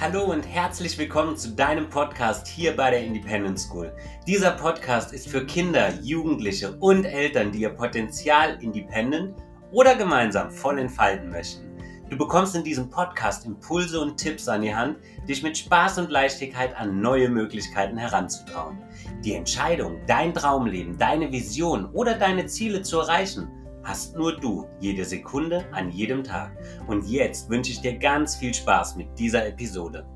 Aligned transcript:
Hallo 0.00 0.26
und 0.26 0.42
herzlich 0.42 0.96
willkommen 0.96 1.36
zu 1.36 1.56
deinem 1.56 1.90
Podcast 1.90 2.46
hier 2.46 2.76
bei 2.76 2.92
der 2.92 3.02
Independent 3.02 3.58
School. 3.58 3.92
Dieser 4.28 4.52
Podcast 4.52 5.12
ist 5.12 5.28
für 5.28 5.44
Kinder, 5.44 5.92
Jugendliche 6.00 6.76
und 6.78 7.04
Eltern, 7.04 7.50
die 7.50 7.62
ihr 7.62 7.70
Potenzial 7.70 8.62
independent 8.62 9.34
oder 9.72 9.96
gemeinsam 9.96 10.52
voll 10.52 10.78
entfalten 10.78 11.30
möchten. 11.30 11.76
Du 12.08 12.16
bekommst 12.16 12.54
in 12.54 12.62
diesem 12.62 12.88
Podcast 12.88 13.44
Impulse 13.44 14.00
und 14.00 14.16
Tipps 14.16 14.46
an 14.46 14.62
die 14.62 14.72
Hand, 14.72 14.98
dich 15.28 15.42
mit 15.42 15.58
Spaß 15.58 15.98
und 15.98 16.10
Leichtigkeit 16.10 16.76
an 16.76 17.00
neue 17.00 17.28
Möglichkeiten 17.28 17.98
heranzutrauen. 17.98 18.78
Die 19.24 19.34
Entscheidung, 19.34 19.98
dein 20.06 20.32
Traumleben, 20.32 20.96
deine 20.96 21.32
Vision 21.32 21.86
oder 21.86 22.14
deine 22.14 22.46
Ziele 22.46 22.82
zu 22.82 23.00
erreichen, 23.00 23.48
hast 23.88 24.14
nur 24.18 24.36
du 24.36 24.68
jede 24.80 25.02
Sekunde 25.02 25.64
an 25.72 25.90
jedem 25.90 26.22
Tag. 26.22 26.52
Und 26.88 27.08
jetzt 27.08 27.48
wünsche 27.48 27.72
ich 27.72 27.80
dir 27.80 27.96
ganz 27.96 28.36
viel 28.36 28.52
Spaß 28.52 28.96
mit 28.96 29.18
dieser 29.18 29.46
Episode. 29.46 30.06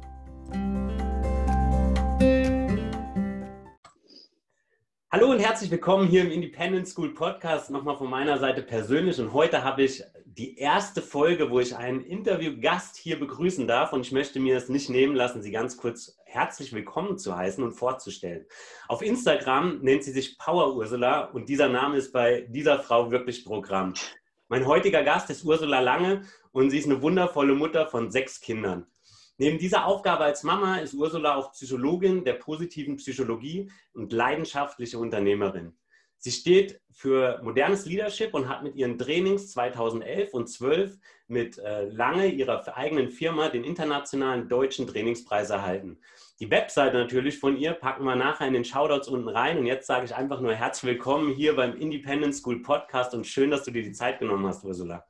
Hallo 5.11 5.31
und 5.31 5.39
herzlich 5.39 5.71
willkommen 5.71 6.07
hier 6.07 6.21
im 6.21 6.31
Independent 6.31 6.87
School 6.87 7.15
Podcast. 7.15 7.71
Nochmal 7.71 7.97
von 7.97 8.11
meiner 8.11 8.39
Seite 8.39 8.61
persönlich. 8.61 9.19
Und 9.19 9.33
heute 9.33 9.65
habe 9.65 9.85
ich 9.85 10.05
die 10.27 10.59
erste 10.59 11.01
Folge, 11.01 11.51
wo 11.51 11.59
ich 11.59 11.75
einen 11.75 12.03
Interviewgast 12.03 12.97
hier 12.97 13.19
begrüßen 13.19 13.67
darf. 13.67 13.95
Und 13.95 14.03
ich 14.03 14.13
möchte 14.13 14.39
mir 14.39 14.59
es 14.59 14.69
nicht 14.69 14.91
nehmen 14.91 15.17
lassen, 15.17 15.41
Sie 15.41 15.51
ganz 15.51 15.79
kurz 15.79 16.19
herzlich 16.33 16.73
willkommen 16.73 17.19
zu 17.19 17.37
heißen 17.37 17.63
und 17.63 17.73
vorzustellen. 17.73 18.47
Auf 18.89 19.03
Instagram 19.03 19.81
nennt 19.83 20.03
sie 20.03 20.13
sich 20.13 20.39
Power 20.39 20.75
Ursula 20.75 21.25
und 21.25 21.51
dieser 21.51 21.69
Name 21.69 21.99
ist 21.99 22.11
bei 22.11 22.47
dieser 22.49 22.79
Frau 22.79 23.11
wirklich 23.11 23.45
Programm. 23.45 23.93
Mein 24.49 24.67
heutiger 24.67 25.03
Gast 25.03 25.29
ist 25.29 25.45
Ursula 25.45 25.81
Lange 25.81 26.23
und 26.51 26.71
sie 26.71 26.79
ist 26.79 26.87
eine 26.87 27.03
wundervolle 27.03 27.55
Mutter 27.55 27.87
von 27.87 28.11
sechs 28.11 28.41
Kindern. 28.41 28.87
Neben 29.37 29.59
dieser 29.59 29.85
Aufgabe 29.85 30.25
als 30.25 30.43
Mama 30.43 30.79
ist 30.79 30.95
Ursula 30.95 31.35
auch 31.35 31.53
Psychologin 31.53 32.25
der 32.25 32.35
positiven 32.35 32.97
Psychologie 32.97 33.71
und 33.93 34.11
leidenschaftliche 34.15 34.99
Unternehmerin. 34.99 35.77
Sie 36.25 36.31
steht 36.31 36.81
für 36.93 37.41
modernes 37.43 37.85
Leadership 37.85 38.33
und 38.33 38.49
hat 38.49 38.63
mit 38.63 38.77
ihren 38.77 38.97
Trainings 38.97 39.51
2011 39.51 40.33
und 40.33 40.47
12 40.47 40.97
mit 41.27 41.59
äh, 41.59 41.87
Lange 41.87 42.29
ihrer 42.29 42.77
eigenen 42.77 43.09
Firma 43.09 43.49
den 43.49 43.65
internationalen 43.65 44.49
deutschen 44.49 44.87
Trainingspreis 44.87 45.51
erhalten. 45.51 45.99
Die 46.39 46.49
Webseite 46.49 46.97
natürlich 46.97 47.41
von 47.41 47.57
ihr 47.57 47.73
packen 47.73 48.05
wir 48.05 48.15
nachher 48.15 48.47
in 48.47 48.53
den 48.53 48.65
Shoutouts 48.65 49.09
unten 49.09 49.29
rein. 49.29 49.59
Und 49.59 49.67
jetzt 49.67 49.89
sage 49.89 50.05
ich 50.05 50.15
einfach 50.15 50.41
nur 50.41 50.55
herzlich 50.55 50.93
willkommen 50.93 51.35
hier 51.35 51.57
beim 51.57 51.77
Independent 51.77 52.37
School 52.37 52.63
Podcast 52.63 53.15
und 53.15 53.27
schön, 53.27 53.51
dass 53.51 53.65
du 53.65 53.73
dir 53.73 53.83
die 53.83 53.91
Zeit 53.91 54.21
genommen 54.21 54.47
hast, 54.47 54.63
Ursula. 54.63 55.05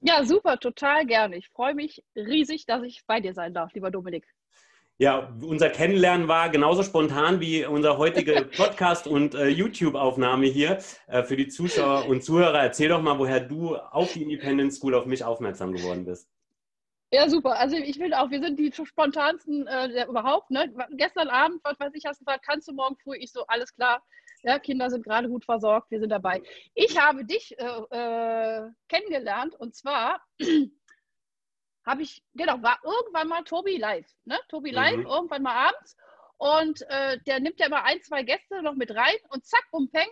Ja, 0.00 0.24
super, 0.24 0.58
total 0.58 1.04
gerne. 1.04 1.36
Ich 1.36 1.50
freue 1.50 1.74
mich 1.74 2.02
riesig, 2.16 2.64
dass 2.64 2.82
ich 2.82 3.02
bei 3.06 3.20
dir 3.20 3.34
sein 3.34 3.52
darf, 3.52 3.74
lieber 3.74 3.90
Dominik. 3.90 4.26
Ja, 5.00 5.32
unser 5.40 5.70
Kennenlernen 5.70 6.28
war 6.28 6.50
genauso 6.50 6.82
spontan 6.82 7.40
wie 7.40 7.64
unser 7.64 7.96
heutige 7.96 8.44
Podcast- 8.56 9.06
und 9.06 9.34
äh, 9.34 9.48
YouTube-Aufnahme 9.48 10.44
hier 10.44 10.78
äh, 11.06 11.22
für 11.22 11.38
die 11.38 11.48
Zuschauer 11.48 12.06
und 12.06 12.22
Zuhörer. 12.22 12.60
Erzähl 12.60 12.90
doch 12.90 13.00
mal, 13.00 13.18
woher 13.18 13.40
du 13.40 13.76
auf 13.76 14.12
die 14.12 14.22
Independent 14.22 14.74
School 14.74 14.94
auf 14.94 15.06
mich 15.06 15.24
aufmerksam 15.24 15.72
geworden 15.72 16.04
bist. 16.04 16.28
Ja, 17.10 17.30
super. 17.30 17.58
Also 17.58 17.76
ich 17.76 17.96
finde 17.96 18.20
auch, 18.20 18.30
wir 18.30 18.42
sind 18.42 18.58
die 18.58 18.70
spontansten 18.74 19.66
äh, 19.66 20.04
überhaupt. 20.04 20.50
Ne? 20.50 20.70
Gestern 20.90 21.28
Abend, 21.28 21.60
was 21.64 21.80
weiß 21.80 21.92
ich, 21.94 22.04
hast 22.04 22.20
du 22.20 22.26
gefragt, 22.26 22.44
kannst 22.46 22.68
du 22.68 22.74
morgen 22.74 22.96
früh? 23.02 23.16
Ich 23.16 23.32
so, 23.32 23.46
alles 23.46 23.74
klar. 23.74 24.02
Ja, 24.42 24.58
Kinder 24.58 24.90
sind 24.90 25.04
gerade 25.04 25.30
gut 25.30 25.46
versorgt, 25.46 25.90
wir 25.90 26.00
sind 26.00 26.10
dabei. 26.10 26.42
Ich 26.74 26.98
habe 26.98 27.24
dich 27.24 27.58
äh, 27.58 27.64
äh, 27.64 28.68
kennengelernt 28.88 29.54
und 29.54 29.74
zwar 29.74 30.20
habe 31.86 32.02
ich, 32.02 32.22
genau, 32.34 32.62
war 32.62 32.78
irgendwann 32.84 33.28
mal 33.28 33.42
Tobi 33.42 33.76
live. 33.76 34.06
Ne? 34.24 34.38
Tobi 34.48 34.70
live, 34.70 34.98
mhm. 34.98 35.06
irgendwann 35.06 35.42
mal 35.42 35.68
abends. 35.68 35.96
Und 36.38 36.82
äh, 36.88 37.18
der 37.26 37.40
nimmt 37.40 37.60
ja 37.60 37.66
immer 37.66 37.84
ein, 37.84 38.00
zwei 38.02 38.22
Gäste 38.22 38.62
noch 38.62 38.74
mit 38.74 38.94
rein 38.94 39.16
und 39.28 39.44
zack, 39.44 39.64
bumpeng, 39.70 40.08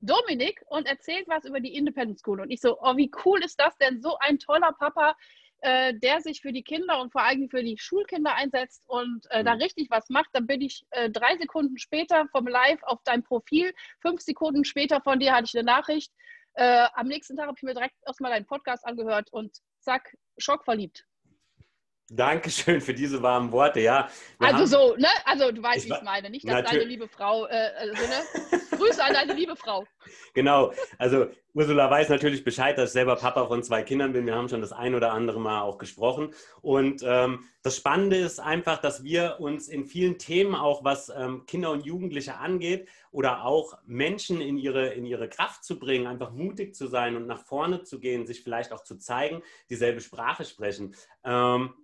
Dominik 0.00 0.60
und 0.66 0.86
erzählt 0.86 1.28
was 1.28 1.44
über 1.44 1.60
die 1.60 1.76
Independent 1.76 2.18
School. 2.18 2.40
Und 2.40 2.50
ich 2.50 2.60
so, 2.60 2.78
oh, 2.80 2.96
wie 2.96 3.10
cool 3.24 3.42
ist 3.44 3.60
das 3.60 3.76
denn? 3.78 4.02
So 4.02 4.16
ein 4.18 4.38
toller 4.38 4.72
Papa, 4.72 5.14
äh, 5.60 5.94
der 5.94 6.20
sich 6.20 6.40
für 6.40 6.52
die 6.52 6.64
Kinder 6.64 7.00
und 7.00 7.12
vor 7.12 7.22
allem 7.22 7.48
für 7.48 7.62
die 7.62 7.78
Schulkinder 7.78 8.34
einsetzt 8.34 8.82
und 8.88 9.24
äh, 9.30 9.40
mhm. 9.42 9.46
da 9.46 9.52
richtig 9.52 9.90
was 9.90 10.08
macht. 10.08 10.30
Dann 10.32 10.48
bin 10.48 10.60
ich 10.60 10.84
äh, 10.90 11.08
drei 11.08 11.36
Sekunden 11.36 11.78
später 11.78 12.26
vom 12.32 12.48
Live 12.48 12.82
auf 12.82 13.00
deinem 13.04 13.22
Profil, 13.22 13.72
fünf 14.00 14.20
Sekunden 14.20 14.64
später 14.64 15.00
von 15.00 15.20
dir 15.20 15.32
hatte 15.32 15.44
ich 15.44 15.54
eine 15.56 15.64
Nachricht. 15.64 16.12
Äh, 16.54 16.88
am 16.94 17.06
nächsten 17.06 17.36
Tag 17.36 17.46
habe 17.46 17.56
ich 17.56 17.62
mir 17.62 17.74
direkt 17.74 17.94
erstmal 18.04 18.32
deinen 18.32 18.46
Podcast 18.46 18.84
angehört 18.84 19.32
und 19.32 19.56
zack, 19.82 20.16
schockverliebt. 20.38 21.04
Dankeschön 22.14 22.80
für 22.82 22.92
diese 22.92 23.22
warmen 23.22 23.50
Worte, 23.52 23.80
ja. 23.80 24.08
Wir 24.38 24.48
also 24.48 24.66
so, 24.66 24.96
ne? 24.96 25.08
Also 25.24 25.50
du 25.50 25.62
weißt, 25.62 25.86
wie 25.86 25.88
ich 25.88 25.96
es 25.96 26.02
meine. 26.02 26.28
Nicht, 26.28 26.46
dass 26.46 26.70
deine 26.70 26.84
liebe 26.84 27.08
Frau, 27.08 27.46
äh, 27.46 27.70
also, 27.78 27.92
ne? 27.92 28.60
Grüße 28.76 29.02
an 29.02 29.14
deine 29.14 29.32
liebe 29.34 29.56
Frau. 29.56 29.86
Genau, 30.34 30.72
also 30.98 31.26
Ursula 31.54 31.90
weiß 31.90 32.08
natürlich 32.08 32.42
Bescheid, 32.42 32.76
dass 32.76 32.90
ich 32.90 32.92
selber 32.94 33.16
Papa 33.16 33.46
von 33.46 33.62
zwei 33.62 33.82
Kindern 33.82 34.12
bin. 34.12 34.26
Wir 34.26 34.34
haben 34.34 34.48
schon 34.48 34.62
das 34.62 34.72
ein 34.72 34.94
oder 34.94 35.12
andere 35.12 35.38
Mal 35.38 35.60
auch 35.60 35.78
gesprochen. 35.78 36.34
Und 36.62 37.02
ähm, 37.04 37.44
das 37.62 37.76
Spannende 37.76 38.16
ist 38.16 38.40
einfach, 38.40 38.78
dass 38.80 39.04
wir 39.04 39.36
uns 39.40 39.68
in 39.68 39.84
vielen 39.84 40.18
Themen, 40.18 40.54
auch 40.54 40.84
was 40.84 41.10
ähm, 41.14 41.44
Kinder 41.46 41.70
und 41.70 41.84
Jugendliche 41.84 42.36
angeht, 42.36 42.88
oder 43.12 43.44
auch 43.44 43.78
Menschen 43.84 44.40
in 44.40 44.56
ihre, 44.56 44.88
in 44.94 45.04
ihre 45.04 45.28
Kraft 45.28 45.64
zu 45.64 45.78
bringen, 45.78 46.06
einfach 46.06 46.32
mutig 46.32 46.74
zu 46.74 46.88
sein 46.88 47.14
und 47.14 47.26
nach 47.26 47.44
vorne 47.44 47.84
zu 47.84 48.00
gehen, 48.00 48.26
sich 48.26 48.42
vielleicht 48.42 48.72
auch 48.72 48.82
zu 48.82 48.98
zeigen, 48.98 49.42
dieselbe 49.70 50.00
Sprache 50.00 50.44
sprechen. 50.44 50.96
Ähm, 51.22 51.74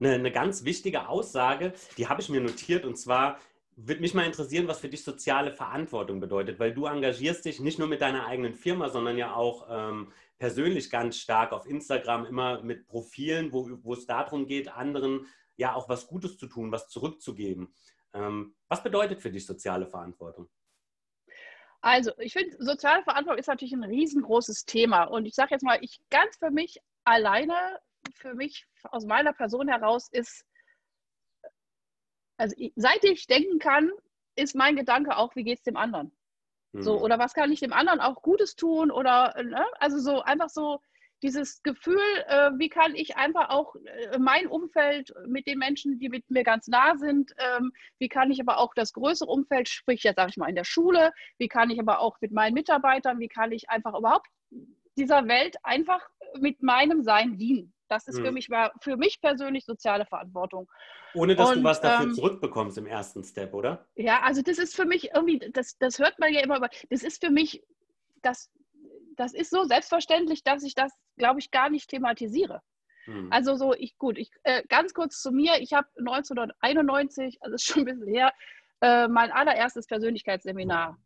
eine, 0.00 0.14
eine 0.14 0.32
ganz 0.32 0.64
wichtige 0.64 1.08
Aussage, 1.08 1.74
die 1.98 2.08
habe 2.08 2.22
ich 2.22 2.30
mir 2.30 2.40
notiert, 2.40 2.84
und 2.84 2.96
zwar 2.96 3.38
würde 3.76 4.00
mich 4.00 4.14
mal 4.14 4.26
interessieren, 4.26 4.66
was 4.66 4.80
für 4.80 4.88
dich 4.88 5.04
soziale 5.04 5.52
Verantwortung 5.52 6.18
bedeutet, 6.18 6.58
weil 6.58 6.74
du 6.74 6.86
engagierst 6.86 7.44
dich 7.44 7.60
nicht 7.60 7.78
nur 7.78 7.86
mit 7.86 8.00
deiner 8.00 8.26
eigenen 8.26 8.54
Firma, 8.54 8.88
sondern 8.88 9.16
ja 9.16 9.34
auch 9.34 9.68
ähm, 9.70 10.10
persönlich 10.38 10.90
ganz 10.90 11.16
stark 11.18 11.52
auf 11.52 11.66
Instagram, 11.66 12.24
immer 12.24 12.62
mit 12.62 12.88
Profilen, 12.88 13.52
wo, 13.52 13.68
wo 13.82 13.92
es 13.92 14.06
darum 14.06 14.46
geht, 14.46 14.68
anderen 14.68 15.26
ja 15.56 15.74
auch 15.74 15.88
was 15.88 16.06
Gutes 16.08 16.38
zu 16.38 16.46
tun, 16.46 16.72
was 16.72 16.88
zurückzugeben. 16.88 17.72
Ähm, 18.14 18.54
was 18.68 18.82
bedeutet 18.82 19.20
für 19.20 19.30
dich 19.30 19.46
soziale 19.46 19.86
Verantwortung? 19.86 20.48
Also, 21.80 22.12
ich 22.18 22.32
finde, 22.32 22.56
soziale 22.58 23.02
Verantwortung 23.04 23.38
ist 23.38 23.46
natürlich 23.46 23.74
ein 23.74 23.84
riesengroßes 23.84 24.64
Thema. 24.64 25.04
Und 25.04 25.26
ich 25.26 25.34
sage 25.34 25.50
jetzt 25.52 25.62
mal, 25.62 25.78
ich 25.82 26.00
ganz 26.10 26.36
für 26.36 26.50
mich 26.50 26.80
alleine, 27.04 27.78
für 28.14 28.34
mich 28.34 28.66
aus 28.84 29.04
meiner 29.04 29.32
Person 29.32 29.68
heraus 29.68 30.08
ist 30.10 30.44
also 32.38 32.54
seit 32.76 33.04
ich 33.04 33.26
denken 33.26 33.58
kann, 33.58 33.90
ist 34.36 34.54
mein 34.54 34.76
Gedanke 34.76 35.16
auch, 35.16 35.34
wie 35.34 35.42
geht 35.42 35.58
es 35.58 35.64
dem 35.64 35.76
anderen? 35.76 36.16
Mhm. 36.72 36.82
So, 36.82 37.00
oder 37.00 37.18
was 37.18 37.34
kann 37.34 37.52
ich 37.52 37.60
dem 37.60 37.72
anderen 37.72 38.00
auch 38.00 38.22
Gutes 38.22 38.54
tun? 38.54 38.90
Oder 38.90 39.34
ne? 39.42 39.66
also 39.80 39.98
so 39.98 40.22
einfach 40.22 40.48
so 40.48 40.80
dieses 41.22 41.62
Gefühl, 41.62 42.00
äh, 42.26 42.50
wie 42.56 42.68
kann 42.68 42.94
ich 42.94 43.16
einfach 43.16 43.50
auch 43.50 43.74
äh, 43.74 44.18
mein 44.18 44.46
Umfeld 44.46 45.12
mit 45.26 45.46
den 45.46 45.58
Menschen, 45.58 45.98
die 45.98 46.08
mit 46.08 46.30
mir 46.30 46.44
ganz 46.44 46.68
nah 46.68 46.96
sind, 46.96 47.32
ähm, 47.38 47.72
wie 47.98 48.08
kann 48.08 48.30
ich 48.30 48.40
aber 48.40 48.58
auch 48.58 48.74
das 48.74 48.92
größere 48.92 49.30
Umfeld, 49.30 49.68
sprich 49.68 50.02
jetzt 50.02 50.16
sage 50.16 50.30
ich 50.30 50.36
mal 50.36 50.48
in 50.48 50.54
der 50.54 50.64
Schule, 50.64 51.12
wie 51.38 51.48
kann 51.48 51.70
ich 51.70 51.80
aber 51.80 52.00
auch 52.00 52.16
mit 52.20 52.32
meinen 52.32 52.54
Mitarbeitern, 52.54 53.18
wie 53.18 53.28
kann 53.28 53.52
ich 53.52 53.68
einfach 53.70 53.96
überhaupt 53.96 54.28
dieser 54.96 55.26
Welt 55.28 55.56
einfach 55.62 56.08
mit 56.38 56.62
meinem 56.62 57.02
Sein 57.02 57.36
dienen? 57.36 57.72
Das 57.88 58.06
ist 58.06 58.18
mhm. 58.18 58.24
für 58.26 58.32
mich 58.32 58.48
für 58.80 58.96
mich 58.96 59.20
persönlich 59.20 59.64
soziale 59.64 60.04
Verantwortung. 60.04 60.70
Ohne 61.14 61.34
dass 61.34 61.50
und, 61.50 61.58
du 61.58 61.64
was 61.64 61.80
dafür 61.80 62.06
ähm, 62.06 62.14
zurückbekommst 62.14 62.76
im 62.78 62.86
ersten 62.86 63.24
Step, 63.24 63.54
oder? 63.54 63.86
Ja, 63.94 64.20
also 64.22 64.42
das 64.42 64.58
ist 64.58 64.76
für 64.76 64.84
mich 64.84 65.14
irgendwie, 65.14 65.38
das, 65.52 65.78
das 65.78 65.98
hört 65.98 66.18
man 66.18 66.32
ja 66.32 66.42
immer, 66.42 66.56
aber 66.56 66.68
das 66.90 67.02
ist 67.02 67.24
für 67.24 67.30
mich, 67.30 67.64
das, 68.22 68.50
das 69.16 69.32
ist 69.32 69.50
so 69.50 69.64
selbstverständlich, 69.64 70.44
dass 70.44 70.62
ich 70.62 70.74
das, 70.74 70.92
glaube 71.18 71.40
ich, 71.40 71.50
gar 71.50 71.70
nicht 71.70 71.90
thematisiere. 71.90 72.62
Mhm. 73.06 73.28
Also 73.30 73.56
so, 73.56 73.74
ich, 73.74 73.98
gut, 73.98 74.18
ich, 74.18 74.30
äh, 74.44 74.62
ganz 74.68 74.94
kurz 74.94 75.20
zu 75.20 75.32
mir, 75.32 75.60
ich 75.60 75.72
habe 75.72 75.88
1991, 75.98 77.42
also 77.42 77.54
ist 77.54 77.64
schon 77.64 77.82
ein 77.82 77.96
bisschen 77.96 78.08
her, 78.08 78.32
äh, 78.80 79.08
mein 79.08 79.32
allererstes 79.32 79.86
Persönlichkeitsseminar 79.86 80.98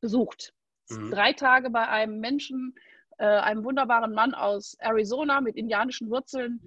besucht. 0.00 0.52
Mhm. 0.90 1.10
Drei 1.10 1.32
Tage 1.32 1.70
bei 1.70 1.86
einem 1.88 2.18
Menschen, 2.20 2.74
äh, 3.18 3.26
einem 3.26 3.64
wunderbaren 3.64 4.14
Mann 4.14 4.34
aus 4.34 4.74
Arizona 4.80 5.40
mit 5.40 5.56
indianischen 5.56 6.10
Wurzeln, 6.10 6.60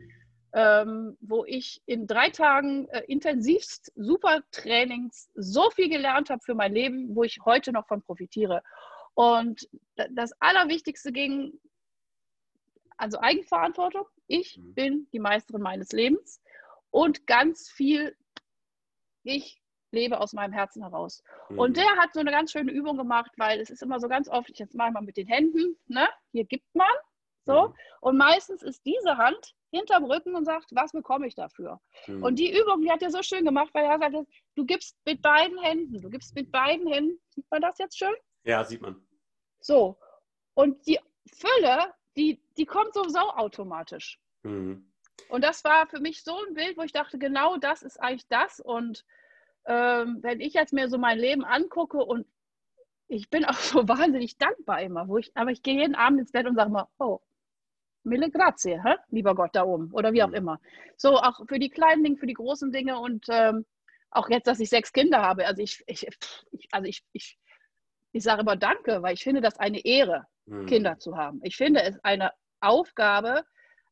ähm, 0.53 1.17
wo 1.19 1.43
ich 1.43 1.81
in 1.85 2.07
drei 2.07 2.29
Tagen 2.29 2.87
äh, 2.89 3.03
intensivst 3.07 3.91
super 3.95 4.41
Trainings 4.51 5.29
so 5.35 5.69
viel 5.71 5.89
gelernt 5.89 6.29
habe 6.29 6.41
für 6.41 6.55
mein 6.55 6.73
Leben, 6.73 7.13
wo 7.13 7.23
ich 7.23 7.39
heute 7.43 7.73
noch 7.73 7.87
von 7.87 8.01
profitiere. 8.01 8.63
Und 9.15 9.67
das 10.11 10.31
Allerwichtigste 10.39 11.11
ging 11.11 11.59
also 12.97 13.19
Eigenverantwortung. 13.19 14.05
Ich 14.27 14.57
mhm. 14.57 14.73
bin 14.73 15.07
die 15.11 15.19
Meisterin 15.19 15.61
meines 15.61 15.91
Lebens 15.91 16.41
und 16.89 17.27
ganz 17.27 17.69
viel, 17.69 18.15
ich 19.23 19.61
lebe 19.91 20.19
aus 20.19 20.33
meinem 20.33 20.53
Herzen 20.53 20.83
heraus. 20.83 21.23
Mhm. 21.49 21.59
Und 21.59 21.77
der 21.77 21.97
hat 21.97 22.13
so 22.13 22.19
eine 22.19 22.31
ganz 22.31 22.51
schöne 22.51 22.71
Übung 22.71 22.97
gemacht, 22.97 23.31
weil 23.37 23.59
es 23.59 23.69
ist 23.69 23.81
immer 23.81 23.99
so 23.99 24.07
ganz 24.07 24.27
oft, 24.29 24.49
ich 24.49 24.59
jetzt 24.59 24.75
mache 24.75 24.91
mal 24.91 25.01
mit 25.01 25.17
den 25.17 25.27
Händen, 25.27 25.77
ne? 25.87 26.07
hier 26.31 26.45
gibt 26.45 26.73
man, 26.73 26.87
So. 27.45 27.69
Mhm. 27.69 27.73
Und 28.01 28.17
meistens 28.17 28.61
ist 28.63 28.85
diese 28.85 29.17
Hand 29.17 29.55
hinterm 29.71 30.05
Rücken 30.05 30.35
und 30.35 30.45
sagt, 30.45 30.69
was 30.71 30.91
bekomme 30.91 31.27
ich 31.27 31.35
dafür? 31.35 31.79
Mhm. 32.07 32.23
Und 32.23 32.39
die 32.39 32.57
Übung, 32.57 32.81
die 32.81 32.91
hat 32.91 33.01
er 33.01 33.11
so 33.11 33.21
schön 33.21 33.45
gemacht, 33.45 33.73
weil 33.73 33.85
er 33.85 33.99
sagt, 33.99 34.15
du 34.55 34.65
gibst 34.65 34.97
mit 35.05 35.21
beiden 35.21 35.57
Händen, 35.59 36.01
du 36.01 36.09
gibst 36.09 36.35
mit 36.35 36.51
beiden 36.51 36.87
Händen, 36.87 37.19
sieht 37.29 37.49
man 37.49 37.61
das 37.61 37.77
jetzt 37.77 37.97
schön? 37.97 38.13
Ja, 38.43 38.63
sieht 38.63 38.81
man. 38.81 39.05
So. 39.59 39.97
Und 40.53 40.85
die 40.87 40.99
Fülle, 41.33 41.93
die, 42.15 42.41
die 42.57 42.65
kommt 42.65 42.93
sowieso 42.93 43.19
automatisch. 43.19 44.19
Mhm. 44.43 44.91
Und 45.29 45.43
das 45.43 45.63
war 45.63 45.87
für 45.87 45.99
mich 45.99 46.23
so 46.23 46.37
ein 46.47 46.53
Bild, 46.53 46.77
wo 46.77 46.83
ich 46.83 46.91
dachte, 46.91 47.17
genau 47.17 47.57
das 47.57 47.83
ist 47.83 47.97
eigentlich 48.01 48.27
das. 48.27 48.59
Und 48.59 49.05
ähm, 49.65 50.19
wenn 50.21 50.39
ich 50.39 50.53
jetzt 50.53 50.73
mir 50.73 50.89
so 50.89 50.97
mein 50.97 51.17
Leben 51.17 51.43
angucke 51.45 51.97
und 51.97 52.27
ich 53.07 53.29
bin 53.29 53.45
auch 53.45 53.55
so 53.55 53.87
wahnsinnig 53.87 54.37
dankbar 54.37 54.81
immer, 54.81 55.07
wo 55.07 55.17
ich, 55.17 55.35
aber 55.35 55.51
ich 55.51 55.63
gehe 55.63 55.75
jeden 55.75 55.95
Abend 55.95 56.19
ins 56.19 56.31
Bett 56.31 56.47
und 56.47 56.55
sage 56.55 56.71
mal, 56.71 56.87
oh, 56.99 57.19
mille 58.03 58.29
grazie, 58.29 58.81
hä? 58.81 58.95
lieber 59.09 59.33
Gott 59.35 59.55
da 59.55 59.63
oben 59.63 59.91
oder 59.91 60.13
wie 60.13 60.23
auch 60.23 60.29
mhm. 60.29 60.35
immer. 60.35 60.61
So 60.97 61.17
auch 61.17 61.45
für 61.47 61.59
die 61.59 61.69
kleinen 61.69 62.03
Dinge, 62.03 62.17
für 62.17 62.27
die 62.27 62.33
großen 62.33 62.71
Dinge 62.71 62.99
und 62.99 63.25
ähm, 63.29 63.65
auch 64.11 64.29
jetzt, 64.29 64.47
dass 64.47 64.59
ich 64.59 64.69
sechs 64.69 64.93
Kinder 64.93 65.21
habe. 65.21 65.45
Also 65.45 65.61
ich, 65.61 65.83
ich, 65.87 66.07
ich 66.51 66.67
also 66.71 66.87
ich, 66.87 67.03
ich, 67.11 67.37
ich 68.11 68.23
sage 68.23 68.41
immer 68.41 68.55
Danke, 68.55 69.01
weil 69.01 69.15
ich 69.15 69.23
finde 69.23 69.41
das 69.41 69.57
eine 69.57 69.83
Ehre, 69.83 70.27
mhm. 70.45 70.65
Kinder 70.65 70.97
zu 70.97 71.17
haben. 71.17 71.39
Ich 71.43 71.57
finde 71.57 71.81
es 71.83 71.97
eine 72.03 72.31
Aufgabe, 72.61 73.43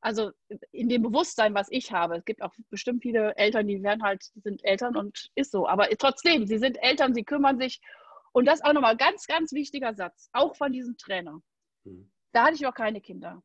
also 0.01 0.31
in 0.71 0.89
dem 0.89 1.01
Bewusstsein, 1.01 1.53
was 1.53 1.67
ich 1.71 1.91
habe. 1.91 2.17
Es 2.17 2.25
gibt 2.25 2.41
auch 2.41 2.53
bestimmt 2.69 3.03
viele 3.03 3.35
Eltern, 3.38 3.67
die 3.67 3.81
werden 3.81 4.03
halt, 4.03 4.23
sind 4.44 4.63
Eltern 4.65 4.97
und 4.97 5.29
ist 5.35 5.51
so. 5.51 5.67
Aber 5.67 5.88
trotzdem, 5.97 6.45
sie 6.45 6.57
sind 6.57 6.77
Eltern, 6.81 7.13
sie 7.13 7.23
kümmern 7.23 7.57
sich. 7.57 7.79
Und 8.33 8.45
das 8.45 8.63
auch 8.63 8.73
nochmal 8.73 8.97
ganz, 8.97 9.27
ganz 9.27 9.53
wichtiger 9.53 9.94
Satz, 9.94 10.29
auch 10.33 10.55
von 10.55 10.73
diesem 10.73 10.97
Trainer. 10.97 11.39
Mhm. 11.85 12.11
Da 12.33 12.45
hatte 12.45 12.56
ich 12.56 12.65
auch 12.67 12.73
keine 12.73 12.99
Kinder. 12.99 13.41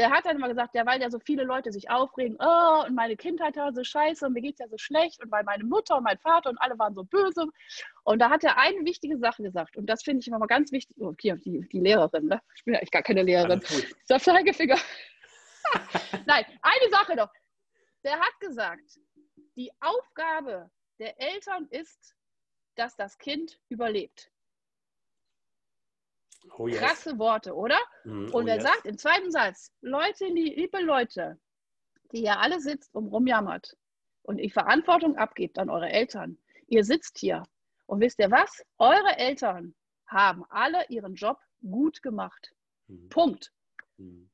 Der 0.00 0.10
hat 0.10 0.24
dann 0.24 0.36
immer 0.36 0.48
gesagt, 0.48 0.74
ja, 0.74 0.86
weil 0.86 0.98
ja 1.02 1.10
so 1.10 1.18
viele 1.18 1.44
Leute 1.44 1.70
sich 1.72 1.90
aufregen, 1.90 2.38
oh, 2.40 2.84
und 2.86 2.94
meine 2.94 3.18
Kindheit 3.18 3.56
war 3.56 3.70
so 3.74 3.84
scheiße 3.84 4.24
und 4.24 4.32
mir 4.32 4.40
geht 4.40 4.54
es 4.54 4.60
ja 4.60 4.68
so 4.68 4.78
schlecht 4.78 5.22
und 5.22 5.30
weil 5.30 5.44
meine 5.44 5.62
Mutter 5.62 5.98
und 5.98 6.04
mein 6.04 6.16
Vater 6.16 6.48
und 6.48 6.56
alle 6.56 6.78
waren 6.78 6.94
so 6.94 7.04
böse. 7.04 7.44
Und 8.04 8.18
da 8.18 8.30
hat 8.30 8.42
er 8.42 8.56
eine 8.56 8.82
wichtige 8.86 9.18
Sache 9.18 9.42
gesagt 9.42 9.76
und 9.76 9.84
das 9.84 10.02
finde 10.02 10.20
ich 10.20 10.28
immer 10.28 10.38
mal 10.38 10.46
ganz 10.46 10.72
wichtig. 10.72 10.96
Oh, 10.98 11.12
die, 11.12 11.34
die 11.68 11.80
Lehrerin, 11.80 12.28
ne? 12.28 12.40
Ich 12.56 12.64
bin 12.64 12.72
ja 12.72 12.80
eigentlich 12.80 12.92
gar 12.92 13.02
keine 13.02 13.22
Lehrerin. 13.22 13.60
Der 14.08 14.18
Zeigefinger. 14.18 14.78
Nein, 16.26 16.46
eine 16.62 16.90
Sache 16.90 17.14
noch. 17.14 17.30
Der 18.02 18.18
hat 18.18 18.40
gesagt, 18.40 18.98
die 19.54 19.70
Aufgabe 19.80 20.70
der 20.98 21.20
Eltern 21.20 21.66
ist, 21.68 22.16
dass 22.74 22.96
das 22.96 23.18
Kind 23.18 23.60
überlebt. 23.68 24.29
Oh 26.56 26.68
yes. 26.68 26.78
Krasse 26.78 27.18
Worte, 27.18 27.54
oder? 27.54 27.78
Mm, 28.04 28.26
und 28.26 28.34
oh 28.34 28.46
er 28.46 28.56
yes. 28.56 28.64
sagt 28.64 28.86
im 28.86 28.98
zweiten 28.98 29.30
Satz, 29.30 29.72
Leute, 29.80 30.26
liebe 30.26 30.80
Leute, 30.80 31.38
die 32.12 32.20
hier 32.20 32.38
alle 32.38 32.60
sitzt 32.60 32.94
und 32.94 33.06
rumjammert 33.08 33.76
und 34.22 34.38
die 34.38 34.50
Verantwortung 34.50 35.16
abgebt 35.16 35.58
an 35.58 35.70
eure 35.70 35.90
Eltern, 35.90 36.38
ihr 36.66 36.84
sitzt 36.84 37.18
hier 37.18 37.42
und 37.86 38.00
wisst 38.00 38.18
ihr 38.18 38.30
was? 38.30 38.64
Eure 38.78 39.16
Eltern 39.16 39.74
haben 40.06 40.44
alle 40.48 40.84
ihren 40.88 41.14
Job 41.14 41.38
gut 41.62 42.02
gemacht. 42.02 42.52
Mm. 42.88 43.08
Punkt. 43.08 43.52
Mm. 43.98 44.24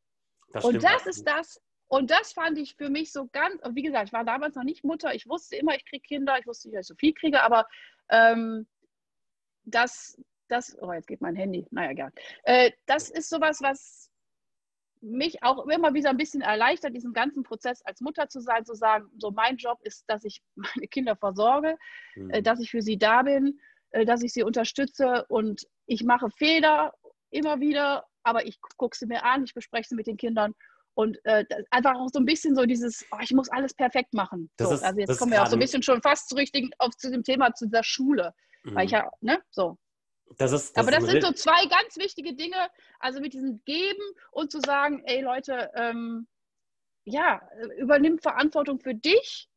Das 0.53 0.65
und 0.65 0.83
das 0.83 1.07
ist 1.07 1.25
das, 1.25 1.61
und 1.89 2.11
das 2.11 2.33
fand 2.33 2.59
ich 2.59 2.75
für 2.77 2.89
mich 2.89 3.13
so 3.13 3.29
ganz, 3.29 3.61
wie 3.73 3.83
gesagt, 3.83 4.09
ich 4.09 4.13
war 4.13 4.25
damals 4.25 4.57
noch 4.57 4.65
nicht 4.65 4.85
Mutter, 4.85 5.15
ich 5.15 5.29
wusste 5.29 5.57
immer, 5.57 5.75
ich 5.77 5.85
kriege 5.85 6.03
Kinder, 6.07 6.39
ich 6.39 6.47
wusste 6.47 6.69
nicht, 6.69 6.79
dass 6.79 6.87
ich 6.87 6.89
so 6.89 6.95
viel 6.97 7.15
kriege, 7.15 7.43
aber 7.43 7.67
ähm, 8.11 8.67
das, 9.65 10.21
das, 10.49 10.77
oh, 10.81 10.93
jetzt 10.93 11.07
geht 11.07 11.21
mein 11.21 11.37
Handy, 11.37 11.67
naja, 11.71 11.91
egal. 11.91 12.13
Äh, 12.45 12.73
das 12.87 13.11
ist 13.11 13.29
sowas, 13.29 13.59
was 13.61 14.11
mich 15.01 15.43
auch 15.43 15.67
immer 15.67 15.95
wieder 15.95 16.11
ein 16.11 16.17
bisschen 16.17 16.41
erleichtert, 16.41 16.95
diesen 16.95 17.13
ganzen 17.13 17.43
Prozess 17.43 17.83
als 17.83 18.01
Mutter 18.01 18.29
zu 18.29 18.41
sein, 18.41 18.65
zu 18.65 18.75
sagen, 18.75 19.09
so 19.19 19.31
mein 19.31 19.57
Job 19.57 19.79
ist, 19.83 20.05
dass 20.09 20.25
ich 20.25 20.43
meine 20.57 20.89
Kinder 20.89 21.17
versorge, 21.17 21.77
mhm. 22.15 22.31
äh, 22.31 22.43
dass 22.43 22.61
ich 22.61 22.71
für 22.71 22.83
sie 22.83 22.99
da 22.99 23.23
bin, 23.23 23.61
äh, 23.91 24.05
dass 24.05 24.23
ich 24.23 24.33
sie 24.33 24.43
unterstütze 24.43 25.25
und 25.29 25.67
ich 25.87 26.05
mache 26.05 26.31
Fehler 26.31 26.93
immer 27.31 27.61
wieder, 27.61 28.07
aber 28.23 28.47
ich 28.47 28.59
gucke 28.77 28.97
sie 28.97 29.07
mir 29.07 29.25
an, 29.25 29.45
ich 29.45 29.55
bespreche 29.55 29.89
sie 29.89 29.95
mit 29.95 30.07
den 30.07 30.17
Kindern 30.17 30.55
und 30.95 31.19
äh, 31.25 31.45
einfach 31.71 31.95
auch 31.95 32.09
so 32.11 32.19
ein 32.19 32.25
bisschen 32.25 32.57
so 32.57 32.65
dieses, 32.65 33.05
oh, 33.13 33.19
ich 33.21 33.33
muss 33.33 33.51
alles 33.51 33.75
perfekt 33.75 34.15
machen. 34.15 34.51
So, 34.59 34.73
ist, 34.73 34.83
also 34.83 34.99
jetzt 34.99 35.19
kommen 35.19 35.33
wir 35.33 35.43
auch 35.43 35.47
so 35.47 35.57
ein 35.57 35.61
bisschen 35.61 35.83
schon 35.83 36.01
fast 36.01 36.31
zu, 36.31 36.37
richtig, 36.37 36.73
auf, 36.79 36.97
zu 36.97 37.11
dem 37.11 37.23
Thema 37.23 37.53
zu 37.53 37.69
der 37.69 37.83
Schule. 37.83 38.33
Mhm. 38.65 38.75
Weil 38.75 38.87
ich 38.87 38.93
ja, 38.93 39.11
ne, 39.21 39.43
so. 39.51 39.77
Das 40.39 40.53
ist, 40.53 40.77
das 40.77 40.83
Aber 40.87 40.97
das 40.97 41.09
sind 41.09 41.23
so 41.23 41.33
zwei 41.33 41.67
ganz 41.67 41.97
wichtige 41.97 42.35
Dinge, 42.35 42.69
also 42.99 43.21
mit 43.21 43.33
diesem 43.33 43.63
Geben 43.65 44.03
und 44.33 44.51
zu 44.51 44.61
sagen, 44.61 45.03
ey 45.05 45.23
Leute, 45.23 45.71
ähm, 45.75 46.27
ja, 47.05 47.41
übernimm 47.79 48.19
Verantwortung 48.19 48.81
für 48.81 48.95
dich 48.95 49.49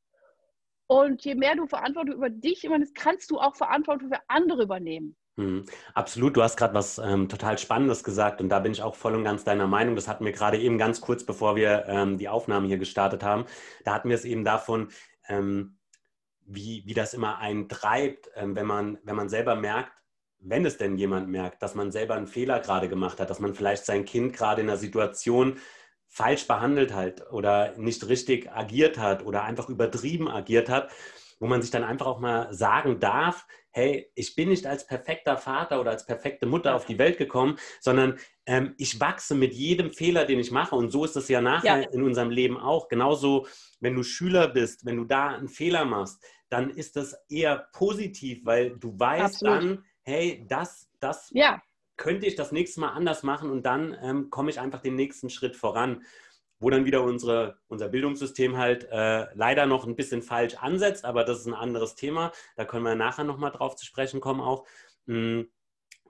und 0.87 1.23
je 1.25 1.35
mehr 1.35 1.55
du 1.55 1.67
Verantwortung 1.67 2.15
über 2.15 2.29
dich 2.29 2.63
übernimmst, 2.63 2.95
kannst 2.95 3.31
du 3.31 3.39
auch 3.39 3.55
Verantwortung 3.55 4.09
für 4.09 4.21
andere 4.27 4.63
übernehmen. 4.63 5.15
Mhm. 5.35 5.65
Absolut, 5.93 6.35
du 6.35 6.43
hast 6.43 6.57
gerade 6.57 6.73
was 6.73 6.97
ähm, 6.97 7.29
total 7.29 7.57
Spannendes 7.57 8.03
gesagt 8.03 8.41
und 8.41 8.49
da 8.49 8.59
bin 8.59 8.71
ich 8.71 8.81
auch 8.83 8.95
voll 8.95 9.15
und 9.15 9.23
ganz 9.23 9.43
deiner 9.43 9.67
Meinung. 9.67 9.95
Das 9.95 10.07
hatten 10.07 10.25
wir 10.25 10.31
gerade 10.31 10.59
eben 10.59 10.77
ganz 10.77 10.99
kurz, 10.99 11.23
bevor 11.23 11.55
wir 11.55 11.85
ähm, 11.87 12.17
die 12.17 12.27
Aufnahme 12.27 12.67
hier 12.67 12.77
gestartet 12.77 13.23
haben. 13.23 13.45
Da 13.85 13.93
hatten 13.93 14.09
wir 14.09 14.15
es 14.15 14.25
eben 14.25 14.43
davon, 14.43 14.89
ähm, 15.27 15.77
wie, 16.41 16.83
wie 16.85 16.93
das 16.93 17.13
immer 17.13 17.37
einen 17.37 17.69
treibt, 17.69 18.29
ähm, 18.35 18.55
wenn, 18.55 18.65
man, 18.65 18.97
wenn 19.03 19.15
man 19.15 19.29
selber 19.29 19.55
merkt, 19.55 19.93
wenn 20.39 20.65
es 20.65 20.77
denn 20.77 20.97
jemand 20.97 21.27
merkt, 21.29 21.61
dass 21.61 21.75
man 21.75 21.91
selber 21.91 22.15
einen 22.15 22.27
Fehler 22.27 22.59
gerade 22.59 22.89
gemacht 22.89 23.19
hat, 23.19 23.29
dass 23.29 23.39
man 23.39 23.53
vielleicht 23.53 23.85
sein 23.85 24.05
Kind 24.05 24.33
gerade 24.33 24.61
in 24.61 24.69
einer 24.69 24.77
Situation 24.77 25.57
falsch 26.07 26.47
behandelt 26.47 26.93
hat 26.93 27.31
oder 27.31 27.77
nicht 27.77 28.07
richtig 28.07 28.51
agiert 28.51 28.97
hat 28.97 29.23
oder 29.23 29.43
einfach 29.43 29.69
übertrieben 29.69 30.27
agiert 30.27 30.69
hat, 30.69 30.91
wo 31.39 31.47
man 31.47 31.61
sich 31.61 31.71
dann 31.71 31.83
einfach 31.83 32.07
auch 32.07 32.19
mal 32.19 32.53
sagen 32.53 32.99
darf, 32.99 33.45
hey, 33.71 34.11
ich 34.15 34.35
bin 34.35 34.49
nicht 34.49 34.65
als 34.65 34.87
perfekter 34.87 35.37
Vater 35.37 35.79
oder 35.79 35.91
als 35.91 36.05
perfekte 36.05 36.45
Mutter 36.45 36.75
auf 36.75 36.85
die 36.85 36.97
Welt 36.97 37.17
gekommen, 37.17 37.57
sondern 37.79 38.17
ähm, 38.45 38.73
ich 38.77 38.99
wachse 38.99 39.35
mit 39.35 39.53
jedem 39.53 39.91
Fehler, 39.91 40.25
den 40.25 40.39
ich 40.39 40.51
mache. 40.51 40.75
Und 40.75 40.91
so 40.91 41.05
ist 41.05 41.15
es 41.15 41.29
ja 41.29 41.39
nachher 41.39 41.81
ja. 41.81 41.89
in 41.89 42.03
unserem 42.03 42.31
Leben 42.31 42.57
auch. 42.57 42.87
Genauso, 42.87 43.47
wenn 43.79 43.95
du 43.95 44.03
Schüler 44.03 44.47
bist, 44.47 44.85
wenn 44.85 44.97
du 44.97 45.05
da 45.05 45.29
einen 45.29 45.49
Fehler 45.49 45.85
machst, 45.85 46.23
dann 46.49 46.71
ist 46.71 46.95
das 46.95 47.15
eher 47.29 47.69
positiv, 47.73 48.43
weil 48.43 48.71
du 48.71 48.99
weißt 48.99 49.45
Absolut. 49.45 49.63
dann, 49.63 49.85
hey, 50.09 50.45
das, 50.47 50.89
das 50.99 51.29
ja. 51.33 51.61
könnte 51.97 52.25
ich 52.25 52.35
das 52.35 52.51
nächste 52.51 52.81
Mal 52.81 52.89
anders 52.89 53.23
machen 53.23 53.49
und 53.49 53.63
dann 53.63 53.97
ähm, 54.01 54.29
komme 54.29 54.49
ich 54.49 54.59
einfach 54.59 54.81
den 54.81 54.95
nächsten 54.95 55.29
Schritt 55.29 55.55
voran 55.55 56.03
wo 56.59 56.69
dann 56.69 56.85
wieder 56.85 57.03
unsere, 57.03 57.57
unser 57.67 57.87
Bildungssystem 57.87 58.57
halt 58.57 58.87
äh, 58.91 59.27
leider 59.33 59.65
noch 59.65 59.85
ein 59.85 59.95
bisschen 59.95 60.21
falsch 60.21 60.55
ansetzt, 60.55 61.05
aber 61.05 61.23
das 61.23 61.39
ist 61.39 61.47
ein 61.47 61.53
anderes 61.53 61.95
Thema. 61.95 62.31
Da 62.55 62.65
können 62.65 62.83
wir 62.83 62.95
nachher 62.95 63.23
nochmal 63.23 63.51
drauf 63.51 63.75
zu 63.75 63.85
sprechen 63.85 64.19
kommen 64.19 64.41
auch. 64.41 64.65
Mm, 65.05 65.43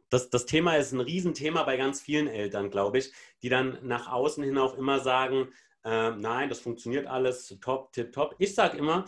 das, 0.09 0.31
das 0.31 0.47
Thema 0.47 0.75
ist 0.75 0.91
ein 0.91 1.01
Riesenthema 1.01 1.63
bei 1.63 1.77
ganz 1.77 2.01
vielen 2.01 2.27
Eltern, 2.27 2.71
glaube 2.71 2.97
ich, 2.97 3.13
die 3.43 3.50
dann 3.50 3.77
nach 3.83 4.12
außen 4.12 4.43
hin 4.43 4.57
auch 4.57 4.75
immer 4.75 5.00
sagen, 5.00 5.50
äh, 5.83 6.12
nein, 6.12 6.50
das 6.50 6.59
funktioniert 6.59 7.05
alles, 7.05 7.55
top, 7.62 7.93
tip, 7.93 8.12
top. 8.12 8.35
Ich 8.39 8.55
sage 8.55 8.77
immer, 8.77 9.05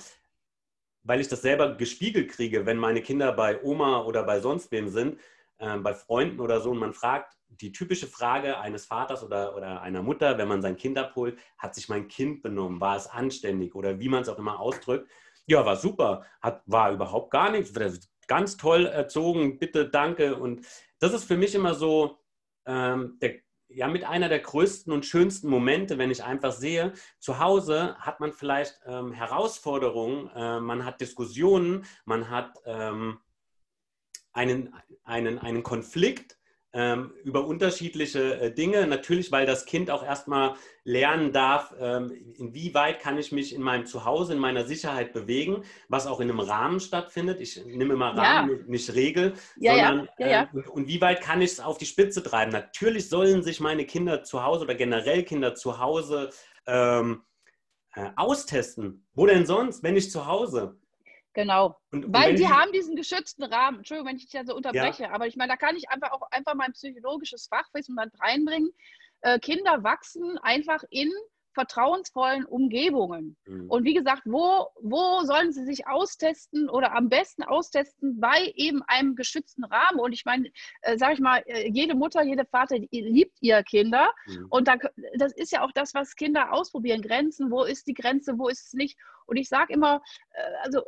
weil 1.04 1.22
ich 1.22 1.28
das 1.28 1.42
selber 1.42 1.76
gespiegelt 1.76 2.30
kriege, 2.30 2.66
wenn 2.66 2.78
meine 2.78 3.02
Kinder 3.02 3.32
bei 3.32 3.62
Oma 3.64 4.04
oder 4.04 4.24
bei 4.24 4.40
sonst 4.40 4.72
wem 4.72 4.90
sind, 4.90 5.20
äh, 5.58 5.78
bei 5.78 5.94
Freunden 5.94 6.40
oder 6.40 6.62
so, 6.62 6.72
und 6.72 6.78
man 6.78 6.94
fragt, 6.94 7.38
die 7.50 7.72
typische 7.72 8.08
Frage 8.08 8.58
eines 8.60 8.86
Vaters 8.86 9.24
oder, 9.24 9.56
oder 9.56 9.82
einer 9.82 10.02
Mutter, 10.02 10.38
wenn 10.38 10.48
man 10.48 10.62
sein 10.62 10.78
Kind 10.78 10.98
abholt, 10.98 11.38
hat 11.58 11.76
sich 11.76 11.90
mein 11.90 12.08
Kind 12.08 12.42
benommen? 12.42 12.80
War 12.80 12.96
es 12.96 13.08
anständig 13.08 13.76
oder 13.76 14.00
wie 14.00 14.10
man 14.10 14.22
es 14.22 14.30
auch 14.30 14.40
immer 14.40 14.60
ausdrückt? 14.60 15.10
Ja, 15.48 15.66
war 15.66 15.76
super, 15.76 16.26
hat, 16.42 16.62
war 16.66 16.92
überhaupt 16.92 17.32
gar 17.32 17.52
nichts, 17.52 17.74
ganz 18.28 18.56
toll 18.56 18.86
erzogen, 18.86 19.60
bitte, 19.60 19.90
danke. 19.90 20.36
Und 20.36 20.66
das 21.00 21.14
ist 21.14 21.26
für 21.26 21.36
mich 21.36 21.54
immer 21.56 21.74
so 21.74 22.20
ähm, 22.66 23.18
der, 23.22 23.40
ja, 23.74 23.88
mit 23.88 24.04
einer 24.04 24.30
der 24.30 24.40
größten 24.40 24.92
und 24.92 25.06
schönsten 25.06 25.50
Momente, 25.50 25.98
wenn 25.98 26.12
ich 26.12 26.24
einfach 26.24 26.52
sehe, 26.52 26.94
zu 27.20 27.40
Hause 27.40 27.96
hat 28.00 28.20
man 28.20 28.34
vielleicht 28.34 28.80
ähm, 28.86 29.12
Herausforderungen, 29.12 30.30
äh, 30.36 30.60
man 30.60 30.86
hat 30.86 31.02
Diskussionen, 31.02 31.86
man 32.06 32.30
hat 32.30 32.58
ähm, 32.66 33.20
einen, 34.34 34.74
einen, 35.04 35.40
einen 35.40 35.64
Konflikt 35.64 36.38
ähm, 36.74 37.12
über 37.24 37.46
unterschiedliche 37.46 38.40
äh, 38.40 38.54
Dinge. 38.54 38.88
Natürlich, 38.88 39.32
weil 39.32 39.46
das 39.46 39.66
Kind 39.66 39.92
auch 39.92 40.04
erstmal 40.04 40.56
lernen 40.84 41.32
darf, 41.32 41.74
ähm, 41.80 42.12
inwieweit 42.38 43.00
kann 43.00 43.18
ich 43.18 43.32
mich 43.32 43.54
in 43.54 43.62
meinem 43.62 43.86
Zuhause, 43.86 44.34
in 44.34 44.40
meiner 44.40 44.66
Sicherheit 44.66 45.14
bewegen, 45.14 45.64
was 45.90 46.08
auch 46.08 46.20
in 46.20 46.30
einem 46.30 46.40
Rahmen 46.40 46.80
stattfindet. 46.80 47.42
Ich 47.42 47.64
nehme 47.66 47.94
immer 47.94 48.16
Rahmen, 48.18 48.58
ja. 48.58 48.66
nicht 48.68 48.94
Regel, 48.96 49.34
ja, 49.58 49.74
sondern 49.74 50.10
ja. 50.18 50.44
Äh, 50.44 50.70
und 50.70 50.88
wie 50.88 51.02
weit 51.02 51.22
kann 51.22 51.42
ich 51.42 51.52
es 51.52 51.60
auf 51.60 51.78
die 51.78 51.86
Spitze 51.86 52.24
treiben? 52.24 52.52
Natürlich 52.52 53.10
sollen 53.10 53.44
sich 53.44 53.60
meine 53.60 53.86
Kinder 53.86 54.24
zu 54.24 54.44
Hause 54.44 54.64
oder 54.64 54.76
generell 54.76 55.24
Kinder 55.24 55.56
zu 55.56 55.80
Hause 55.80 56.30
ähm, 56.68 57.22
äh, 57.96 58.10
austesten. 58.16 59.06
Wo 59.14 59.26
denn 59.26 59.46
sonst, 59.46 59.84
wenn 59.84 59.96
nicht 59.96 60.12
zu 60.12 60.26
Hause? 60.26 60.81
Genau. 61.34 61.80
Und, 61.92 62.12
Weil 62.14 62.36
die 62.36 62.48
haben 62.48 62.72
diesen 62.74 62.96
geschützten 62.96 63.44
Rahmen. 63.44 63.78
Entschuldigung, 63.78 64.10
wenn 64.10 64.18
ich 64.18 64.26
dich 64.26 64.34
ja 64.34 64.46
so 64.46 64.56
unterbreche, 64.56 65.04
ja. 65.04 65.12
aber 65.12 65.28
ich 65.28 65.38
meine, 65.38 65.52
da 65.52 65.58
kann 65.58 65.76
ich 65.76 65.90
einfach 65.90 66.12
auch 66.12 66.24
einfach 66.32 66.56
mein 66.56 66.74
psychologisches 66.74 67.48
Fachwissen 67.48 67.96
mal 67.96 68.12
reinbringen. 68.20 68.72
äh, 69.22 69.40
Kinder 69.40 69.84
wachsen 69.84 70.38
einfach 70.40 70.84
in 70.90 71.12
vertrauensvollen 71.54 72.46
Umgebungen. 72.46 73.38
Mhm. 73.46 73.70
Und 73.70 73.84
wie 73.84 73.94
gesagt, 73.94 74.24
wo, 74.26 74.68
wo 74.82 75.24
sollen 75.24 75.52
sie 75.52 75.66
sich 75.66 75.88
austesten 75.88 76.70
oder 76.70 76.96
am 76.96 77.10
besten 77.10 77.44
austesten 77.44 78.20
bei 78.20 78.52
eben 78.56 78.82
einem 78.88 79.16
geschützten 79.16 79.64
Rahmen? 79.64 80.00
Und 80.00 80.14
ich 80.14 80.26
meine, 80.26 80.50
äh, 80.82 80.98
sage 80.98 81.14
ich 81.14 81.20
mal, 81.20 81.44
äh, 81.46 81.70
jede 81.70 81.96
Mutter, 81.96 82.24
jede 82.24 82.46
Vater 82.46 82.78
liebt 82.92 83.38
ihre 83.42 83.64
Kinder. 83.64 84.14
Mhm. 84.28 84.48
Und 84.50 84.68
da, 84.68 84.76
das 85.18 85.34
ist 85.34 85.52
ja 85.52 85.64
auch 85.64 85.72
das, 85.74 85.94
was 85.94 86.16
Kinder 86.16 86.54
ausprobieren. 86.54 87.02
Grenzen, 87.02 87.52
wo 87.52 87.64
ist 87.64 87.88
die 87.88 87.94
Grenze, 87.94 88.38
wo 88.38 88.48
ist 88.48 88.68
es 88.68 88.74
nicht? 88.74 88.98
Und 89.26 89.38
ich 89.38 89.50
sage 89.50 89.74
immer, 89.74 90.02
äh, 90.32 90.42
also 90.64 90.82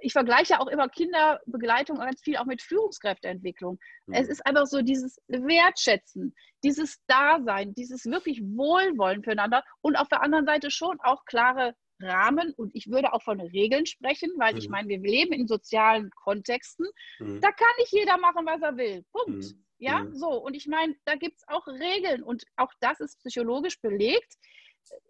ich 0.00 0.12
vergleiche 0.12 0.60
auch 0.60 0.66
immer 0.68 0.88
Kinderbegleitung 0.88 1.98
ganz 1.98 2.20
viel 2.22 2.36
auch 2.36 2.44
mit 2.44 2.62
Führungskräfteentwicklung. 2.62 3.78
Mhm. 4.06 4.14
Es 4.14 4.28
ist 4.28 4.44
einfach 4.46 4.66
so 4.66 4.82
dieses 4.82 5.18
Wertschätzen, 5.28 6.34
dieses 6.64 6.98
Dasein, 7.06 7.74
dieses 7.74 8.06
wirklich 8.06 8.40
Wohlwollen 8.42 9.22
füreinander 9.22 9.62
und 9.80 9.96
auf 9.96 10.08
der 10.08 10.22
anderen 10.22 10.46
Seite 10.46 10.70
schon 10.70 10.98
auch 11.00 11.24
klare 11.24 11.74
Rahmen 12.00 12.52
und 12.56 12.70
ich 12.74 12.88
würde 12.88 13.12
auch 13.12 13.22
von 13.22 13.40
Regeln 13.40 13.86
sprechen, 13.86 14.30
weil 14.36 14.52
mhm. 14.52 14.58
ich 14.58 14.68
meine, 14.68 14.88
wir 14.88 14.98
leben 14.98 15.32
in 15.32 15.48
sozialen 15.48 16.10
Kontexten. 16.10 16.86
Mhm. 17.18 17.40
Da 17.40 17.50
kann 17.50 17.68
nicht 17.78 17.92
jeder 17.92 18.18
machen, 18.18 18.46
was 18.46 18.62
er 18.62 18.76
will. 18.76 19.04
Punkt. 19.12 19.44
Mhm. 19.44 19.64
Ja, 19.78 20.00
mhm. 20.00 20.14
so. 20.14 20.28
Und 20.28 20.54
ich 20.54 20.66
meine, 20.66 20.94
da 21.04 21.16
gibt 21.16 21.38
es 21.38 21.48
auch 21.48 21.66
Regeln 21.66 22.22
und 22.22 22.44
auch 22.56 22.72
das 22.80 23.00
ist 23.00 23.18
psychologisch 23.18 23.80
belegt. 23.80 24.34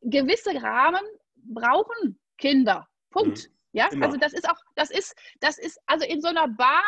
Gewisse 0.02 0.54
Rahmen 0.62 1.02
brauchen 1.36 2.18
Kinder. 2.38 2.86
Punkt. 3.10 3.50
Ja, 3.72 3.88
Immer. 3.88 4.06
also 4.06 4.18
das 4.18 4.32
ist 4.32 4.48
auch, 4.48 4.58
das 4.74 4.90
ist, 4.90 5.14
das 5.40 5.58
ist, 5.58 5.78
also 5.86 6.06
in 6.06 6.20
so 6.20 6.28
einer 6.28 6.48
Bahn, 6.48 6.82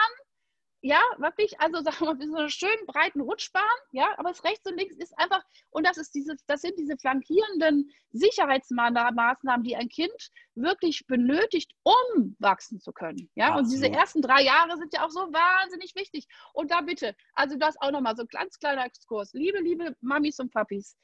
ja, 0.83 1.01
wirklich, 1.19 1.61
also 1.61 1.83
sagen 1.83 2.01
wir 2.01 2.15
mal, 2.15 2.27
so 2.27 2.37
einer 2.37 2.49
schönen 2.49 2.87
breiten 2.87 3.21
Rutschbahn, 3.21 3.63
ja, 3.93 4.15
aber 4.17 4.31
es 4.31 4.43
rechts 4.45 4.67
und 4.67 4.79
links 4.79 4.97
ist 4.97 5.17
einfach, 5.19 5.43
und 5.71 5.87
das 5.87 5.99
ist 5.99 6.15
dieses, 6.15 6.45
das 6.47 6.63
sind 6.63 6.79
diese 6.79 6.97
flankierenden 6.97 7.91
Sicherheitsmaßnahmen, 8.13 9.63
die 9.63 9.77
ein 9.77 9.89
Kind 9.89 10.31
wirklich 10.55 11.07
benötigt, 11.07 11.73
um 11.83 12.37
wachsen 12.39 12.81
zu 12.81 12.93
können. 12.93 13.31
Ja, 13.35 13.49
Absolut. 13.49 13.65
und 13.65 13.73
diese 13.73 13.91
ersten 13.91 14.23
drei 14.23 14.43
Jahre 14.43 14.77
sind 14.79 14.93
ja 14.95 15.05
auch 15.05 15.11
so 15.11 15.21
wahnsinnig 15.21 15.95
wichtig. 15.95 16.27
Und 16.55 16.71
da 16.71 16.81
bitte, 16.81 17.15
also 17.35 17.57
das 17.57 17.81
auch 17.81 17.91
nochmal 17.91 18.17
so 18.17 18.23
ein 18.23 18.29
ganz 18.29 18.59
kleiner 18.59 18.85
Exkurs. 18.87 19.33
Liebe, 19.35 19.59
liebe 19.59 19.97
Mamis 20.01 20.39
und 20.41 20.51
Papis, 20.51 20.97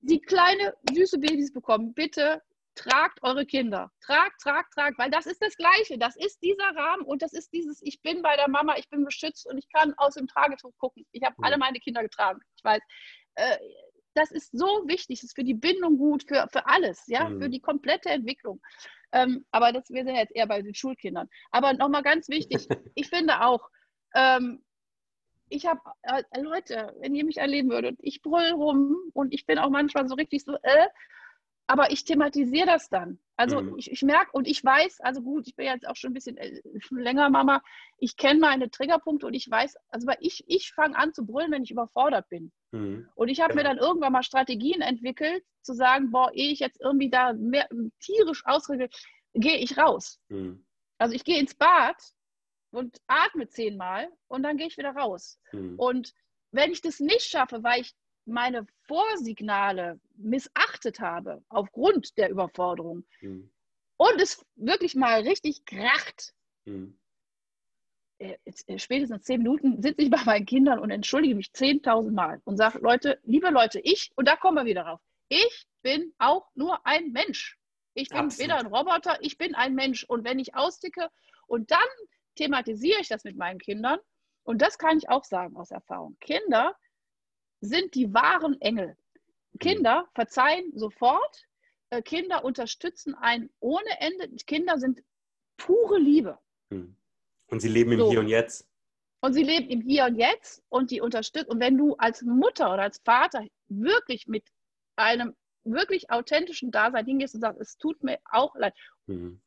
die 0.00 0.20
kleine 0.20 0.74
süße 0.92 1.18
Babys 1.18 1.52
bekommen, 1.52 1.92
bitte 1.92 2.42
tragt 2.78 3.22
eure 3.22 3.44
Kinder. 3.44 3.90
Tragt, 4.00 4.40
tragt, 4.40 4.72
tragt, 4.72 4.98
weil 4.98 5.10
das 5.10 5.26
ist 5.26 5.42
das 5.42 5.56
Gleiche. 5.56 5.98
Das 5.98 6.16
ist 6.16 6.40
dieser 6.42 6.74
Rahmen 6.74 7.02
und 7.02 7.22
das 7.22 7.32
ist 7.32 7.52
dieses, 7.52 7.80
ich 7.82 8.00
bin 8.02 8.22
bei 8.22 8.36
der 8.36 8.48
Mama, 8.48 8.76
ich 8.76 8.88
bin 8.88 9.04
beschützt 9.04 9.46
und 9.46 9.58
ich 9.58 9.68
kann 9.72 9.94
aus 9.96 10.14
dem 10.14 10.28
Tragetuch 10.28 10.72
gucken. 10.78 11.04
Ich 11.12 11.22
habe 11.22 11.34
alle 11.42 11.58
meine 11.58 11.78
Kinder 11.78 12.02
getragen. 12.02 12.40
Ich 12.56 12.64
weiß. 12.64 12.80
Äh, 13.34 13.58
das 14.14 14.32
ist 14.32 14.50
so 14.52 14.66
wichtig, 14.86 15.20
das 15.20 15.28
ist 15.28 15.36
für 15.36 15.44
die 15.44 15.54
Bindung 15.54 15.96
gut, 15.96 16.24
für, 16.26 16.48
für 16.50 16.66
alles, 16.66 17.04
ja, 17.06 17.28
mhm. 17.28 17.40
für 17.40 17.48
die 17.48 17.60
komplette 17.60 18.08
Entwicklung. 18.08 18.60
Ähm, 19.12 19.46
aber 19.52 19.72
das, 19.72 19.90
wir 19.90 20.04
sind 20.04 20.16
jetzt 20.16 20.34
eher 20.34 20.46
bei 20.46 20.60
den 20.60 20.74
Schulkindern. 20.74 21.28
Aber 21.52 21.72
nochmal 21.72 22.02
ganz 22.02 22.28
wichtig, 22.28 22.66
ich 22.96 23.08
finde 23.08 23.42
auch, 23.42 23.68
ähm, 24.14 24.64
ich 25.50 25.66
habe, 25.66 25.80
äh, 26.02 26.22
Leute, 26.40 26.94
wenn 27.00 27.14
ihr 27.14 27.24
mich 27.24 27.38
erleben 27.38 27.70
würdet, 27.70 27.96
ich 28.00 28.20
brüll 28.20 28.50
rum 28.50 28.96
und 29.14 29.32
ich 29.32 29.46
bin 29.46 29.58
auch 29.58 29.70
manchmal 29.70 30.08
so 30.08 30.14
richtig 30.14 30.44
so, 30.44 30.56
äh, 30.62 30.88
aber 31.68 31.92
ich 31.92 32.04
thematisiere 32.04 32.66
das 32.66 32.88
dann. 32.88 33.18
Also 33.36 33.60
mhm. 33.60 33.76
ich, 33.76 33.92
ich 33.92 34.02
merke 34.02 34.32
und 34.32 34.48
ich 34.48 34.64
weiß, 34.64 35.00
also 35.02 35.20
gut, 35.20 35.46
ich 35.46 35.54
bin 35.54 35.66
jetzt 35.66 35.86
auch 35.86 35.96
schon 35.96 36.10
ein 36.10 36.14
bisschen 36.14 36.38
äh, 36.38 36.60
länger 36.90 37.28
Mama, 37.28 37.62
ich 37.98 38.16
kenne 38.16 38.40
meine 38.40 38.70
Triggerpunkte 38.70 39.26
und 39.26 39.34
ich 39.34 39.48
weiß, 39.48 39.76
also 39.90 40.06
weil 40.06 40.16
ich, 40.20 40.42
ich 40.48 40.72
fange 40.72 40.96
an 40.96 41.12
zu 41.12 41.26
brüllen, 41.26 41.52
wenn 41.52 41.62
ich 41.62 41.70
überfordert 41.70 42.28
bin. 42.30 42.50
Mhm. 42.72 43.08
Und 43.14 43.28
ich 43.28 43.40
habe 43.40 43.52
ja. 43.52 43.56
mir 43.56 43.64
dann 43.64 43.76
irgendwann 43.78 44.12
mal 44.12 44.22
Strategien 44.22 44.80
entwickelt, 44.80 45.44
zu 45.60 45.74
sagen, 45.74 46.10
boah, 46.10 46.32
ehe 46.32 46.50
ich 46.52 46.60
jetzt 46.60 46.80
irgendwie 46.80 47.10
da 47.10 47.34
mehr, 47.34 47.68
tierisch 48.00 48.44
ausregel, 48.46 48.88
gehe 49.34 49.58
ich 49.58 49.76
raus. 49.76 50.18
Mhm. 50.28 50.64
Also 50.96 51.14
ich 51.14 51.22
gehe 51.22 51.38
ins 51.38 51.54
Bad 51.54 51.96
und 52.70 52.96
atme 53.06 53.46
zehnmal 53.48 54.08
und 54.26 54.42
dann 54.42 54.56
gehe 54.56 54.68
ich 54.68 54.78
wieder 54.78 54.92
raus. 54.92 55.38
Mhm. 55.52 55.78
Und 55.78 56.14
wenn 56.50 56.72
ich 56.72 56.80
das 56.80 56.98
nicht 56.98 57.26
schaffe, 57.26 57.62
weil 57.62 57.82
ich 57.82 57.94
meine 58.28 58.66
Vorsignale 58.86 60.00
missachtet 60.16 61.00
habe 61.00 61.42
aufgrund 61.48 62.16
der 62.18 62.30
Überforderung 62.30 63.04
mhm. 63.20 63.50
und 63.96 64.20
es 64.20 64.44
wirklich 64.56 64.94
mal 64.94 65.22
richtig 65.22 65.64
kracht, 65.64 66.34
mhm. 66.64 66.98
spätestens 68.76 69.24
zehn 69.24 69.38
Minuten 69.42 69.82
sitze 69.82 70.02
ich 70.02 70.10
bei 70.10 70.22
meinen 70.24 70.46
Kindern 70.46 70.78
und 70.78 70.90
entschuldige 70.90 71.34
mich 71.34 71.48
10.000 71.48 72.12
Mal 72.12 72.40
und 72.44 72.56
sage, 72.56 72.78
Leute, 72.78 73.18
liebe 73.24 73.50
Leute, 73.50 73.80
ich, 73.80 74.10
und 74.16 74.28
da 74.28 74.36
kommen 74.36 74.56
wir 74.56 74.64
wieder 74.64 74.82
rauf, 74.82 75.00
ich 75.28 75.66
bin 75.82 76.12
auch 76.18 76.48
nur 76.54 76.84
ein 76.86 77.12
Mensch. 77.12 77.58
Ich 77.94 78.08
bin 78.10 78.18
Absolut. 78.18 78.50
weder 78.50 78.58
ein 78.60 78.66
Roboter, 78.66 79.18
ich 79.20 79.38
bin 79.38 79.54
ein 79.54 79.74
Mensch. 79.74 80.04
Und 80.04 80.24
wenn 80.24 80.38
ich 80.38 80.54
austicke 80.54 81.08
und 81.46 81.70
dann 81.70 81.78
thematisiere 82.36 83.00
ich 83.00 83.08
das 83.08 83.24
mit 83.24 83.36
meinen 83.36 83.58
Kindern, 83.58 83.98
und 84.44 84.62
das 84.62 84.78
kann 84.78 84.96
ich 84.96 85.10
auch 85.10 85.24
sagen 85.24 85.56
aus 85.56 85.70
Erfahrung. 85.70 86.16
Kinder 86.20 86.74
sind 87.60 87.94
die 87.94 88.12
wahren 88.12 88.60
Engel. 88.60 88.96
Kinder 89.58 90.02
mhm. 90.02 90.14
verzeihen 90.14 90.72
sofort, 90.74 91.46
äh, 91.90 92.02
Kinder 92.02 92.44
unterstützen 92.44 93.14
einen 93.14 93.50
ohne 93.60 94.00
Ende. 94.00 94.28
Kinder 94.46 94.78
sind 94.78 95.02
pure 95.56 95.98
Liebe. 95.98 96.38
Mhm. 96.70 96.96
Und 97.48 97.60
sie 97.60 97.68
leben 97.68 97.92
im 97.92 98.00
so. 98.00 98.10
Hier 98.10 98.20
und 98.20 98.28
Jetzt. 98.28 98.68
Und 99.20 99.32
sie 99.32 99.42
leben 99.42 99.68
im 99.68 99.80
Hier 99.80 100.04
und 100.06 100.16
Jetzt 100.16 100.62
und 100.68 100.90
die 100.90 101.00
unterstützen. 101.00 101.50
Und 101.50 101.60
wenn 101.60 101.76
du 101.76 101.96
als 101.96 102.22
Mutter 102.22 102.72
oder 102.72 102.82
als 102.82 103.00
Vater 103.04 103.44
wirklich 103.68 104.26
mit 104.28 104.44
einem 104.96 105.34
wirklich 105.64 106.10
authentischen 106.10 106.70
Dasein 106.70 107.04
hingehst 107.04 107.34
und 107.34 107.40
sagst, 107.40 107.60
es 107.60 107.76
tut 107.78 108.02
mir 108.02 108.18
auch 108.30 108.54
leid. 108.54 108.74
Mhm. 109.06 109.40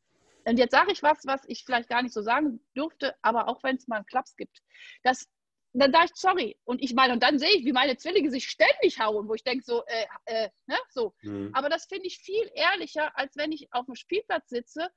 Und 0.44 0.58
jetzt 0.58 0.72
sage 0.72 0.92
ich 0.92 1.04
was, 1.04 1.20
was 1.26 1.42
ich 1.48 1.64
vielleicht 1.66 1.90
gar 1.90 2.02
nicht 2.02 2.14
so 2.14 2.22
sagen 2.22 2.60
durfte, 2.74 3.16
aber 3.22 3.48
auch 3.48 3.64
wenn 3.64 3.76
es 3.76 3.88
mal 3.88 3.98
einen 3.98 4.06
Klaps 4.06 4.36
gibt. 4.36 4.62
Das 5.04 5.28
dann 5.74 5.92
sage 5.92 6.06
ich, 6.06 6.12
sorry. 6.16 6.58
Und 6.64 6.82
ich 6.82 6.94
meine, 6.94 7.14
und 7.14 7.24
dann 7.24 7.40
sehe 7.40 7.56
ich, 7.56 7.66
wie 7.66 7.72
meine 7.72 7.98
Zwillinge 7.98 8.30
sich 8.30 8.50
ständig 8.50 9.00
hauen, 9.00 9.28
wo 9.28 9.34
ich 9.34 9.44
denke, 9.44 9.64
so, 9.64 9.84
äh, 9.86 10.06
äh, 10.26 10.50
ne, 10.68 10.78
so. 10.90 11.14
Mhm. 11.22 11.52
Aber 11.54 11.70
das 11.70 11.86
finde 11.86 12.08
ich 12.08 12.20
viel 12.20 12.50
ehrlicher, 12.54 13.18
als 13.18 13.36
wenn 13.38 13.52
ich 13.52 13.72
auf 13.72 13.86
dem 13.86 13.96
Spielplatz 13.96 14.50
sitze 14.50 14.90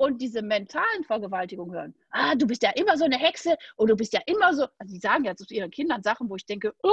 und 0.00 0.22
diese 0.22 0.40
mentalen 0.40 1.04
Vergewaltigungen 1.04 1.74
hören. 1.74 1.94
Ah, 2.08 2.34
du 2.34 2.46
bist 2.46 2.62
ja 2.62 2.70
immer 2.70 2.96
so 2.96 3.04
eine 3.04 3.18
Hexe 3.18 3.54
und 3.76 3.90
du 3.90 3.96
bist 3.96 4.14
ja 4.14 4.20
immer 4.24 4.54
so. 4.54 4.66
Also, 4.78 4.94
die 4.94 4.98
sagen 4.98 5.24
ja 5.24 5.36
zu 5.36 5.44
ihren 5.52 5.70
Kindern 5.70 6.02
Sachen, 6.02 6.30
wo 6.30 6.36
ich 6.36 6.46
denke, 6.46 6.74
oh, 6.82 6.90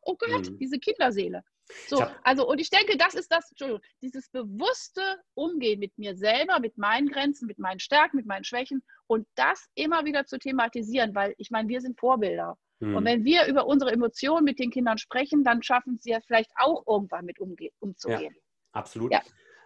oh 0.00 0.16
Gott, 0.16 0.48
mhm. 0.48 0.56
diese 0.56 0.78
Kinderseele. 0.78 1.44
So, 1.88 2.02
also, 2.24 2.48
und 2.48 2.58
ich 2.58 2.70
denke, 2.70 2.96
das 2.96 3.14
ist 3.14 3.30
das, 3.30 3.50
Entschuldigung, 3.50 3.82
dieses 4.00 4.30
bewusste 4.30 5.02
Umgehen 5.34 5.78
mit 5.78 5.96
mir 5.98 6.16
selber, 6.16 6.58
mit 6.58 6.78
meinen 6.78 7.08
Grenzen, 7.08 7.46
mit 7.46 7.58
meinen 7.58 7.80
Stärken, 7.80 8.16
mit 8.16 8.26
meinen 8.26 8.44
Schwächen 8.44 8.82
und 9.08 9.26
das 9.34 9.68
immer 9.74 10.06
wieder 10.06 10.24
zu 10.24 10.38
thematisieren, 10.38 11.14
weil 11.14 11.34
ich 11.36 11.50
meine, 11.50 11.68
wir 11.68 11.82
sind 11.82 12.00
Vorbilder. 12.00 12.56
Mhm. 12.80 12.96
Und 12.96 13.04
wenn 13.04 13.24
wir 13.26 13.44
über 13.46 13.66
unsere 13.66 13.92
Emotionen 13.92 14.44
mit 14.44 14.58
den 14.58 14.70
Kindern 14.70 14.96
sprechen, 14.96 15.44
dann 15.44 15.62
schaffen 15.62 15.98
sie 15.98 16.10
ja 16.10 16.20
vielleicht 16.26 16.50
auch 16.56 16.82
irgendwann 16.86 17.26
mit 17.26 17.38
umzugehen. 17.40 18.34
Ja, 18.34 18.40
absolut. 18.72 19.12
Ja. 19.12 19.20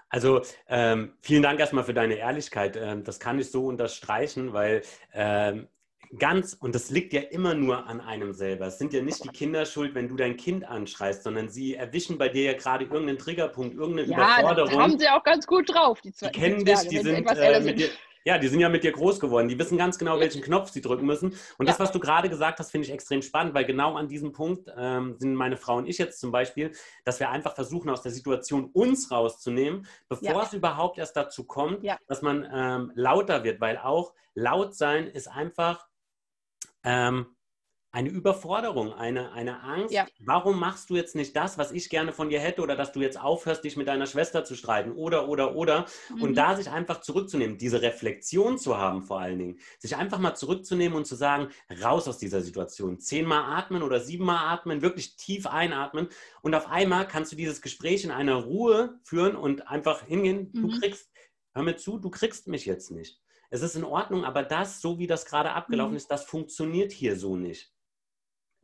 Also 0.09 0.43
ähm, 0.69 1.13
vielen 1.21 1.43
Dank 1.43 1.59
erstmal 1.59 1.85
für 1.85 1.95
deine 1.95 2.15
Ehrlichkeit. 2.15 2.77
Ähm, 2.77 3.05
das 3.05 3.19
kann 3.19 3.39
ich 3.39 3.51
so 3.51 3.67
unterstreichen, 3.67 4.53
weil 4.53 4.83
ähm, 5.13 5.69
ganz, 6.19 6.55
und 6.55 6.75
das 6.75 6.91
liegt 6.91 7.13
ja 7.13 7.21
immer 7.21 7.55
nur 7.55 7.87
an 7.87 8.01
einem 8.01 8.33
selber. 8.33 8.67
Es 8.67 8.79
sind 8.79 8.93
ja 8.93 9.03
nicht 9.03 9.25
die 9.25 9.29
Kinder 9.29 9.67
schuld, 9.67 9.95
wenn 9.95 10.09
du 10.09 10.17
dein 10.17 10.37
Kind 10.37 10.65
anschreist, 10.65 11.23
sondern 11.23 11.49
sie 11.49 11.75
erwischen 11.75 12.19
bei 12.19 12.29
dir 12.29 12.45
ja 12.45 12.53
gerade 12.53 12.85
irgendeinen 12.85 13.19
Triggerpunkt, 13.19 13.77
irgendeine 13.77 14.09
ja, 14.09 14.17
Überforderung. 14.17 14.73
Ja, 14.73 14.81
haben 14.81 14.99
sie 14.99 15.09
auch 15.09 15.25
ganz 15.25 15.47
gut 15.47 15.73
drauf. 15.75 16.01
Die, 16.01 16.13
zwei, 16.13 16.29
die 16.29 16.39
kennen 16.39 16.65
dich, 16.65 16.81
die 16.89 16.99
sind, 16.99 17.27
äh, 17.27 17.61
mit 17.61 17.79
dir, 17.79 17.89
ja, 18.27 18.39
die 18.39 18.49
sind 18.49 18.59
ja 18.59 18.69
mit 18.69 18.83
dir 18.83 18.91
groß 18.91 19.21
geworden. 19.21 19.47
Die 19.47 19.57
wissen 19.57 19.79
ganz 19.79 19.99
genau, 19.99 20.19
welchen 20.19 20.43
Knopf 20.43 20.71
sie 20.71 20.81
drücken 20.81 21.07
müssen. 21.07 21.29
Und 21.59 21.67
ja. 21.67 21.73
das, 21.73 21.79
was 21.79 21.93
du 21.93 22.01
gerade 22.01 22.29
gesagt 22.29 22.59
hast, 22.59 22.73
finde 22.73 22.89
ich 22.89 22.93
extrem 22.93 23.23
spannend, 23.23 23.55
weil 23.55 23.65
genau 23.65 23.95
an 23.95 24.09
diesem 24.09 24.33
Punkt 24.33 24.69
ähm, 24.77 25.15
sind 25.17 25.37
meine 25.37 25.57
Frau 25.57 25.77
und 25.77 25.87
ich 25.87 25.97
jetzt 25.97 26.19
zum 26.19 26.33
Beispiel, 26.33 26.73
dass 27.05 27.21
wir 27.21 27.31
einfach 27.31 27.55
versuchen, 27.55 27.89
aus 27.89 28.03
der 28.03 28.11
Situation 28.11 28.71
uns 28.73 29.13
rauszunehmen, 29.13 29.87
bevor 30.09 30.29
ja. 30.29 30.43
es 30.43 30.53
überhaupt 30.53 30.99
erst 30.99 31.17
dazu 31.17 31.45
kommt, 31.45 31.85
ja. 31.85 31.99
dass 32.09 32.21
man 32.21 32.45
ähm, 32.53 32.91
lauter 32.97 33.45
wird, 33.45 33.61
weil 33.61 33.79
auch 33.79 34.13
laut 34.35 34.75
sein 34.75 35.07
ist 35.07 35.29
einfach 35.29 35.87
ähm, 36.83 37.36
eine 37.97 38.11
Überforderung, 38.11 38.93
eine, 38.93 39.33
eine 39.33 39.63
Angst. 39.63 39.91
Ja. 39.91 40.07
Warum 40.19 40.61
machst 40.61 40.91
du 40.91 40.97
jetzt 40.97 41.15
nicht 41.15 41.35
das, 41.35 41.57
was 41.57 41.73
ich 41.73 41.89
gerne 41.89 42.13
von 42.13 42.29
dir 42.29 42.39
hätte 42.39 42.61
oder 42.61 42.77
dass 42.77 42.93
du 42.93 43.01
jetzt 43.01 43.19
aufhörst, 43.19 43.65
dich 43.65 43.79
mit 43.79 43.89
deiner 43.89 44.07
Schwester 44.07 44.45
zu 44.45 44.55
streiten 44.55 44.93
oder, 44.93 45.31
oder, 45.31 45.57
oder. 45.57 45.87
Mhm. 46.15 46.23
Und 46.23 46.35
da 46.35 46.55
sich 46.57 46.69
einfach 46.69 47.01
zurückzunehmen, 47.01 47.57
diese 47.57 47.81
Reflexion 47.81 48.59
zu 48.59 48.77
haben 48.77 49.03
vor 49.03 49.21
allen 49.21 49.39
Dingen, 49.39 49.59
sich 49.79 49.97
einfach 49.97 50.19
mal 50.19 50.35
zurückzunehmen 50.35 50.95
und 50.95 51.07
zu 51.07 51.15
sagen, 51.15 51.49
raus 51.83 52.07
aus 52.07 52.19
dieser 52.19 52.43
Situation. 52.43 53.01
Zehnmal 53.01 53.59
atmen 53.59 53.83
oder 53.83 53.99
siebenmal 53.99 54.53
atmen, 54.53 54.83
wirklich 54.83 55.17
tief 55.17 55.47
einatmen 55.47 56.09
und 56.43 56.55
auf 56.55 56.69
einmal 56.69 57.09
kannst 57.09 57.33
du 57.33 57.37
dieses 57.37 57.63
Gespräch 57.63 58.05
in 58.05 58.11
einer 58.11 58.35
Ruhe 58.35 59.01
führen 59.05 59.37
und 59.37 59.69
einfach 59.69 60.03
hingehen, 60.03 60.51
mhm. 60.53 60.69
du 60.69 60.81
kriegst, 60.81 61.11
hör 61.55 61.63
mir 61.63 61.77
zu, 61.77 61.99
du 61.99 62.11
kriegst 62.11 62.47
mich 62.47 62.67
jetzt 62.67 62.91
nicht. 62.91 63.23
Es 63.49 63.63
ist 63.63 63.75
in 63.75 63.85
Ordnung, 63.85 64.27
aber 64.27 64.43
das, 64.43 64.83
so 64.83 64.99
wie 64.99 65.07
das 65.07 65.25
gerade 65.25 65.53
abgelaufen 65.53 65.93
mhm. 65.93 65.97
ist, 65.97 66.11
das 66.11 66.25
funktioniert 66.25 66.93
hier 66.93 67.17
so 67.17 67.37
nicht. 67.37 67.73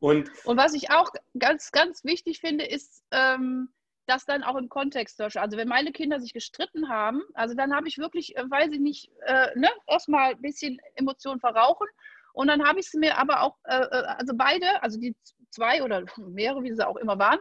Und, 0.03 0.31
und 0.45 0.57
was 0.57 0.75
ich 0.75 0.91
auch 0.91 1.11
ganz, 1.39 1.71
ganz 1.71 2.03
wichtig 2.03 2.41
finde, 2.41 2.65
ist, 2.65 3.05
ähm, 3.13 3.73
das 4.07 4.25
dann 4.25 4.43
auch 4.43 4.57
im 4.57 4.69
Kontext 4.69 5.17
zu 5.17 5.25
Also 5.41 5.57
wenn 5.57 5.69
meine 5.69 5.93
Kinder 5.93 6.19
sich 6.19 6.33
gestritten 6.33 6.89
haben, 6.89 7.23
also 7.35 7.55
dann 7.55 7.73
habe 7.73 7.87
ich 7.87 7.99
wirklich, 7.99 8.37
äh, 8.37 8.51
weiß 8.51 8.73
ich 8.73 8.81
nicht, 8.81 9.13
äh, 9.27 9.57
ne, 9.57 9.69
erstmal 9.87 10.33
ein 10.33 10.43
bisschen 10.43 10.81
Emotionen 10.97 11.39
verrauchen 11.39 11.87
und 12.33 12.49
dann 12.49 12.67
habe 12.67 12.81
ich 12.81 12.87
es 12.87 12.95
mir 12.95 13.17
aber 13.17 13.43
auch, 13.43 13.57
äh, 13.63 13.77
äh, 13.77 14.05
also 14.19 14.35
beide, 14.37 14.83
also 14.83 14.99
die 14.99 15.15
zwei 15.51 15.85
oder 15.85 16.05
mehrere, 16.17 16.65
wie 16.65 16.75
sie 16.75 16.85
auch 16.85 16.97
immer 16.97 17.21
waren, 17.21 17.39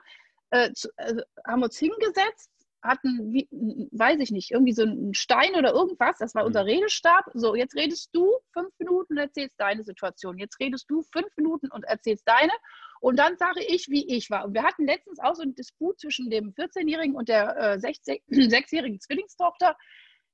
äh, 0.51 0.71
zu, 0.73 0.87
äh, 0.97 1.15
haben 1.47 1.63
uns 1.63 1.79
hingesetzt, 1.79 2.50
hatten, 2.83 3.31
wie, 3.31 3.47
weiß 3.91 4.19
ich 4.19 4.31
nicht, 4.31 4.51
irgendwie 4.51 4.73
so 4.73 4.83
einen 4.83 5.13
Stein 5.13 5.55
oder 5.55 5.71
irgendwas, 5.71 6.17
das 6.17 6.33
war 6.35 6.45
unser 6.45 6.63
mhm. 6.63 6.69
Redestab. 6.69 7.25
So, 7.33 7.55
jetzt 7.55 7.75
redest 7.75 8.09
du 8.13 8.27
fünf 8.53 8.69
Minuten 8.79 9.13
und 9.13 9.19
erzählst 9.19 9.59
deine 9.59 9.83
Situation. 9.83 10.37
Jetzt 10.37 10.59
redest 10.59 10.89
du 10.89 11.03
fünf 11.11 11.29
Minuten 11.37 11.69
und 11.71 11.83
erzählst 11.85 12.27
deine. 12.27 12.51
Und 12.99 13.17
dann 13.17 13.37
sage 13.37 13.63
ich, 13.63 13.87
wie 13.89 14.07
ich 14.15 14.29
war. 14.29 14.45
Und 14.45 14.53
wir 14.53 14.63
hatten 14.63 14.85
letztens 14.85 15.19
auch 15.19 15.35
so 15.35 15.41
einen 15.41 15.55
Disput 15.55 15.99
zwischen 15.99 16.29
dem 16.29 16.53
14-Jährigen 16.53 17.15
und 17.15 17.29
der 17.29 17.55
äh, 17.57 17.77
6-jährigen 17.77 18.99
Zwillingstochter. 19.01 19.77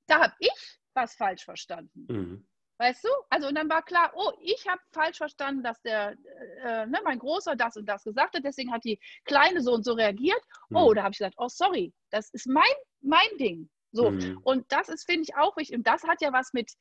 Da 0.07 0.19
habe 0.21 0.33
ich 0.39 0.79
was 0.93 1.15
falsch 1.15 1.45
verstanden. 1.45 2.05
Mhm. 2.09 2.47
Weißt 2.79 3.03
du? 3.03 3.09
Also 3.29 3.47
und 3.47 3.55
dann 3.55 3.69
war 3.69 3.81
klar, 3.83 4.11
oh, 4.15 4.31
ich 4.39 4.67
habe 4.67 4.81
falsch 4.91 5.17
verstanden, 5.17 5.63
dass 5.63 5.81
der, 5.81 6.15
äh, 6.63 6.85
ne, 6.85 6.99
mein 7.03 7.17
Großer 7.17 7.55
das 7.55 7.75
und 7.75 7.87
das 7.87 8.03
gesagt 8.03 8.35
hat, 8.35 8.43
deswegen 8.43 8.71
hat 8.71 8.83
die 8.83 8.99
Kleine 9.25 9.61
so 9.61 9.73
und 9.73 9.83
so 9.83 9.93
reagiert. 9.93 10.41
Oh, 10.71 10.91
mhm. 10.91 10.95
da 10.95 11.03
habe 11.03 11.11
ich 11.11 11.17
gesagt, 11.17 11.35
oh, 11.37 11.47
sorry, 11.49 11.91
das 12.11 12.29
ist 12.31 12.47
mein, 12.47 12.63
mein 13.01 13.37
Ding. 13.39 13.69
So. 13.91 14.11
Mhm. 14.11 14.39
Und 14.43 14.71
das 14.71 14.89
ist, 14.89 15.05
finde 15.05 15.23
ich, 15.23 15.35
auch 15.35 15.55
wichtig. 15.57 15.77
Und 15.77 15.87
das 15.87 16.03
hat 16.03 16.21
ja 16.21 16.33
was 16.33 16.53
mit 16.53 16.71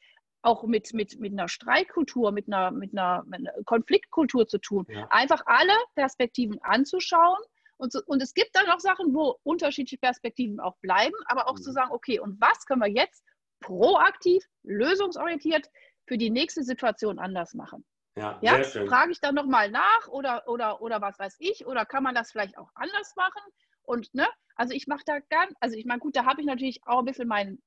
auch 0.42 0.62
mit, 0.64 0.94
mit, 0.94 1.18
mit 1.18 1.32
einer 1.32 1.48
Streitkultur, 1.48 2.30
mit 2.30 2.46
einer, 2.46 2.70
mit 2.70 2.92
einer, 2.92 3.24
mit 3.26 3.40
einer 3.40 3.52
Konfliktkultur 3.64 4.46
zu 4.46 4.58
tun. 4.58 4.86
Ja. 4.88 5.08
Einfach 5.10 5.42
alle 5.46 5.72
Perspektiven 5.96 6.62
anzuschauen. 6.62 7.38
Und, 7.78 7.92
so, 7.92 8.00
und 8.06 8.22
es 8.22 8.32
gibt 8.32 8.50
dann 8.54 8.70
auch 8.70 8.78
Sachen, 8.78 9.12
wo 9.12 9.36
unterschiedliche 9.42 9.98
Perspektiven 9.98 10.60
auch 10.60 10.76
bleiben, 10.80 11.16
aber 11.26 11.48
auch 11.48 11.56
mhm. 11.56 11.62
zu 11.62 11.72
sagen, 11.72 11.90
okay, 11.90 12.20
und 12.20 12.40
was 12.40 12.64
können 12.64 12.80
wir 12.80 12.88
jetzt 12.88 13.24
proaktiv, 13.60 14.44
lösungsorientiert 14.62 15.68
für 16.06 16.16
die 16.16 16.30
nächste 16.30 16.62
Situation 16.62 17.18
anders 17.18 17.54
machen. 17.54 17.84
Ja, 18.16 18.38
ja? 18.40 18.62
frage 18.62 19.12
ich 19.12 19.20
dann 19.20 19.34
nochmal 19.34 19.70
nach 19.70 20.08
oder, 20.08 20.48
oder, 20.48 20.80
oder 20.80 21.02
was 21.02 21.18
weiß 21.18 21.36
ich, 21.38 21.66
oder 21.66 21.84
kann 21.84 22.02
man 22.02 22.14
das 22.14 22.32
vielleicht 22.32 22.56
auch 22.56 22.70
anders 22.74 23.14
machen? 23.16 23.42
Und 23.86 24.12
ne, 24.14 24.26
also 24.56 24.74
ich 24.74 24.86
mache 24.86 25.04
da 25.06 25.18
ganz, 25.30 25.54
also 25.60 25.76
ich 25.76 25.86
meine, 25.86 26.00
gut, 26.00 26.16
da 26.16 26.24
habe 26.24 26.40
ich 26.40 26.46
natürlich 26.46 26.80
auch 26.86 26.98
ein 26.98 27.04
bisschen 27.04 27.28
mein 27.28 27.58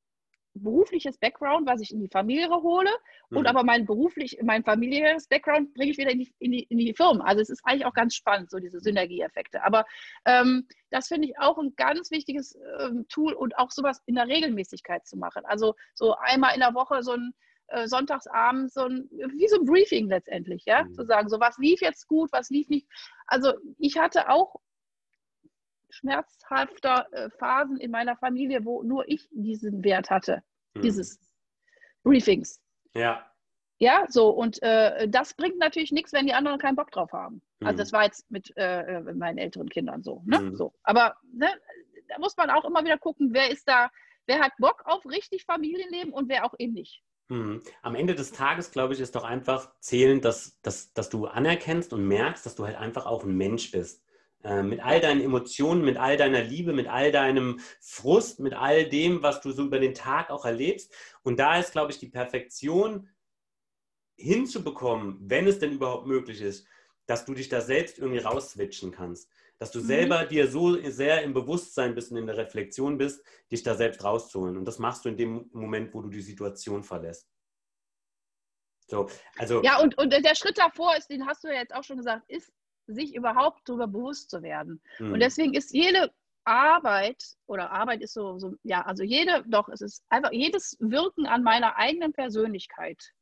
berufliches 0.55 1.17
Background, 1.17 1.67
was 1.67 1.81
ich 1.81 1.91
in 1.91 1.99
die 1.99 2.09
Familie 2.09 2.49
hole, 2.49 2.89
mhm. 3.29 3.38
und 3.38 3.47
aber 3.47 3.63
mein 3.63 3.85
beruflich, 3.85 4.38
mein 4.43 4.63
familiäres 4.63 5.27
Background 5.27 5.73
bringe 5.73 5.91
ich 5.91 5.97
wieder 5.97 6.11
in 6.11 6.19
die, 6.19 6.33
in, 6.39 6.51
die, 6.51 6.63
in 6.63 6.77
die 6.77 6.93
Firmen. 6.93 7.21
Also 7.21 7.41
es 7.41 7.49
ist 7.49 7.61
eigentlich 7.63 7.85
auch 7.85 7.93
ganz 7.93 8.15
spannend, 8.15 8.49
so 8.49 8.59
diese 8.59 8.79
Synergieeffekte. 8.79 9.63
Aber 9.63 9.85
ähm, 10.25 10.67
das 10.89 11.07
finde 11.07 11.27
ich 11.27 11.39
auch 11.39 11.57
ein 11.57 11.73
ganz 11.75 12.11
wichtiges 12.11 12.57
ähm, 12.79 13.05
Tool 13.09 13.33
und 13.33 13.57
auch 13.57 13.71
sowas 13.71 14.01
in 14.05 14.15
der 14.15 14.27
Regelmäßigkeit 14.27 15.05
zu 15.05 15.17
machen. 15.17 15.43
Also 15.45 15.75
so 15.93 16.15
einmal 16.15 16.53
in 16.55 16.61
der 16.61 16.73
Woche 16.73 17.03
so 17.03 17.13
ein 17.13 17.33
äh, 17.67 17.88
Sonntagsabend 17.88 18.71
so 18.73 18.85
ein, 18.85 19.07
wie 19.11 19.47
so 19.47 19.59
ein 19.59 19.65
Briefing 19.65 20.09
letztendlich, 20.09 20.63
ja, 20.65 20.83
mhm. 20.83 20.93
zu 20.93 21.05
sagen, 21.05 21.29
so 21.29 21.39
was 21.39 21.57
lief 21.57 21.81
jetzt 21.81 22.07
gut, 22.07 22.31
was 22.31 22.49
lief 22.49 22.67
nicht. 22.69 22.88
Also 23.27 23.53
ich 23.77 23.97
hatte 23.97 24.29
auch 24.29 24.55
schmerzhafter 25.89 27.08
äh, 27.12 27.29
Phasen 27.31 27.77
in 27.77 27.91
meiner 27.91 28.15
Familie, 28.17 28.65
wo 28.65 28.84
nur 28.84 29.08
ich 29.08 29.27
diesen 29.31 29.84
Wert 29.84 30.10
hatte, 30.10 30.43
mhm. 30.75 30.81
dieses 30.81 31.19
Briefings. 32.03 32.62
Ja. 32.93 33.25
Ja, 33.81 34.05
so, 34.10 34.29
und 34.29 34.62
äh, 34.62 35.08
das 35.08 35.34
bringt 35.34 35.58
natürlich 35.58 35.93
nichts, 35.93 36.12
wenn 36.12 36.25
die 36.25 36.34
anderen 36.34 36.60
keinen 36.60 36.75
Bock 36.75 36.91
drauf 36.91 37.13
haben. 37.13 37.41
Mhm. 37.60 37.67
Also 37.67 37.77
das 37.77 37.93
war 37.93 38.03
jetzt 38.03 38.29
mit 38.29 38.55
äh, 38.58 38.98
äh, 38.98 39.13
meinen 39.13 39.38
älteren 39.38 39.69
Kindern 39.69 40.03
so. 40.03 40.22
Ne? 40.25 40.39
Mhm. 40.39 40.55
so. 40.55 40.74
Aber 40.84 41.15
ne, 41.34 41.48
da 42.10 42.19
muss 42.19 42.36
man 42.36 42.50
auch 42.50 42.65
immer 42.65 42.84
wieder 42.84 42.98
gucken, 42.98 43.29
wer 43.31 43.50
ist 43.50 43.67
da, 43.69 43.89
wer 44.25 44.39
hat 44.39 44.51
Bock 44.58 44.84
auf 44.86 45.05
richtig 45.05 45.46
Familienleben 45.46 46.12
und 46.12 46.28
wer 46.28 46.45
auch 46.45 46.54
eben 46.58 46.73
nicht. 46.73 47.02
Mhm. 47.30 47.62
Am 47.82 47.95
Ende 47.95 48.15
des 48.15 48.32
Tages, 48.32 48.71
glaube 48.71 48.93
ich, 48.93 48.99
ist 48.99 49.15
doch 49.15 49.23
einfach 49.23 49.71
zählend, 49.80 50.25
dass, 50.25 50.60
dass, 50.62 50.93
dass 50.93 51.10
du 51.10 51.28
anerkennst 51.28 51.93
und 51.93 52.06
merkst, 52.06 52.45
dass 52.45 52.56
du 52.56 52.65
halt 52.65 52.75
einfach 52.75 53.06
auch 53.06 53.23
ein 53.23 53.36
Mensch 53.36 53.71
bist. 53.71 54.04
Äh, 54.43 54.63
mit 54.63 54.80
all 54.80 55.02
deinen 55.02 55.21
Emotionen, 55.21 55.84
mit 55.84 55.97
all 55.97 56.15
deiner 56.15 56.41
Liebe, 56.41 56.71
mit 56.71 56.88
all 56.88 57.12
deinem 57.12 57.60
Frust, 57.82 58.39
mit 58.39 58.54
all 58.54 58.88
dem, 58.88 59.21
was 59.21 59.41
du 59.41 59.52
so 59.52 59.65
über 59.65 59.80
den 59.80 59.93
Tag 59.93 60.30
auch 60.30 60.45
erlebst. 60.45 60.93
Und 61.23 61.39
da 61.39 61.60
ist, 61.60 61.73
glaube 61.73 61.91
ich, 61.91 61.99
die 61.99 62.08
Perfektion 62.08 63.10
hinzubekommen, 64.15 65.17
wenn 65.21 65.45
es 65.45 65.60
denn 65.60 65.73
überhaupt 65.73 66.08
möglich 66.08 66.41
ist, 66.41 66.65
dass 67.06 67.25
du 67.25 67.34
dich 67.34 67.49
da 67.49 67.60
selbst 67.60 67.99
irgendwie 67.99 68.19
rausswitchen 68.19 68.91
kannst. 68.91 69.30
Dass 69.58 69.71
du 69.71 69.80
mhm. 69.80 69.88
selber 69.88 70.23
dir 70.23 70.49
so 70.49 70.82
sehr 70.89 71.21
im 71.23 71.34
Bewusstsein 71.34 71.93
bist 71.93 72.12
und 72.12 72.17
in 72.17 72.28
der 72.28 72.38
Reflexion 72.38 72.97
bist, 72.97 73.21
dich 73.52 73.63
da 73.63 73.75
selbst 73.75 74.06
rauszuholen. 74.06 74.56
Und 74.56 74.63
das 74.63 74.80
machst 74.80 75.04
du 75.04 75.10
in 75.10 75.17
dem 75.17 75.49
Moment, 75.52 75.93
wo 75.93 76.02
du 76.02 76.10
die 76.10 76.21
Situation 76.21 76.84
verlässt. 76.84 77.30
So, 78.88 79.10
also 79.38 79.62
ja, 79.63 79.82
und, 79.82 79.97
und 79.97 80.13
der 80.13 80.36
Schritt 80.36 80.58
davor 80.58 80.95
ist, 80.95 81.10
den 81.10 81.28
hast 81.28 81.43
du 81.43 81.49
ja 81.49 81.56
jetzt 81.56 81.75
auch 81.75 81.84
schon 81.84 81.97
gesagt, 81.97 82.23
ist 82.30 82.52
sich 82.93 83.15
überhaupt 83.15 83.62
darüber 83.67 83.88
bewusst 83.88 84.30
zu 84.30 84.41
werden. 84.41 84.82
Mhm. 84.99 85.13
Und 85.13 85.19
deswegen 85.19 85.54
ist 85.54 85.73
jede 85.73 86.12
Arbeit 86.43 87.23
oder 87.45 87.71
Arbeit 87.71 88.02
ist 88.02 88.13
so, 88.13 88.39
so, 88.39 88.56
ja, 88.63 88.82
also 88.82 89.04
jede, 89.04 89.43
doch, 89.47 89.69
es 89.69 89.82
ist 89.82 90.04
einfach 90.10 90.32
jedes 90.32 90.78
Wirken 90.80 91.25
an 91.25 91.43
meiner 91.43 91.78
eigenen 91.78 92.13
Persönlichkeit 92.13 93.13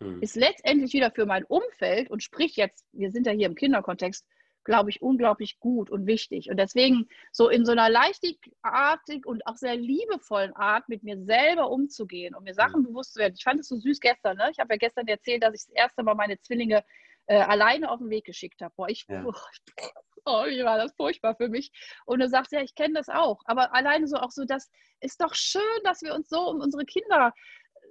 mhm. 0.00 0.22
ist 0.22 0.36
letztendlich 0.36 0.92
wieder 0.92 1.10
für 1.10 1.26
mein 1.26 1.44
Umfeld 1.44 2.10
und 2.10 2.22
sprich 2.22 2.56
jetzt, 2.56 2.86
wir 2.92 3.10
sind 3.10 3.26
ja 3.26 3.32
hier 3.32 3.46
im 3.46 3.54
Kinderkontext, 3.54 4.26
glaube 4.64 4.88
ich, 4.88 5.02
unglaublich 5.02 5.58
gut 5.60 5.90
und 5.90 6.06
wichtig. 6.06 6.48
Und 6.48 6.56
deswegen 6.56 7.06
so 7.32 7.50
in 7.50 7.66
so 7.66 7.72
einer 7.72 7.90
leichtartig 7.90 9.26
und 9.26 9.46
auch 9.46 9.56
sehr 9.56 9.76
liebevollen 9.76 10.54
Art 10.54 10.88
mit 10.88 11.02
mir 11.02 11.22
selber 11.22 11.70
umzugehen 11.70 12.34
und 12.34 12.44
mir 12.44 12.54
Sachen 12.54 12.80
mhm. 12.80 12.86
bewusst 12.86 13.14
zu 13.14 13.20
werden. 13.20 13.34
Ich 13.36 13.44
fand 13.44 13.60
es 13.60 13.68
so 13.68 13.76
süß 13.76 14.00
gestern, 14.00 14.38
ne? 14.38 14.48
Ich 14.50 14.58
habe 14.58 14.72
ja 14.74 14.78
gestern 14.78 15.06
erzählt, 15.06 15.42
dass 15.42 15.54
ich 15.54 15.66
das 15.66 15.74
erste 15.74 16.02
Mal 16.02 16.14
meine 16.14 16.40
Zwillinge 16.40 16.82
äh, 17.26 17.40
alleine 17.40 17.90
auf 17.90 17.98
den 17.98 18.10
Weg 18.10 18.24
geschickt 18.24 18.60
habe. 18.60 18.74
Boah, 18.76 18.88
ich, 18.88 19.06
ja. 19.08 19.24
oh, 20.24 20.44
wie 20.46 20.64
war 20.64 20.78
das 20.78 20.92
furchtbar 20.94 21.34
für 21.36 21.48
mich. 21.48 21.70
Und 22.06 22.20
du 22.20 22.28
sagst, 22.28 22.52
ja, 22.52 22.60
ich 22.60 22.74
kenne 22.74 22.94
das 22.94 23.08
auch. 23.08 23.40
Aber 23.44 23.74
alleine 23.74 24.06
so 24.06 24.16
auch 24.16 24.30
so, 24.30 24.44
das 24.44 24.70
ist 25.00 25.20
doch 25.20 25.34
schön, 25.34 25.62
dass 25.84 26.02
wir 26.02 26.14
uns 26.14 26.28
so 26.28 26.48
um 26.48 26.60
unsere 26.60 26.84
Kinder 26.84 27.32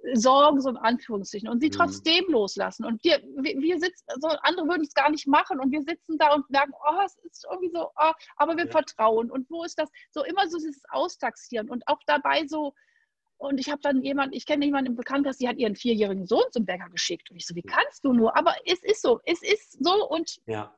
äh, 0.04 0.16
sorgen, 0.16 0.60
so 0.60 0.70
in 0.70 0.76
Anführungszeichen, 0.76 1.48
und 1.48 1.60
sie 1.60 1.68
mhm. 1.68 1.72
trotzdem 1.72 2.24
loslassen. 2.28 2.84
Und 2.84 3.02
wir, 3.04 3.22
wir, 3.36 3.60
wir, 3.60 3.78
sitzen, 3.78 4.04
so 4.20 4.28
andere 4.42 4.68
würden 4.68 4.82
es 4.82 4.94
gar 4.94 5.10
nicht 5.10 5.26
machen 5.26 5.60
und 5.60 5.70
wir 5.70 5.82
sitzen 5.82 6.18
da 6.18 6.34
und 6.34 6.48
merken, 6.50 6.72
oh, 6.74 7.00
es 7.04 7.16
ist 7.24 7.46
irgendwie 7.50 7.70
so, 7.70 7.90
oh, 7.96 8.12
aber 8.36 8.56
wir 8.56 8.66
ja. 8.66 8.70
vertrauen. 8.70 9.30
Und 9.30 9.48
wo 9.50 9.64
ist 9.64 9.78
das? 9.78 9.90
So 10.10 10.24
immer 10.24 10.48
so 10.48 10.58
dieses 10.58 10.82
Austaxieren 10.90 11.70
und 11.70 11.86
auch 11.86 12.00
dabei 12.06 12.46
so, 12.46 12.74
und 13.44 13.58
ich 13.58 13.70
habe 13.70 13.80
dann 13.82 14.02
jemand, 14.02 14.34
ich 14.34 14.46
kenne 14.46 14.64
jemanden 14.64 14.92
im 14.92 14.96
Bekanntenkreis, 14.96 15.38
die 15.38 15.48
hat 15.48 15.56
ihren 15.56 15.76
vierjährigen 15.76 16.26
Sohn 16.26 16.44
zum 16.50 16.64
Bäcker 16.64 16.88
geschickt. 16.90 17.30
Und 17.30 17.36
ich 17.36 17.46
so, 17.46 17.54
wie 17.54 17.62
kannst 17.62 18.04
du 18.04 18.12
nur? 18.12 18.36
Aber 18.36 18.54
es 18.66 18.82
ist 18.82 19.02
so, 19.02 19.20
es 19.24 19.42
ist 19.42 19.84
so 19.84 20.08
und 20.08 20.38
ja. 20.46 20.76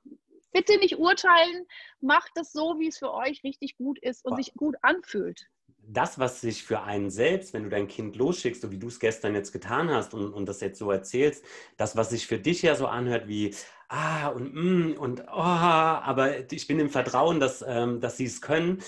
bitte 0.52 0.78
nicht 0.78 0.98
urteilen, 0.98 1.66
macht 2.00 2.32
es 2.40 2.52
so, 2.52 2.76
wie 2.78 2.88
es 2.88 2.98
für 2.98 3.12
euch 3.12 3.42
richtig 3.44 3.76
gut 3.76 3.98
ist 4.00 4.24
und 4.24 4.32
Boah. 4.32 4.36
sich 4.42 4.54
gut 4.54 4.76
anfühlt. 4.82 5.46
Das, 5.88 6.18
was 6.18 6.40
sich 6.40 6.64
für 6.64 6.82
einen 6.82 7.10
selbst, 7.10 7.54
wenn 7.54 7.62
du 7.62 7.68
dein 7.68 7.86
Kind 7.86 8.16
losschickst, 8.16 8.60
so 8.60 8.72
wie 8.72 8.78
du 8.78 8.88
es 8.88 8.98
gestern 8.98 9.34
jetzt 9.34 9.52
getan 9.52 9.88
hast 9.88 10.14
und, 10.14 10.32
und 10.32 10.46
das 10.46 10.60
jetzt 10.60 10.80
so 10.80 10.90
erzählst, 10.90 11.44
das, 11.76 11.96
was 11.96 12.10
sich 12.10 12.26
für 12.26 12.38
dich 12.38 12.62
ja 12.62 12.74
so 12.74 12.88
anhört 12.88 13.28
wie, 13.28 13.54
ah 13.88 14.28
und 14.28 14.52
mm, 14.52 14.98
und 14.98 15.20
oh, 15.28 15.30
aber 15.30 16.50
ich 16.50 16.66
bin 16.66 16.80
im 16.80 16.90
Vertrauen, 16.90 17.38
dass, 17.38 17.64
ähm, 17.66 18.00
dass 18.00 18.16
sie 18.16 18.24
es 18.24 18.40
können, 18.42 18.82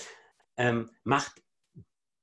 ähm, 0.57 0.89
macht 1.05 1.41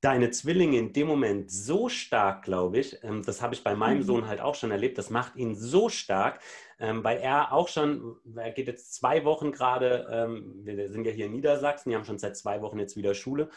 deine 0.01 0.31
Zwillinge 0.31 0.79
in 0.79 0.93
dem 0.93 1.07
Moment 1.07 1.51
so 1.51 1.89
stark, 1.89 2.45
glaube 2.45 2.79
ich, 2.79 3.03
ähm, 3.03 3.23
das 3.25 3.41
habe 3.43 3.55
ich 3.55 3.65
bei 3.65 3.75
meinem 3.75 3.99
mhm. 3.99 4.05
Sohn 4.05 4.27
halt 4.27 4.41
auch 4.41 4.55
schon 4.55 4.71
erlebt, 4.71 4.99
das 4.99 5.11
macht 5.11 5.37
ihn 5.37 5.55
so 5.55 5.89
stark, 5.89 6.41
ähm, 6.79 7.03
weil 7.03 7.19
er 7.19 7.53
auch 7.53 7.69
schon, 7.69 8.17
er 8.37 8.51
geht 8.53 8.67
jetzt 8.67 8.95
zwei 8.95 9.25
Wochen 9.25 9.53
gerade, 9.53 10.07
ähm, 10.11 10.61
wir 10.65 10.91
sind 10.91 11.07
ja 11.07 11.13
hier 11.13 11.27
in 11.27 11.33
Niedersachsen, 11.33 11.91
die 11.91 11.97
haben 11.97 12.05
schon 12.05 12.19
seit 12.19 12.37
zwei 12.37 12.61
Wochen 12.61 12.79
jetzt 12.79 12.97
wieder 12.97 13.15
Schule 13.15 13.49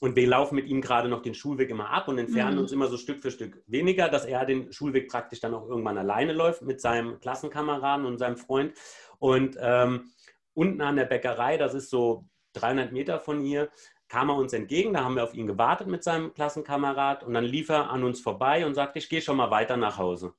und 0.00 0.14
wir 0.14 0.26
laufen 0.28 0.56
mit 0.56 0.66
ihm 0.66 0.80
gerade 0.80 1.08
noch 1.08 1.22
den 1.22 1.34
Schulweg 1.34 1.70
immer 1.70 1.90
ab 1.90 2.08
und 2.08 2.18
entfernen 2.18 2.56
mhm. 2.56 2.62
uns 2.62 2.72
immer 2.72 2.88
so 2.88 2.98
Stück 2.98 3.20
für 3.20 3.30
Stück 3.30 3.62
weniger, 3.66 4.08
dass 4.08 4.26
er 4.26 4.44
den 4.44 4.72
Schulweg 4.72 5.08
praktisch 5.08 5.40
dann 5.40 5.54
auch 5.54 5.66
irgendwann 5.66 5.98
alleine 5.98 6.34
läuft 6.34 6.62
mit 6.62 6.80
seinem 6.80 7.18
Klassenkameraden 7.18 8.04
und 8.04 8.18
seinem 8.18 8.36
Freund 8.36 8.74
und 9.18 9.56
ähm, 9.60 10.10
unten 10.52 10.80
an 10.82 10.96
der 10.96 11.06
Bäckerei, 11.06 11.56
das 11.56 11.74
ist 11.74 11.88
so 11.88 12.26
300 12.54 12.92
Meter 12.92 13.20
von 13.20 13.40
hier, 13.40 13.70
kam 14.08 14.30
er 14.30 14.36
uns 14.36 14.52
entgegen, 14.52 14.94
da 14.94 15.04
haben 15.04 15.16
wir 15.16 15.24
auf 15.24 15.34
ihn 15.34 15.46
gewartet 15.46 15.86
mit 15.86 16.02
seinem 16.02 16.32
Klassenkamerad 16.34 17.24
und 17.24 17.34
dann 17.34 17.44
lief 17.44 17.68
er 17.68 17.90
an 17.90 18.04
uns 18.04 18.20
vorbei 18.20 18.64
und 18.64 18.74
sagte, 18.74 18.98
ich 18.98 19.08
gehe 19.08 19.20
schon 19.20 19.36
mal 19.36 19.50
weiter 19.50 19.76
nach 19.76 19.98
Hause. 19.98 20.32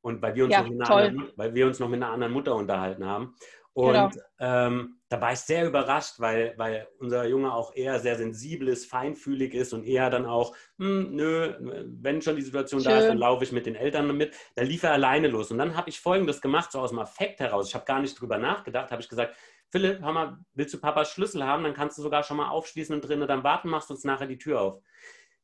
Und 0.00 0.22
weil 0.22 0.34
wir 0.36 0.44
uns, 0.44 0.52
ja, 0.52 0.62
noch, 0.62 0.70
mit 0.70 0.90
anderen, 0.90 1.32
weil 1.36 1.54
wir 1.54 1.66
uns 1.66 1.80
noch 1.80 1.88
mit 1.88 2.02
einer 2.02 2.12
anderen 2.12 2.32
Mutter 2.32 2.54
unterhalten 2.54 3.04
haben. 3.04 3.34
Und 3.72 3.92
genau. 3.92 4.10
ähm, 4.40 4.98
da 5.08 5.20
war 5.20 5.32
ich 5.32 5.38
sehr 5.38 5.66
überrascht, 5.66 6.14
weil, 6.18 6.54
weil 6.56 6.88
unser 6.98 7.26
Junge 7.26 7.52
auch 7.52 7.74
eher 7.74 8.00
sehr 8.00 8.16
sensibel 8.16 8.68
ist, 8.68 8.86
feinfühlig 8.86 9.54
ist 9.54 9.72
und 9.72 9.84
eher 9.84 10.10
dann 10.10 10.26
auch, 10.26 10.54
hm, 10.78 11.14
nö, 11.14 11.54
wenn 12.00 12.20
schon 12.20 12.34
die 12.34 12.42
Situation 12.42 12.80
Schön. 12.80 12.90
da 12.90 12.98
ist, 12.98 13.06
dann 13.06 13.18
laufe 13.18 13.44
ich 13.44 13.52
mit 13.52 13.66
den 13.66 13.76
Eltern 13.76 14.16
mit. 14.16 14.34
Da 14.56 14.62
lief 14.62 14.82
er 14.82 14.92
alleine 14.92 15.28
los. 15.28 15.50
Und 15.50 15.58
dann 15.58 15.76
habe 15.76 15.90
ich 15.90 16.00
Folgendes 16.00 16.40
gemacht, 16.40 16.72
so 16.72 16.80
aus 16.80 16.90
dem 16.90 16.98
Affekt 16.98 17.40
heraus. 17.40 17.68
Ich 17.68 17.74
habe 17.74 17.84
gar 17.84 18.00
nicht 18.00 18.20
drüber 18.20 18.38
nachgedacht, 18.38 18.90
habe 18.90 19.00
ich 19.00 19.08
gesagt, 19.08 19.36
Philipp, 19.70 20.00
hör 20.00 20.12
mal, 20.12 20.38
willst 20.54 20.74
du 20.74 20.78
Papas 20.78 21.12
Schlüssel 21.12 21.44
haben? 21.44 21.62
Dann 21.64 21.74
kannst 21.74 21.98
du 21.98 22.02
sogar 22.02 22.22
schon 22.22 22.38
mal 22.38 22.48
aufschließen 22.48 22.94
und 22.94 23.02
drinnen 23.02 23.28
dann 23.28 23.44
warten, 23.44 23.68
machst 23.68 23.90
uns 23.90 24.04
nachher 24.04 24.26
die 24.26 24.38
Tür 24.38 24.60
auf. 24.60 24.82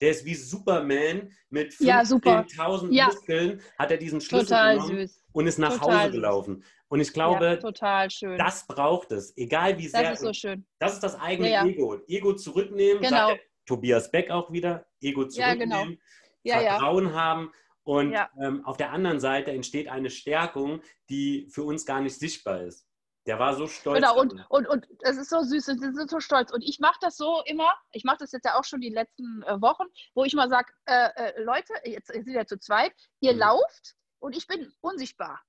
Der 0.00 0.10
ist 0.10 0.24
wie 0.24 0.34
Superman 0.34 1.30
mit 1.50 1.72
15.000 1.72 2.90
ja, 2.90 3.06
Muskeln, 3.06 3.62
hat 3.78 3.90
er 3.90 3.96
diesen 3.96 4.20
Schlüssel 4.20 4.46
Total 4.46 4.74
genommen 4.76 4.98
süß. 5.06 5.22
und 5.32 5.46
ist 5.46 5.58
nach 5.58 5.78
Total 5.78 6.00
Hause 6.00 6.10
gelaufen. 6.10 6.64
Und 6.88 7.00
ich 7.00 7.12
glaube, 7.12 7.60
ja, 7.62 8.37
das 8.37 8.66
braucht 8.66 9.12
es, 9.12 9.37
egal 9.37 9.78
wie 9.78 9.88
sehr. 9.88 10.02
Das 10.02 10.20
ist 10.20 10.26
so 10.26 10.32
schön. 10.32 10.66
Das 10.78 10.94
ist 10.94 11.02
das 11.02 11.18
eigene 11.18 11.50
ja, 11.50 11.64
Ego. 11.64 12.00
Ego 12.06 12.34
zurücknehmen, 12.34 13.02
genau. 13.02 13.28
sagt 13.28 13.40
Tobias 13.66 14.10
Beck 14.10 14.30
auch 14.30 14.52
wieder, 14.52 14.87
Ego 15.00 15.26
zurücknehmen, 15.26 15.98
genau. 16.44 16.60
Vertrauen 16.60 17.14
haben. 17.14 17.52
Und 17.82 18.16
ähm, 18.40 18.64
auf 18.64 18.76
der 18.78 18.92
anderen 18.92 19.20
Seite 19.20 19.52
entsteht 19.52 19.88
eine 19.88 20.08
Stärkung, 20.08 20.80
die 21.10 21.48
für 21.50 21.64
uns 21.64 21.84
gar 21.84 22.00
nicht 22.00 22.18
sichtbar 22.18 22.62
ist. 22.62 22.84
Der 23.26 23.38
war 23.38 23.54
so 23.54 23.66
stolz. 23.66 23.96
Genau, 23.96 24.20
und, 24.20 24.44
und, 24.50 24.68
und 24.68 24.87
es 25.00 25.16
ist 25.16 25.30
so 25.30 25.40
süß, 25.42 25.64
sie 25.64 25.78
sind 25.78 26.10
so 26.10 26.20
stolz. 26.20 26.52
Und 26.52 26.62
ich 26.62 26.78
mache 26.78 26.98
das 27.00 27.16
so 27.16 27.42
immer, 27.46 27.72
ich 27.92 28.04
mache 28.04 28.18
das 28.18 28.32
jetzt 28.32 28.44
ja 28.44 28.58
auch 28.58 28.64
schon 28.64 28.80
die 28.80 28.90
letzten 28.90 29.42
äh, 29.44 29.60
Wochen, 29.62 29.84
wo 30.14 30.24
ich 30.24 30.34
mal 30.34 30.50
sage, 30.50 30.72
äh, 30.84 31.08
äh, 31.14 31.42
Leute, 31.42 31.72
jetzt, 31.84 32.08
sind 32.08 32.28
ja 32.28 32.44
zu 32.44 32.58
zweit, 32.58 32.92
ihr 33.20 33.32
mhm. 33.32 33.38
lauft 33.38 33.94
und 34.18 34.37
ich 34.37 34.46
bin 34.46 34.70
unsichtbar. 34.82 35.40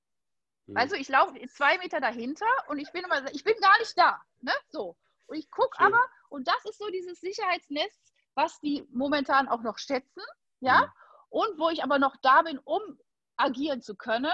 Mhm. 0.67 0.77
Also 0.77 0.95
ich 0.95 1.09
laufe 1.09 1.33
zwei 1.49 1.77
Meter 1.79 1.99
dahinter 1.99 2.45
und 2.69 2.79
ich 2.79 2.91
bin 2.93 3.03
immer, 3.03 3.29
ich 3.33 3.43
bin 3.43 3.55
gar 3.61 3.77
nicht 3.79 3.97
da. 3.97 4.21
Ne? 4.41 4.53
So. 4.69 4.95
Und 5.27 5.37
ich 5.37 5.51
gucke 5.51 5.77
aber, 5.79 5.99
und 6.29 6.47
das 6.47 6.63
ist 6.69 6.77
so 6.77 6.87
dieses 6.89 7.19
Sicherheitsnetz, 7.19 7.93
was 8.35 8.59
die 8.61 8.87
momentan 8.91 9.47
auch 9.49 9.63
noch 9.63 9.79
schätzen, 9.79 10.21
ja, 10.61 10.81
mhm. 10.81 10.91
und 11.29 11.59
wo 11.59 11.69
ich 11.69 11.83
aber 11.83 11.99
noch 11.99 12.15
da 12.21 12.41
bin, 12.43 12.57
um 12.59 12.81
agieren 13.37 13.81
zu 13.81 13.95
können. 13.95 14.33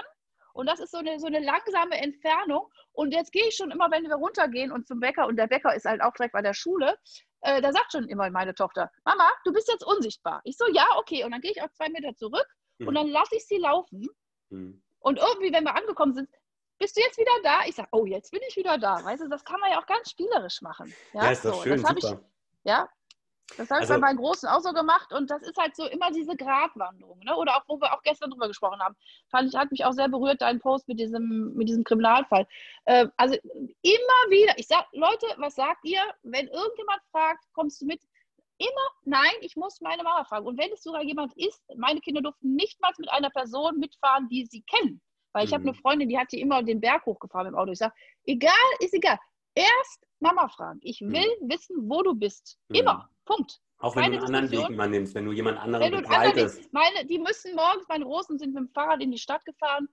Und 0.54 0.68
das 0.68 0.80
ist 0.80 0.92
so 0.92 0.98
eine, 0.98 1.20
so 1.20 1.28
eine 1.28 1.40
langsame 1.40 2.02
Entfernung. 2.02 2.68
Und 2.94 3.14
jetzt 3.14 3.32
gehe 3.32 3.48
ich 3.48 3.56
schon 3.56 3.72
immer, 3.72 3.90
wenn 3.92 4.04
wir 4.04 4.16
runtergehen 4.16 4.72
und 4.72 4.88
zum 4.88 5.00
Bäcker, 5.00 5.28
und 5.28 5.38
der 5.38 5.48
Bäcker 5.48 5.74
ist 5.76 5.86
halt 5.86 6.02
auch 6.02 6.14
direkt 6.14 6.34
bei 6.34 6.42
der 6.42 6.54
Schule, 6.54 6.98
äh, 7.42 7.62
da 7.62 7.72
sagt 7.72 7.92
schon 7.92 8.08
immer 8.08 8.30
meine 8.30 8.54
Tochter, 8.54 8.92
Mama, 9.04 9.32
du 9.46 9.54
bist 9.54 9.70
jetzt 9.70 9.86
unsichtbar. 9.86 10.42
Ich 10.44 10.58
so, 10.58 10.66
ja, 10.74 10.88
okay. 10.98 11.24
Und 11.24 11.32
dann 11.32 11.42
gehe 11.42 11.52
ich 11.52 11.62
auch 11.62 11.72
zwei 11.72 11.90
Meter 11.90 12.16
zurück 12.16 12.48
mhm. 12.78 12.88
und 12.88 12.96
dann 12.96 13.08
lasse 13.08 13.36
ich 13.36 13.46
sie 13.48 13.58
laufen. 13.58 14.08
Mhm. 14.50 14.82
Und 15.00 15.18
irgendwie, 15.18 15.52
wenn 15.52 15.64
wir 15.64 15.76
angekommen 15.76 16.14
sind, 16.14 16.30
bist 16.78 16.98
du 16.98 17.02
jetzt 17.02 17.18
wieder 17.18 17.32
da? 17.44 17.66
Ich 17.66 17.76
sage, 17.76 17.90
oh, 17.92 18.06
jetzt 18.06 18.32
bin 18.32 18.42
ich 18.48 18.56
wieder 18.56 18.78
da. 18.78 19.04
Weißt 19.04 19.24
du, 19.24 19.30
das 19.30 19.44
kann 19.44 19.60
man 19.60 19.72
ja 19.72 19.80
auch 19.80 19.86
ganz 19.86 20.10
spielerisch 20.12 20.62
machen. 20.62 20.94
Ja, 21.14 21.26
ja 21.26 21.32
ist 21.32 21.46
das 21.46 21.56
so, 21.56 21.64
schön, 21.64 21.82
das 21.82 21.90
super. 21.90 22.22
Ich, 22.22 22.70
ja, 22.70 22.90
das 23.58 23.70
habe 23.70 23.84
ich 23.84 23.90
also, 23.90 23.94
bei 23.94 24.00
meinen 24.00 24.18
Großen 24.18 24.48
auch 24.48 24.62
so 24.62 24.74
gemacht 24.74 25.12
und 25.14 25.30
das 25.30 25.42
ist 25.44 25.58
halt 25.58 25.76
so 25.76 25.86
immer 25.86 26.12
diese 26.12 26.36
Gratwanderung. 26.36 27.20
Ne? 27.20 27.36
Oder 27.36 27.58
auch, 27.58 27.64
wo 27.68 27.80
wir 27.80 27.94
auch 27.94 28.02
gestern 28.04 28.32
drüber 28.32 28.48
gesprochen 28.48 28.80
haben, 28.80 28.96
fand 29.30 29.50
ich, 29.50 29.60
hat 29.60 29.72
mich 29.72 29.86
auch 29.86 29.94
sehr 29.94 30.10
berührt, 30.10 30.42
dein 30.42 30.60
Post 30.60 30.88
mit 30.88 31.00
diesem, 31.00 31.54
mit 31.56 31.70
diesem 31.70 31.84
Kriminalfall. 31.84 32.48
Äh, 32.86 33.08
also 33.18 33.36
immer 33.82 34.22
wieder, 34.30 34.54
ich 34.58 34.68
sage, 34.68 34.86
Leute, 34.94 35.26
was 35.38 35.56
sagt 35.56 35.84
ihr, 35.84 36.02
wenn 36.24 36.48
irgendjemand 36.48 37.02
fragt, 37.12 37.44
kommst 37.54 37.82
du 37.82 37.86
mit? 37.86 38.02
Immer, 38.58 38.90
nein, 39.06 39.34
ich 39.42 39.56
muss 39.56 39.82
meine 39.82 40.04
Mama 40.04 40.24
fragen. 40.24 40.46
Und 40.46 40.60
wenn 40.60 40.72
es 40.72 40.84
sogar 40.84 41.02
jemand 41.02 41.36
ist, 41.36 41.64
meine 41.78 42.00
Kinder 42.00 42.22
durften 42.22 42.56
nicht 42.56 42.80
mal 42.80 42.92
mit 43.00 43.12
einer 43.12 43.32
Person 43.32 43.80
mitfahren, 43.80 44.28
die 44.30 44.46
sie 44.46 44.62
kennen. 44.62 45.02
Weil 45.34 45.46
ich 45.46 45.52
mhm. 45.52 45.56
habe 45.56 45.64
eine 45.70 45.74
Freundin, 45.74 46.10
die 46.10 46.20
hat 46.20 46.28
hier 46.30 46.42
immer 46.42 46.62
den 46.62 46.80
Berg 46.80 47.06
hochgefahren 47.06 47.48
mit 47.48 47.56
dem 47.56 47.60
Auto. 47.60 47.72
Ich 47.72 47.80
sage, 47.80 47.94
egal, 48.26 48.54
ist 48.80 48.94
egal. 48.94 49.18
Erst 49.56 50.06
Mama 50.20 50.48
fragen. 50.48 50.80
Ich 50.84 51.02
will 51.02 51.28
mhm. 51.42 51.50
wissen, 51.50 51.90
wo 51.90 52.04
du 52.04 52.14
bist. 52.14 52.60
Mhm. 52.70 52.76
Immer. 52.76 53.10
Punkt. 53.26 53.62
Auch 53.80 53.96
wenn 53.96 54.04
Keine 54.04 54.20
du 54.20 54.26
einen 54.26 54.36
anderen 54.36 54.70
Weg 54.70 54.78
mal 54.78 54.90
nimmst, 54.90 55.16
wenn 55.16 55.26
du 55.26 55.32
jemand 55.32 55.58
anderen 55.58 55.92
begleitest. 55.92 56.72
Meine, 56.72 57.06
die 57.06 57.18
müssen 57.18 57.56
morgens, 57.56 57.88
meine 57.88 58.06
Großen 58.06 58.38
sind 58.38 58.54
mit 58.54 58.64
dem 58.64 58.70
Fahrrad 58.70 59.02
in 59.02 59.12
die 59.12 59.18
Stadt 59.18 59.44
gefahren. 59.46 59.88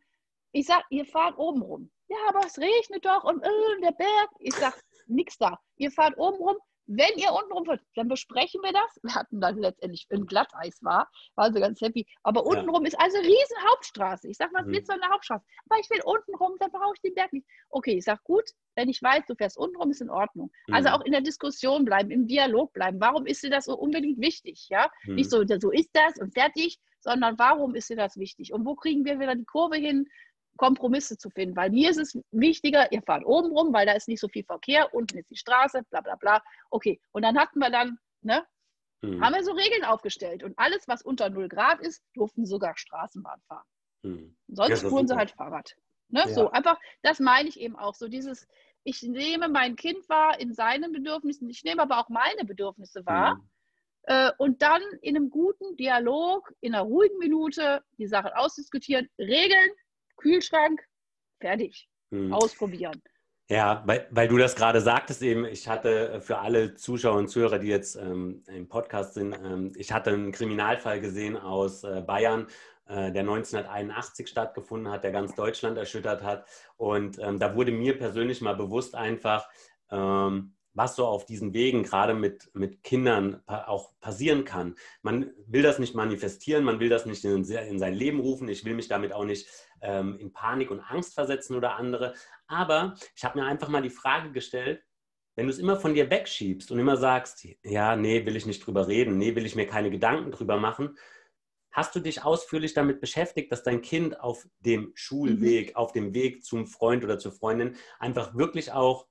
Ich 0.53 0.67
sage, 0.67 0.85
ihr 0.91 1.07
fahrt 1.07 1.39
oben 1.39 1.63
rum. 1.63 1.91
Ja, 2.09 2.17
aber 2.29 2.41
es 2.47 2.59
regnet 2.59 3.05
doch 3.05 3.25
und 3.25 3.43
äh, 3.43 3.81
der 3.83 3.93
Berg. 3.93 4.31
Ich 4.41 4.55
sage, 4.55 4.77
nix 5.07 5.39
da. 5.39 5.59
Ihr 5.77 5.91
fahrt 5.91 6.19
oben 6.19 6.37
rum, 6.37 6.57
wenn 6.89 7.19
ihr 7.19 7.33
unten 7.33 7.53
rumfahrt, 7.53 7.83
dann 7.95 8.09
besprechen 8.09 8.63
wir 8.63 8.73
das. 8.73 8.99
Wir 9.03 9.15
hatten 9.15 9.41
dann 9.41 9.59
letztendlich, 9.59 10.07
wenn 10.09 10.27
Glatteis 10.27 10.83
war, 10.83 11.09
waren 11.37 11.53
sie 11.53 11.61
ganz 11.61 11.81
happy. 11.83 12.07
Aber 12.23 12.47
untenrum 12.47 12.83
ja. 12.83 12.89
ist 12.89 12.99
also 12.99 13.19
eine 13.19 13.27
riesen 13.27 13.57
Hauptstraße. 13.71 14.29
Ich 14.29 14.39
sage, 14.39 14.51
was 14.55 14.67
mhm. 14.67 14.73
willst 14.73 14.89
du 14.89 14.95
an 14.95 15.01
der 15.01 15.11
Hauptstraße? 15.11 15.45
Aber 15.69 15.81
ich 15.81 15.91
will 15.91 16.01
untenrum, 16.03 16.53
dann 16.59 16.71
brauche 16.71 16.95
ich 16.95 17.03
den 17.03 17.15
Berg 17.15 17.33
nicht. 17.33 17.47
Okay, 17.69 17.99
ich 17.99 18.05
sage, 18.05 18.21
gut, 18.25 18.45
wenn 18.75 18.89
ich 18.89 19.03
weiß, 19.03 19.25
du 19.27 19.35
fährst 19.35 19.59
untenrum, 19.59 19.91
ist 19.91 20.01
in 20.01 20.11
Ordnung. 20.11 20.51
Also 20.69 20.71
mhm. 20.71 20.75
Also 20.75 20.89
auch 20.89 21.05
in 21.05 21.13
der 21.13 21.21
Diskussion 21.21 21.85
bleiben, 21.85 22.11
im 22.11 22.27
Dialog 22.27 22.73
bleiben. 22.73 22.99
Warum 23.01 23.27
ist 23.27 23.43
dir 23.43 23.51
das 23.51 23.67
so 23.67 23.77
unbedingt 23.77 24.19
wichtig? 24.19 24.67
Ja? 24.71 24.91
Mhm. 25.05 25.17
Nicht 25.17 25.31
so, 25.31 25.45
so 25.47 25.71
ist 25.71 25.91
das 25.93 26.19
und 26.19 26.33
fertig, 26.33 26.79
sondern 27.01 27.39
warum 27.39 27.75
ist 27.75 27.91
dir 27.91 27.97
das 27.97 28.17
wichtig? 28.17 28.53
Und 28.53 28.65
wo 28.65 28.75
kriegen 28.75 29.05
wir 29.05 29.21
wieder 29.21 29.35
die 29.35 29.45
Kurve 29.45 29.77
hin? 29.77 30.09
Kompromisse 30.59 31.17
zu 31.17 31.31
finden, 31.31 31.57
weil 31.57 31.71
mir 31.71 31.89
ist 31.89 31.97
es 31.97 32.19
wichtiger, 32.31 32.93
ihr 32.93 33.01
fahrt 33.01 33.25
oben 33.25 33.51
rum, 33.57 33.73
weil 33.73 33.87
da 33.87 33.93
ist 33.93 34.09
nicht 34.09 34.21
so 34.21 34.29
viel 34.29 34.45
Verkehr, 34.45 34.93
unten 34.93 35.17
ist 35.17 35.31
die 35.31 35.37
Straße, 35.37 35.83
bla 35.89 36.03
bla 36.03 36.17
bla. 36.17 36.43
Okay, 36.71 37.01
und 37.13 37.23
dann 37.23 37.39
hatten 37.39 37.61
wir 37.61 37.71
dann, 37.71 37.99
ne, 38.21 38.45
mhm. 39.01 39.25
haben 39.25 39.35
wir 39.35 39.43
so 39.43 39.53
Regeln 39.53 39.85
aufgestellt 39.85 40.43
und 40.43 40.59
alles, 40.59 40.87
was 40.87 41.01
unter 41.03 41.31
0 41.31 41.49
Grad 41.49 41.81
ist, 41.81 42.03
durften 42.15 42.45
sogar 42.45 42.77
Straßenbahn 42.77 43.41
fahren. 43.49 43.67
Mhm. 44.03 44.37
Sonst 44.49 44.83
ja, 44.83 44.89
fuhren 44.89 45.09
sie 45.09 45.17
halt 45.17 45.31
Fahrrad. 45.31 45.75
Ne? 46.11 46.21
Ja. 46.21 46.29
So, 46.29 46.51
einfach, 46.51 46.79
das 47.03 47.21
meine 47.21 47.49
ich 47.49 47.59
eben 47.59 47.77
auch, 47.77 47.95
so 47.95 48.09
dieses, 48.09 48.47
ich 48.85 49.03
nehme 49.03 49.49
mein 49.49 49.77
Kind 49.77 50.09
wahr 50.09 50.41
in 50.41 50.53
seinen 50.53 50.93
Bedürfnissen, 50.93 51.49
ich 51.49 51.63
nehme 51.65 51.83
aber 51.83 51.99
auch 51.99 52.09
meine 52.09 52.45
Bedürfnisse 52.45 53.07
wahr. 53.07 53.37
Mhm. 53.37 53.49
Äh, 54.05 54.33
und 54.39 54.63
dann 54.63 54.83
in 55.03 55.17
einem 55.17 55.31
guten 55.31 55.77
Dialog, 55.77 56.53
in 56.61 56.75
einer 56.75 56.85
ruhigen 56.85 57.19
Minute 57.19 57.83
die 57.99 58.07
Sachen 58.07 58.33
ausdiskutieren, 58.33 59.09
regeln, 59.19 59.71
Kühlschrank, 60.19 60.83
fertig. 61.41 61.89
Hm. 62.11 62.33
Ausprobieren. 62.33 63.03
Ja, 63.51 63.83
weil, 63.87 64.07
weil 64.11 64.29
du 64.29 64.37
das 64.37 64.57
gerade 64.57 64.83
sagtest 64.83 65.23
eben, 65.23 65.47
ich 65.47 65.69
hatte 65.69 66.21
für 66.21 66.39
alle 66.39 66.75
Zuschauer 66.75 67.17
und 67.17 67.29
Zuhörer, 67.29 67.59
die 67.59 67.69
jetzt 67.69 67.97
ähm, 67.97 68.43
im 68.47 68.69
Podcast 68.69 69.15
sind, 69.15 69.33
ähm, 69.33 69.73
ich 69.77 69.91
hatte 69.91 70.11
einen 70.11 70.33
Kriminalfall 70.33 71.01
gesehen 71.01 71.37
aus 71.37 71.83
äh, 71.83 72.03
Bayern, 72.07 72.47
äh, 72.87 73.11
der 73.11 73.23
1981 73.23 74.29
stattgefunden 74.29 74.93
hat, 74.93 75.03
der 75.03 75.13
ganz 75.13 75.35
Deutschland 75.35 75.79
erschüttert 75.79 76.23
hat. 76.23 76.45
Und 76.77 77.19
ähm, 77.21 77.39
da 77.39 77.55
wurde 77.55 77.73
mir 77.73 77.97
persönlich 77.97 78.43
mal 78.43 78.55
bewusst 78.55 78.95
einfach, 78.95 79.49
ähm, 79.91 80.55
was 80.75 80.95
so 80.95 81.07
auf 81.07 81.25
diesen 81.25 81.55
Wegen 81.55 81.83
gerade 81.83 82.15
mit, 82.15 82.51
mit 82.55 82.85
Kindern 82.85 83.43
auch 83.47 83.99
passieren 83.99 84.45
kann. 84.45 84.77
Man 85.03 85.33
will 85.47 85.63
das 85.63 85.81
nicht 85.81 85.95
manifestieren, 85.95 86.63
man 86.63 86.79
will 86.79 86.89
das 86.89 87.05
nicht 87.05 87.25
in, 87.25 87.43
in 87.45 87.79
sein 87.79 87.95
Leben 87.95 88.21
rufen. 88.21 88.49
Ich 88.49 88.65
will 88.65 88.75
mich 88.75 88.87
damit 88.87 89.13
auch 89.13 89.25
nicht 89.25 89.49
ähm, 89.83 90.19
in 90.19 90.33
Panik 90.33 90.71
und 90.71 90.81
Angst 90.81 91.15
versetzen 91.15 91.57
oder 91.57 91.77
andere. 91.77 92.15
Aber 92.47 92.95
ich 93.17 93.25
habe 93.25 93.39
mir 93.39 93.47
einfach 93.47 93.69
mal 93.69 93.83
die 93.83 93.91
Frage 93.91 94.33
gestellt, 94.33 94.83
wenn 95.37 95.47
du 95.47 95.53
es 95.53 95.59
immer 95.59 95.77
von 95.77 95.95
dir 95.95 96.11
wegschiebst 96.11 96.71
und 96.73 96.79
immer 96.81 96.97
sagst, 96.97 97.47
ja, 97.63 97.95
nee, 97.95 98.27
will 98.27 98.35
ich 98.35 98.47
nicht 98.47 98.67
drüber 98.67 98.89
reden, 98.89 99.19
nee, 99.19 99.37
will 99.37 99.47
ich 99.47 99.55
mir 99.55 99.67
keine 99.67 99.91
Gedanken 99.91 100.33
drüber 100.33 100.57
machen, 100.57 100.97
hast 101.71 101.95
du 101.95 102.01
dich 102.01 102.25
ausführlich 102.25 102.75
damit 102.75 103.01
beschäftigt, 103.01 103.53
dass 103.53 103.63
dein 103.63 103.81
Kind 103.81 104.19
auf 104.19 104.49
dem 104.59 104.91
Schulweg, 104.95 105.71
mhm. 105.71 105.77
auf 105.77 105.93
dem 105.93 106.13
Weg 106.13 106.45
zum 106.45 106.67
Freund 106.67 107.05
oder 107.05 107.19
zur 107.19 107.31
Freundin 107.31 107.77
einfach 108.01 108.35
wirklich 108.35 108.73
auch 108.73 109.07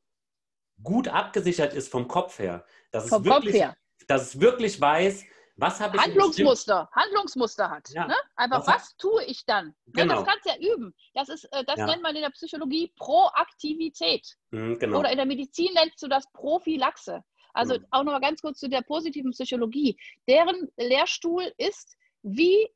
gut 0.84 1.08
abgesichert 1.08 1.74
ist 1.74 1.90
vom 1.90 2.10
Kopf 2.10 2.40
her. 2.40 2.66
Dass 2.92 3.08
vom 3.08 3.22
es 3.22 3.26
wirklich, 3.26 3.54
Kopf 3.54 3.62
her. 3.62 3.78
Dass 4.08 4.22
es 4.24 4.42
wirklich 4.42 4.82
weiß, 4.82 5.24
was 5.58 5.80
habe 5.80 5.98
ich 5.98 6.04
Handlungsmuster, 6.04 6.90
Handlungsmuster 6.94 7.70
hat. 7.70 7.90
Ja. 7.90 8.08
Ne? 8.08 8.16
Einfach, 8.36 8.60
was, 8.68 8.76
was, 8.76 8.98
tue 8.98 9.24
ich 9.26 9.46
dann? 9.46 9.74
Genau. 9.88 10.14
Ja, 10.14 10.20
das 10.20 10.28
kannst 10.28 10.46
du 10.46 10.50
ja 10.50 10.74
üben. 10.74 10.94
Das, 11.16 11.30
ist, 11.30 11.46
äh, 11.46 11.64
das 11.66 11.78
ja. 11.78 11.88
nennt 11.88 12.04
man 12.04 12.16
in 12.16 12.22
der 12.22 12.30
Psychologie 12.30 12.94
Proaktivität. 12.96 14.38
Mhm, 14.52 14.78
genau. 14.78 15.00
Oder 15.00 15.12
in 15.12 15.18
der 15.18 15.26
Medizin 15.26 15.74
nennst 15.74 16.02
du 16.02 16.08
das 16.08 16.32
Prophylaxe. 16.32 17.24
Also 17.54 17.74
mhm. 17.74 17.86
auch 17.90 18.04
nochmal 18.04 18.22
ganz 18.22 18.42
kurz 18.42 18.60
zu 18.60 18.70
der 18.70 18.82
positiven 18.84 19.32
Psychologie. 19.32 20.00
Deren 20.28 20.70
Lehrstuhl 20.78 21.52
ist, 21.58 21.98
wie 22.22 22.70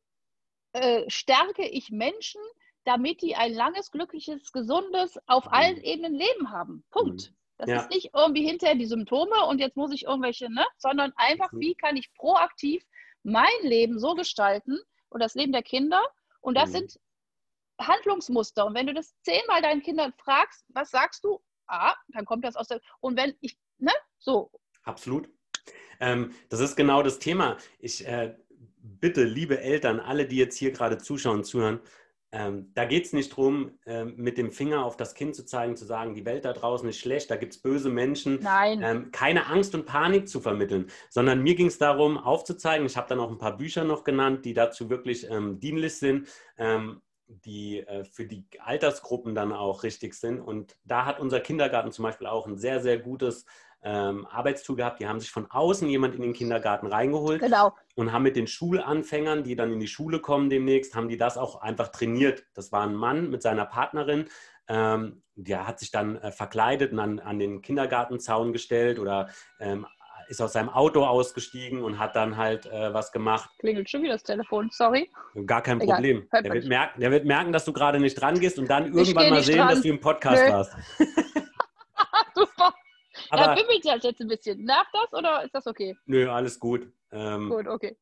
äh, 0.73 1.07
stärke 1.07 1.67
ich 1.67 1.91
Menschen, 1.91 2.41
damit 2.83 3.21
die 3.21 3.35
ein 3.35 3.53
langes, 3.53 3.91
glückliches, 3.91 4.51
gesundes, 4.51 5.19
auf 5.27 5.45
mhm. 5.45 5.51
allen 5.51 5.81
Ebenen 5.83 6.15
Leben 6.15 6.49
haben. 6.49 6.83
Punkt. 6.89 7.31
Das 7.61 7.69
ja. 7.69 7.81
ist 7.81 7.91
nicht 7.91 8.09
irgendwie 8.15 8.43
hinterher 8.43 8.75
die 8.75 8.87
Symptome 8.87 9.45
und 9.45 9.59
jetzt 9.59 9.77
muss 9.77 9.93
ich 9.93 10.05
irgendwelche, 10.05 10.51
ne? 10.51 10.65
sondern 10.77 11.13
einfach, 11.15 11.51
mhm. 11.51 11.59
wie 11.59 11.75
kann 11.75 11.95
ich 11.95 12.11
proaktiv 12.15 12.83
mein 13.21 13.45
Leben 13.61 13.99
so 13.99 14.15
gestalten 14.15 14.79
und 15.09 15.21
das 15.21 15.35
Leben 15.35 15.51
der 15.51 15.61
Kinder. 15.61 16.01
Und 16.39 16.57
das 16.57 16.69
mhm. 16.69 16.73
sind 16.73 16.99
Handlungsmuster. 17.79 18.65
Und 18.65 18.73
wenn 18.73 18.87
du 18.87 18.95
das 18.95 19.13
zehnmal 19.21 19.61
deinen 19.61 19.83
Kindern 19.83 20.11
fragst, 20.17 20.65
was 20.69 20.89
sagst 20.89 21.23
du? 21.23 21.39
Ah, 21.67 21.93
dann 22.07 22.25
kommt 22.25 22.43
das 22.45 22.55
aus 22.55 22.67
der. 22.67 22.81
Und 22.99 23.15
wenn 23.15 23.35
ich, 23.41 23.59
ne? 23.77 23.91
So. 24.17 24.51
Absolut. 24.83 25.29
Ähm, 25.99 26.33
das 26.49 26.61
ist 26.61 26.75
genau 26.75 27.03
das 27.03 27.19
Thema. 27.19 27.57
Ich 27.77 28.07
äh, 28.07 28.35
bitte, 28.77 29.23
liebe 29.23 29.59
Eltern, 29.59 29.99
alle, 29.99 30.25
die 30.25 30.37
jetzt 30.37 30.57
hier 30.57 30.71
gerade 30.71 30.97
zuschauen, 30.97 31.43
zuhören, 31.43 31.79
ähm, 32.33 32.71
da 32.73 32.85
geht 32.85 33.05
es 33.05 33.13
nicht 33.13 33.31
darum, 33.31 33.77
ähm, 33.85 34.13
mit 34.15 34.37
dem 34.37 34.51
Finger 34.51 34.85
auf 34.85 34.95
das 34.95 35.15
Kind 35.15 35.35
zu 35.35 35.45
zeigen, 35.45 35.75
zu 35.75 35.85
sagen, 35.85 36.13
die 36.13 36.25
Welt 36.25 36.45
da 36.45 36.53
draußen 36.53 36.87
ist 36.87 36.99
schlecht, 36.99 37.29
da 37.29 37.35
gibt 37.35 37.53
es 37.53 37.61
böse 37.61 37.89
Menschen. 37.89 38.39
Nein. 38.41 38.81
Ähm, 38.83 39.11
keine 39.11 39.47
Angst 39.47 39.75
und 39.75 39.85
Panik 39.85 40.29
zu 40.29 40.39
vermitteln, 40.39 40.89
sondern 41.09 41.43
mir 41.43 41.55
ging 41.55 41.67
es 41.67 41.77
darum, 41.77 42.17
aufzuzeigen, 42.17 42.85
ich 42.85 42.95
habe 42.95 43.09
dann 43.09 43.19
auch 43.19 43.31
ein 43.31 43.37
paar 43.37 43.57
Bücher 43.57 43.83
noch 43.83 44.05
genannt, 44.05 44.45
die 44.45 44.53
dazu 44.53 44.89
wirklich 44.89 45.29
ähm, 45.29 45.59
dienlich 45.59 45.97
sind, 45.97 46.29
ähm, 46.57 47.01
die 47.27 47.79
äh, 47.79 48.05
für 48.05 48.25
die 48.25 48.45
Altersgruppen 48.59 49.35
dann 49.35 49.51
auch 49.51 49.83
richtig 49.83 50.13
sind. 50.13 50.39
Und 50.39 50.77
da 50.85 51.05
hat 51.05 51.19
unser 51.19 51.41
Kindergarten 51.41 51.91
zum 51.91 52.03
Beispiel 52.03 52.27
auch 52.27 52.47
ein 52.47 52.57
sehr, 52.57 52.79
sehr 52.81 52.97
gutes 52.97 53.45
ähm, 53.83 54.27
Arbeitstool 54.27 54.75
gehabt. 54.75 54.99
Die 54.99 55.07
haben 55.07 55.19
sich 55.19 55.31
von 55.31 55.49
außen 55.49 55.87
jemand 55.89 56.15
in 56.15 56.21
den 56.21 56.33
Kindergarten 56.33 56.87
reingeholt 56.87 57.41
genau. 57.41 57.75
und 57.95 58.11
haben 58.11 58.23
mit 58.23 58.35
den 58.35 58.47
Schulanfängern, 58.47 59.43
die 59.43 59.55
dann 59.55 59.71
in 59.71 59.79
die 59.79 59.87
Schule 59.87 60.19
kommen 60.19 60.49
demnächst, 60.49 60.95
haben 60.95 61.09
die 61.09 61.17
das 61.17 61.37
auch 61.37 61.61
einfach 61.61 61.89
trainiert. 61.89 62.43
Das 62.53 62.71
war 62.71 62.83
ein 62.83 62.95
Mann 62.95 63.29
mit 63.29 63.41
seiner 63.41 63.65
Partnerin. 63.65 64.25
Ähm, 64.67 65.23
der 65.35 65.67
hat 65.67 65.79
sich 65.79 65.91
dann 65.91 66.17
äh, 66.17 66.31
verkleidet 66.31 66.91
und 66.91 66.99
an, 66.99 67.19
an 67.19 67.39
den 67.39 67.61
Kindergartenzaun 67.61 68.53
gestellt 68.53 68.99
oder 68.99 69.29
ähm, 69.59 69.85
ist 70.27 70.41
aus 70.41 70.53
seinem 70.53 70.69
Auto 70.69 71.03
ausgestiegen 71.03 71.83
und 71.83 71.99
hat 71.99 72.15
dann 72.15 72.37
halt 72.37 72.65
äh, 72.65 72.93
was 72.93 73.11
gemacht. 73.11 73.49
Klingelt 73.59 73.89
schon 73.89 74.01
wieder 74.01 74.13
das 74.13 74.23
Telefon, 74.23 74.69
sorry. 74.71 75.09
Gar 75.45 75.61
kein 75.61 75.81
Egal. 75.81 75.95
Problem. 75.95 76.27
Der 76.31 76.53
wird, 76.53 76.67
merken, 76.67 77.01
der 77.01 77.11
wird, 77.11 77.25
merken, 77.25 77.51
dass 77.51 77.65
du 77.65 77.73
gerade 77.73 77.99
nicht 77.99 78.19
dran 78.19 78.39
gehst 78.39 78.57
und 78.57 78.69
dann 78.69 78.93
irgendwann 78.93 79.29
mal 79.29 79.43
sehen, 79.43 79.57
dran. 79.57 79.69
dass 79.69 79.81
du 79.81 79.89
im 79.89 79.99
Podcast 79.99 80.43
Nö. 80.45 80.51
warst. 80.53 80.75
Aber, 83.31 83.43
ja, 83.43 83.55
bimmelt 83.55 83.85
das 83.85 84.03
jetzt 84.03 84.19
ein 84.19 84.27
bisschen. 84.27 84.63
Nervt 84.65 84.89
das 84.93 85.13
oder 85.13 85.43
ist 85.43 85.55
das 85.55 85.65
okay? 85.65 85.97
Nö, 86.05 86.29
alles 86.29 86.59
gut. 86.59 86.91
Ähm, 87.11 87.49
gut, 87.49 87.65
okay. 87.65 87.97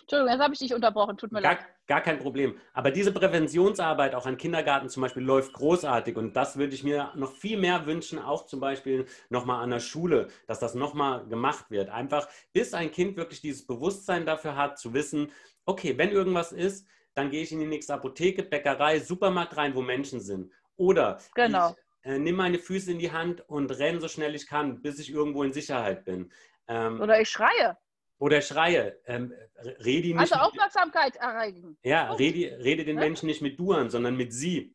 Entschuldigung, 0.00 0.32
jetzt 0.32 0.42
habe 0.42 0.54
ich 0.54 0.60
dich 0.60 0.74
unterbrochen, 0.74 1.16
tut 1.16 1.32
mir 1.32 1.42
gar, 1.42 1.54
leid. 1.54 1.66
Gar 1.88 2.02
kein 2.02 2.18
Problem. 2.18 2.56
Aber 2.72 2.92
diese 2.92 3.10
Präventionsarbeit 3.12 4.14
auch 4.14 4.26
an 4.26 4.36
Kindergarten 4.36 4.88
zum 4.88 5.00
Beispiel 5.00 5.24
läuft 5.24 5.54
großartig 5.54 6.16
und 6.16 6.36
das 6.36 6.56
würde 6.56 6.74
ich 6.74 6.84
mir 6.84 7.10
noch 7.16 7.32
viel 7.32 7.58
mehr 7.58 7.86
wünschen, 7.86 8.20
auch 8.20 8.46
zum 8.46 8.60
Beispiel 8.60 9.06
nochmal 9.28 9.60
an 9.62 9.70
der 9.70 9.80
Schule, 9.80 10.28
dass 10.46 10.60
das 10.60 10.74
nochmal 10.74 11.26
gemacht 11.26 11.70
wird. 11.70 11.88
Einfach, 11.88 12.28
bis 12.52 12.74
ein 12.74 12.92
Kind 12.92 13.16
wirklich 13.16 13.40
dieses 13.40 13.66
Bewusstsein 13.66 14.24
dafür 14.24 14.54
hat, 14.54 14.78
zu 14.78 14.94
wissen, 14.94 15.32
okay, 15.64 15.98
wenn 15.98 16.10
irgendwas 16.10 16.52
ist, 16.52 16.86
dann 17.14 17.30
gehe 17.30 17.42
ich 17.42 17.50
in 17.50 17.58
die 17.58 17.66
nächste 17.66 17.94
Apotheke, 17.94 18.44
Bäckerei, 18.44 19.00
Supermarkt 19.00 19.56
rein, 19.56 19.74
wo 19.74 19.82
Menschen 19.82 20.20
sind. 20.20 20.52
Oder 20.76 21.18
genau. 21.34 21.70
ich 21.70 21.76
äh, 22.02 22.18
nimm 22.18 22.36
meine 22.36 22.58
Füße 22.58 22.92
in 22.92 22.98
die 22.98 23.12
Hand 23.12 23.40
und 23.48 23.70
renn 23.78 24.00
so 24.00 24.08
schnell 24.08 24.34
ich 24.34 24.46
kann, 24.46 24.82
bis 24.82 24.98
ich 24.98 25.10
irgendwo 25.10 25.42
in 25.42 25.52
Sicherheit 25.52 26.04
bin. 26.04 26.32
Ähm, 26.68 27.00
oder 27.00 27.20
ich 27.20 27.28
schreie. 27.28 27.76
Oder 28.18 28.40
schreie. 28.40 28.98
Ähm, 29.06 29.32
rede 29.84 30.18
also 30.18 30.34
Aufmerksamkeit 30.36 31.16
erreichen. 31.16 31.78
Ja, 31.82 32.12
rede, 32.14 32.58
rede 32.62 32.84
den 32.84 32.96
Menschen 32.96 33.26
nicht 33.26 33.42
mit 33.42 33.58
du 33.58 33.72
an, 33.72 33.90
sondern 33.90 34.16
mit 34.16 34.32
sie. 34.32 34.74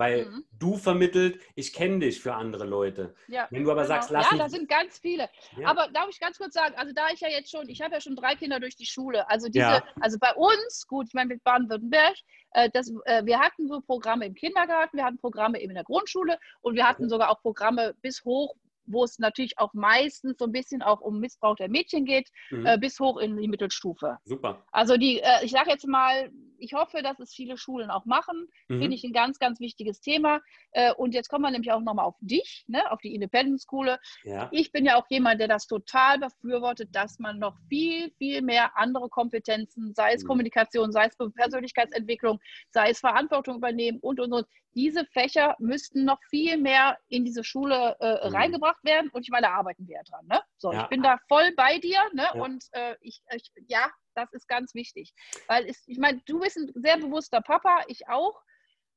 Weil 0.00 0.24
mhm. 0.24 0.44
du 0.58 0.78
vermittelt, 0.78 1.42
ich 1.56 1.74
kenne 1.74 1.98
dich 1.98 2.22
für 2.22 2.32
andere 2.32 2.64
Leute. 2.64 3.14
Ja, 3.28 3.46
Wenn 3.50 3.64
du 3.64 3.70
aber 3.70 3.82
genau. 3.82 3.96
sagst, 3.96 4.08
lass 4.08 4.30
Ja, 4.30 4.38
da 4.38 4.48
sind 4.48 4.66
ganz 4.66 4.98
viele. 4.98 5.28
Ja. 5.58 5.68
Aber 5.68 5.88
darf 5.92 6.08
ich 6.08 6.18
ganz 6.18 6.38
kurz 6.38 6.54
sagen, 6.54 6.74
also 6.78 6.94
da 6.94 7.08
ich 7.12 7.20
ja 7.20 7.28
jetzt 7.28 7.50
schon, 7.50 7.68
ich 7.68 7.82
habe 7.82 7.96
ja 7.96 8.00
schon 8.00 8.16
drei 8.16 8.34
Kinder 8.34 8.60
durch 8.60 8.74
die 8.76 8.86
Schule. 8.86 9.28
Also 9.28 9.48
diese, 9.48 9.66
ja. 9.66 9.84
also 10.00 10.16
bei 10.18 10.32
uns, 10.32 10.86
gut, 10.88 11.08
ich 11.08 11.12
meine 11.12 11.34
mit 11.34 11.44
Baden-Württemberg, 11.44 12.14
äh, 12.52 12.70
das, 12.72 12.90
äh, 13.04 13.26
wir 13.26 13.40
hatten 13.40 13.68
so 13.68 13.82
Programme 13.82 14.24
im 14.24 14.34
Kindergarten, 14.34 14.96
wir 14.96 15.04
hatten 15.04 15.18
Programme 15.18 15.60
eben 15.60 15.72
in 15.72 15.74
der 15.74 15.84
Grundschule 15.84 16.38
und 16.62 16.76
wir 16.76 16.88
hatten 16.88 17.10
sogar 17.10 17.28
auch 17.28 17.42
Programme 17.42 17.94
bis 18.00 18.24
hoch, 18.24 18.54
wo 18.86 19.04
es 19.04 19.18
natürlich 19.18 19.58
auch 19.58 19.74
meistens 19.74 20.38
so 20.38 20.46
ein 20.46 20.52
bisschen 20.52 20.80
auch 20.80 21.02
um 21.02 21.20
Missbrauch 21.20 21.56
der 21.56 21.68
Mädchen 21.68 22.06
geht, 22.06 22.30
mhm. 22.48 22.64
äh, 22.64 22.78
bis 22.78 22.98
hoch 22.98 23.18
in 23.18 23.36
die 23.36 23.48
Mittelstufe. 23.48 24.16
Super. 24.24 24.64
Also 24.72 24.96
die, 24.96 25.20
äh, 25.20 25.44
ich 25.44 25.50
sage 25.50 25.68
jetzt 25.68 25.86
mal, 25.86 26.32
ich 26.60 26.74
hoffe, 26.74 27.02
dass 27.02 27.18
es 27.18 27.34
viele 27.34 27.56
Schulen 27.56 27.90
auch 27.90 28.04
machen. 28.04 28.48
Mhm. 28.68 28.80
Finde 28.80 28.96
ich 28.96 29.04
ein 29.04 29.12
ganz, 29.12 29.38
ganz 29.38 29.60
wichtiges 29.60 30.00
Thema. 30.00 30.40
Äh, 30.72 30.92
und 30.94 31.14
jetzt 31.14 31.28
kommen 31.28 31.42
wir 31.42 31.50
nämlich 31.50 31.72
auch 31.72 31.80
nochmal 31.80 32.04
auf 32.04 32.16
dich, 32.20 32.64
ne, 32.68 32.90
auf 32.90 33.00
die 33.00 33.14
Independent 33.14 33.60
School. 33.60 33.98
Ja. 34.24 34.48
Ich 34.52 34.72
bin 34.72 34.84
ja 34.84 34.96
auch 34.96 35.06
jemand, 35.08 35.40
der 35.40 35.48
das 35.48 35.66
total 35.66 36.18
befürwortet, 36.18 36.90
dass 36.92 37.18
man 37.18 37.38
noch 37.38 37.56
viel, 37.68 38.10
viel 38.18 38.42
mehr 38.42 38.76
andere 38.76 39.08
Kompetenzen, 39.08 39.94
sei 39.94 40.12
es 40.12 40.22
mhm. 40.22 40.28
Kommunikation, 40.28 40.92
sei 40.92 41.06
es 41.06 41.16
Persönlichkeitsentwicklung, 41.16 42.40
sei 42.70 42.90
es 42.90 43.00
Verantwortung 43.00 43.56
übernehmen 43.56 43.98
und, 44.00 44.20
und, 44.20 44.32
und. 44.32 44.46
Diese 44.74 45.04
Fächer 45.06 45.56
müssten 45.58 46.04
noch 46.04 46.20
viel 46.28 46.56
mehr 46.56 46.96
in 47.08 47.24
diese 47.24 47.42
Schule 47.42 47.96
äh, 47.98 48.28
mhm. 48.28 48.34
reingebracht 48.34 48.84
werden. 48.84 49.10
Und 49.10 49.22
ich 49.22 49.30
meine, 49.30 49.48
da 49.48 49.54
arbeiten 49.54 49.86
wir 49.88 49.96
ja 49.96 50.02
dran. 50.04 50.26
Ne? 50.28 50.40
So, 50.58 50.72
ja. 50.72 50.82
ich 50.82 50.88
bin 50.88 51.02
da 51.02 51.18
voll 51.28 51.52
bei 51.56 51.78
dir. 51.78 51.98
Ne? 52.12 52.22
Ja. 52.22 52.40
Und 52.40 52.64
äh, 52.72 52.94
ich, 53.00 53.20
ich, 53.34 53.50
ja, 53.66 53.90
das 54.20 54.32
ist 54.32 54.48
ganz 54.48 54.74
wichtig. 54.74 55.12
Weil 55.46 55.66
es, 55.66 55.82
ich 55.86 55.98
meine, 55.98 56.20
du 56.26 56.40
bist 56.40 56.56
ein 56.56 56.70
sehr 56.74 56.98
bewusster 56.98 57.40
Papa, 57.40 57.84
ich 57.88 58.08
auch. 58.08 58.42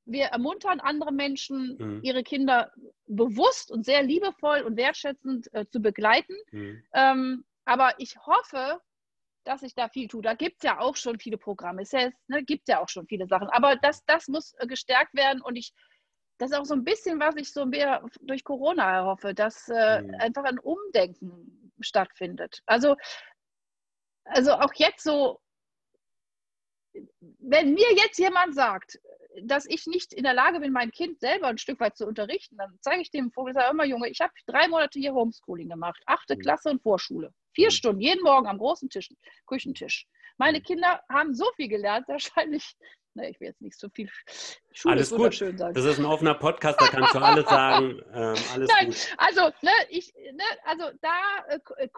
Wir 0.06 0.26
ermuntern 0.26 0.82
andere 0.82 1.14
Menschen, 1.14 1.78
mhm. 1.80 2.00
ihre 2.04 2.24
Kinder 2.24 2.72
bewusst 3.08 3.72
und 3.72 3.86
sehr 3.86 4.04
liebevoll 4.04 4.62
und 4.62 4.76
wertschätzend 4.76 5.54
äh, 5.54 5.66
zu 5.70 5.80
begleiten. 5.80 6.36
Mhm. 6.52 6.84
Ähm, 6.94 7.46
aber 7.66 7.94
ich 8.00 8.18
hoffe, 8.26 8.82
dass 9.44 9.62
sich 9.62 9.76
da 9.76 9.90
viel 9.90 10.08
tut. 10.08 10.26
Da 10.26 10.34
gibt 10.34 10.58
es 10.58 10.64
ja 10.64 10.80
auch 10.80 10.96
schon 10.96 11.20
viele 11.20 11.38
Programme. 11.38 11.82
Es 11.82 11.92
ja, 11.92 12.10
ne, 12.28 12.44
gibt 12.44 12.68
ja 12.68 12.82
auch 12.82 12.90
schon 12.90 13.08
viele 13.08 13.28
Sachen. 13.28 13.50
Aber 13.50 13.76
das, 13.76 14.04
das 14.06 14.28
muss 14.28 14.54
äh, 14.58 14.68
gestärkt 14.68 15.14
werden 15.14 15.42
und 15.42 15.56
ich, 15.56 15.74
das 16.38 16.52
ist 16.52 16.58
auch 16.58 16.66
so 16.66 16.74
ein 16.74 16.84
bisschen, 16.84 17.20
was 17.20 17.36
ich 17.36 17.52
so 17.52 17.66
mehr 17.66 18.04
durch 18.22 18.44
Corona 18.44 18.96
erhoffe, 18.96 19.34
dass 19.34 19.70
äh, 19.70 20.02
mhm. 20.02 20.16
einfach 20.16 20.44
ein 20.44 20.60
Umdenken 20.60 21.72
stattfindet. 21.80 22.62
Also 22.66 22.96
also 24.26 24.54
auch 24.54 24.74
jetzt 24.76 25.04
so, 25.04 25.40
wenn 27.40 27.74
mir 27.74 27.92
jetzt 27.96 28.20
jemand 28.20 28.56
sagt, 28.56 29.00
dass 29.42 29.66
ich 29.66 29.88
nicht 29.88 30.14
in 30.14 30.24
der 30.24 30.34
Lage 30.34 30.60
bin, 30.60 30.72
mein 30.72 30.92
Kind 30.92 31.20
selber 31.20 31.48
ein 31.48 31.58
Stück 31.58 31.80
weit 31.80 31.98
zu 31.98 32.06
unterrichten, 32.06 32.58
dann 32.58 32.78
zeige 32.82 33.02
ich 33.02 33.10
dem 33.10 33.32
Vogel, 33.32 33.54
sage 33.54 33.72
immer, 33.72 33.86
Junge, 33.86 34.10
ich 34.10 34.22
habe 34.22 34.32
drei 34.46 34.68
Monate 34.68 35.00
hier 35.00 35.14
Homeschooling 35.14 35.70
gemacht, 35.70 36.02
achte 36.06 36.36
mhm. 36.36 36.40
Klasse 36.40 36.70
und 36.70 36.82
Vorschule. 36.82 37.34
Vier 37.54 37.68
mhm. 37.68 37.72
Stunden, 37.72 38.02
jeden 38.02 38.24
Morgen 38.24 38.48
am 38.48 38.60
großen 38.60 38.90
Tisch, 38.90 39.10
Küchentisch. 39.48 40.08
Meine. 40.38 40.62
Kinder 40.62 41.02
haben 41.10 41.34
so 41.34 41.46
viel 41.56 41.68
gelernt, 41.68 42.08
wahrscheinlich 42.08 42.76
Ne, 43.16 43.30
ich 43.30 43.40
will 43.40 43.48
jetzt 43.48 43.62
nicht 43.62 43.80
so 43.80 43.90
viel 43.90 44.10
Schule 44.72 44.96
alles 44.96 45.12
gut. 45.12 45.36
Schön 45.36 45.58
sagen. 45.58 45.76
Das 45.76 45.86
ist 45.86 46.00
ein 46.00 46.06
offener 46.06 46.34
Podcast, 46.34 46.82
da 46.82 46.88
kannst 46.88 47.14
du 47.14 47.20
alles 47.20 47.48
sagen. 47.48 48.02
Ähm, 48.12 48.36
alles 48.54 48.72
Nein, 48.72 48.88
gut. 48.88 49.16
also, 49.18 49.42
ne, 49.62 49.72
ich, 49.90 50.12
ne, 50.16 50.44
also 50.64 50.90
da, 51.02 51.46
äh, 51.50 51.60
äh 51.78 51.90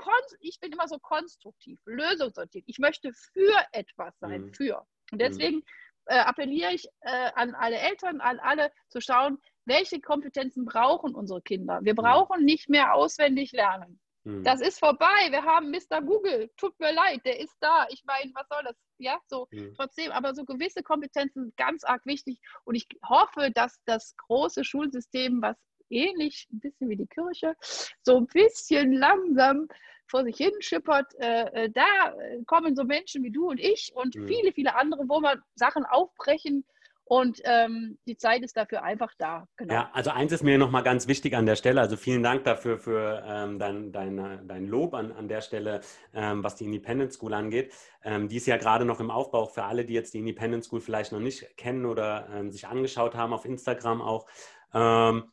ich 0.42 0.60
bin 0.60 0.74
immer 0.74 0.90
so 0.90 1.00
konstruktiv, 1.00 1.80
lösungsorientiert. 1.86 2.66
Ich 2.68 2.80
möchte 2.80 3.14
für 3.14 3.58
etwas 3.72 4.14
sein, 4.20 4.42
mhm. 4.42 4.54
für. 4.54 4.80
Und 5.12 5.14
mhm. 5.14 5.18
deswegen 5.20 5.56
mhm. 5.58 5.64
äh, 6.08 6.20
appelliere 6.20 6.74
ich 6.74 6.86
äh, 7.02 7.32
an 7.36 7.56
alle 7.56 7.78
Eltern, 7.78 8.20
an 8.20 8.40
alle 8.40 8.70
zu 8.90 9.00
schauen, 9.00 9.38
welche 9.64 10.02
Kompetenzen 10.02 10.66
brauchen 10.66 11.16
unsere 11.16 11.42
Kinder. 11.42 11.80
Wir 11.84 11.94
mhm. 11.94 11.98
brauchen 11.98 12.44
nicht 12.44 12.68
mehr 12.68 12.94
auswendig 12.94 13.54
lernen. 13.54 14.02
Hm. 14.26 14.44
Das 14.44 14.60
ist 14.60 14.80
vorbei. 14.80 15.30
Wir 15.30 15.44
haben 15.44 15.70
Mr. 15.70 16.02
Google. 16.02 16.50
Tut 16.58 16.78
mir 16.80 16.92
leid, 16.92 17.22
der 17.26 17.40
ist 17.40 17.56
da. 17.60 17.86
Ich 17.90 18.04
meine, 18.06 18.32
was 18.34 18.48
soll 18.50 18.64
das? 18.64 18.76
Ja, 18.98 19.20
so 19.28 19.48
hm. 19.52 19.74
trotzdem, 19.76 20.12
aber 20.12 20.34
so 20.34 20.46
gewisse 20.46 20.82
Kompetenzen 20.82 21.44
sind 21.44 21.58
ganz 21.58 21.84
arg 21.84 22.06
wichtig. 22.06 22.40
Und 22.64 22.76
ich 22.76 22.88
hoffe, 23.08 23.52
dass 23.54 23.80
das 23.86 24.16
große 24.18 24.64
Schulsystem, 24.64 25.42
was 25.42 25.58
ähnlich 25.90 26.48
ein 26.52 26.60
bisschen 26.60 26.90
wie 26.90 26.96
die 26.96 27.08
Kirche, 27.08 27.56
so 28.02 28.18
ein 28.18 28.28
bisschen 28.28 28.94
langsam 28.94 29.68
vor 30.08 30.24
sich 30.24 30.38
hin 30.38 30.54
schippert, 30.60 31.14
äh, 31.20 31.66
äh 31.66 31.70
da 31.70 32.16
kommen 32.48 32.76
so 32.76 32.84
Menschen 32.84 33.24
wie 33.24 33.32
du 33.32 33.50
und 33.50 33.60
ich 33.60 33.92
und 33.94 34.16
hm. 34.16 34.28
viele, 34.28 34.52
viele 34.54 34.76
andere, 34.76 35.08
wo 35.08 35.20
man 35.20 35.42
Sachen 35.56 35.86
aufbrechen 35.86 36.66
und 37.08 37.40
ähm, 37.44 38.00
die 38.08 38.18
Zeit 38.18 38.42
ist 38.42 38.58
dafür 38.58 38.84
einfach 38.84 39.14
da. 39.20 39.48
Genau. 39.58 39.74
Ja, 39.74 39.90
also 39.94 40.10
eins 40.10 40.32
ist 40.32 40.42
mir 40.42 40.58
nochmal 40.58 40.82
ganz 40.82 41.08
wichtig 41.08 41.36
an 41.36 41.46
der 41.46 41.56
Stelle. 41.56 41.80
Also 41.80 41.98
vielen 41.98 42.24
Dank 42.24 42.44
dafür 42.46 42.80
für 42.80 43.24
ähm, 43.28 43.60
dein, 43.60 43.92
dein, 43.92 44.48
dein 44.48 44.66
Lob 44.66 44.96
an, 44.96 45.12
an 45.12 45.28
der 45.28 45.42
Stelle, 45.42 45.82
ähm, 46.16 46.44
was 46.44 46.56
die 46.56 46.66
Independent 46.66 47.14
School 47.14 47.36
angeht. 47.36 47.72
Ähm, 48.04 48.28
die 48.28 48.38
ist 48.38 48.48
ja 48.48 48.58
gerade 48.58 48.86
noch 48.86 49.00
im 49.00 49.12
Aufbau 49.12 49.46
für 49.46 49.66
alle, 49.66 49.86
die 49.86 49.94
jetzt 49.94 50.16
die 50.16 50.20
Independent 50.20 50.64
School 50.64 50.82
vielleicht 50.82 51.12
noch 51.12 51.20
nicht 51.20 51.56
kennen 51.58 51.86
oder 51.86 52.28
ähm, 52.34 52.52
sich 52.52 52.68
angeschaut 52.68 53.14
haben 53.14 53.34
auf 53.34 53.46
Instagram 53.46 54.02
auch. 54.02 54.26
Ähm, 54.74 55.26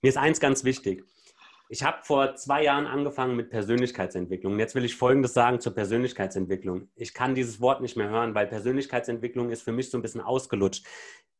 mir 0.00 0.08
ist 0.08 0.16
eins 0.16 0.40
ganz 0.40 0.64
wichtig. 0.64 1.04
Ich 1.70 1.82
habe 1.82 1.98
vor 2.02 2.34
zwei 2.34 2.64
Jahren 2.64 2.86
angefangen 2.86 3.36
mit 3.36 3.50
Persönlichkeitsentwicklung. 3.50 4.58
Jetzt 4.58 4.74
will 4.74 4.86
ich 4.86 4.96
Folgendes 4.96 5.34
sagen 5.34 5.60
zur 5.60 5.74
Persönlichkeitsentwicklung. 5.74 6.88
Ich 6.94 7.12
kann 7.12 7.34
dieses 7.34 7.60
Wort 7.60 7.82
nicht 7.82 7.96
mehr 7.96 8.08
hören, 8.08 8.34
weil 8.34 8.46
Persönlichkeitsentwicklung 8.46 9.50
ist 9.50 9.62
für 9.62 9.72
mich 9.72 9.90
so 9.90 9.98
ein 9.98 10.02
bisschen 10.02 10.22
ausgelutscht. 10.22 10.86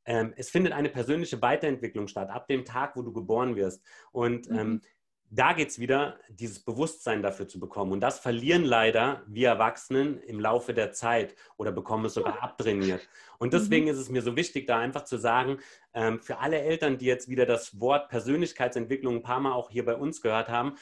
Ähm, 0.04 0.34
es 0.36 0.50
findet 0.50 0.74
eine 0.74 0.90
persönliche 0.90 1.40
Weiterentwicklung 1.40 2.08
statt, 2.08 2.28
ab 2.28 2.46
dem 2.46 2.66
Tag, 2.66 2.94
wo 2.94 3.02
du 3.02 3.12
geboren 3.12 3.56
wirst. 3.56 3.82
Und 4.12 4.50
mhm. 4.50 4.58
ähm, 4.58 4.82
da 5.30 5.52
geht 5.52 5.68
es 5.68 5.78
wieder, 5.78 6.18
dieses 6.30 6.60
Bewusstsein 6.60 7.22
dafür 7.22 7.46
zu 7.48 7.60
bekommen. 7.60 7.92
Und 7.92 8.00
das 8.00 8.18
verlieren 8.18 8.64
leider 8.64 9.22
wir 9.26 9.48
Erwachsenen 9.48 10.18
im 10.22 10.40
Laufe 10.40 10.72
der 10.72 10.92
Zeit 10.92 11.34
oder 11.56 11.70
bekommen 11.70 12.06
es 12.06 12.14
sogar 12.14 12.42
abtrainiert. 12.42 13.06
Und 13.38 13.52
deswegen 13.52 13.86
mhm. 13.86 13.92
ist 13.92 13.98
es 13.98 14.08
mir 14.08 14.22
so 14.22 14.36
wichtig, 14.36 14.66
da 14.66 14.78
einfach 14.78 15.04
zu 15.04 15.18
sagen, 15.18 15.58
ähm, 15.94 16.20
für 16.20 16.38
alle 16.38 16.60
Eltern, 16.60 16.98
die 16.98 17.06
jetzt 17.06 17.28
wieder 17.28 17.46
das 17.46 17.80
Wort 17.80 18.08
Persönlichkeitsentwicklung 18.08 19.16
ein 19.16 19.22
paar 19.22 19.40
Mal 19.40 19.52
auch 19.52 19.70
hier 19.70 19.84
bei 19.84 19.96
uns 19.96 20.22
gehört 20.22 20.48
haben, 20.48 20.76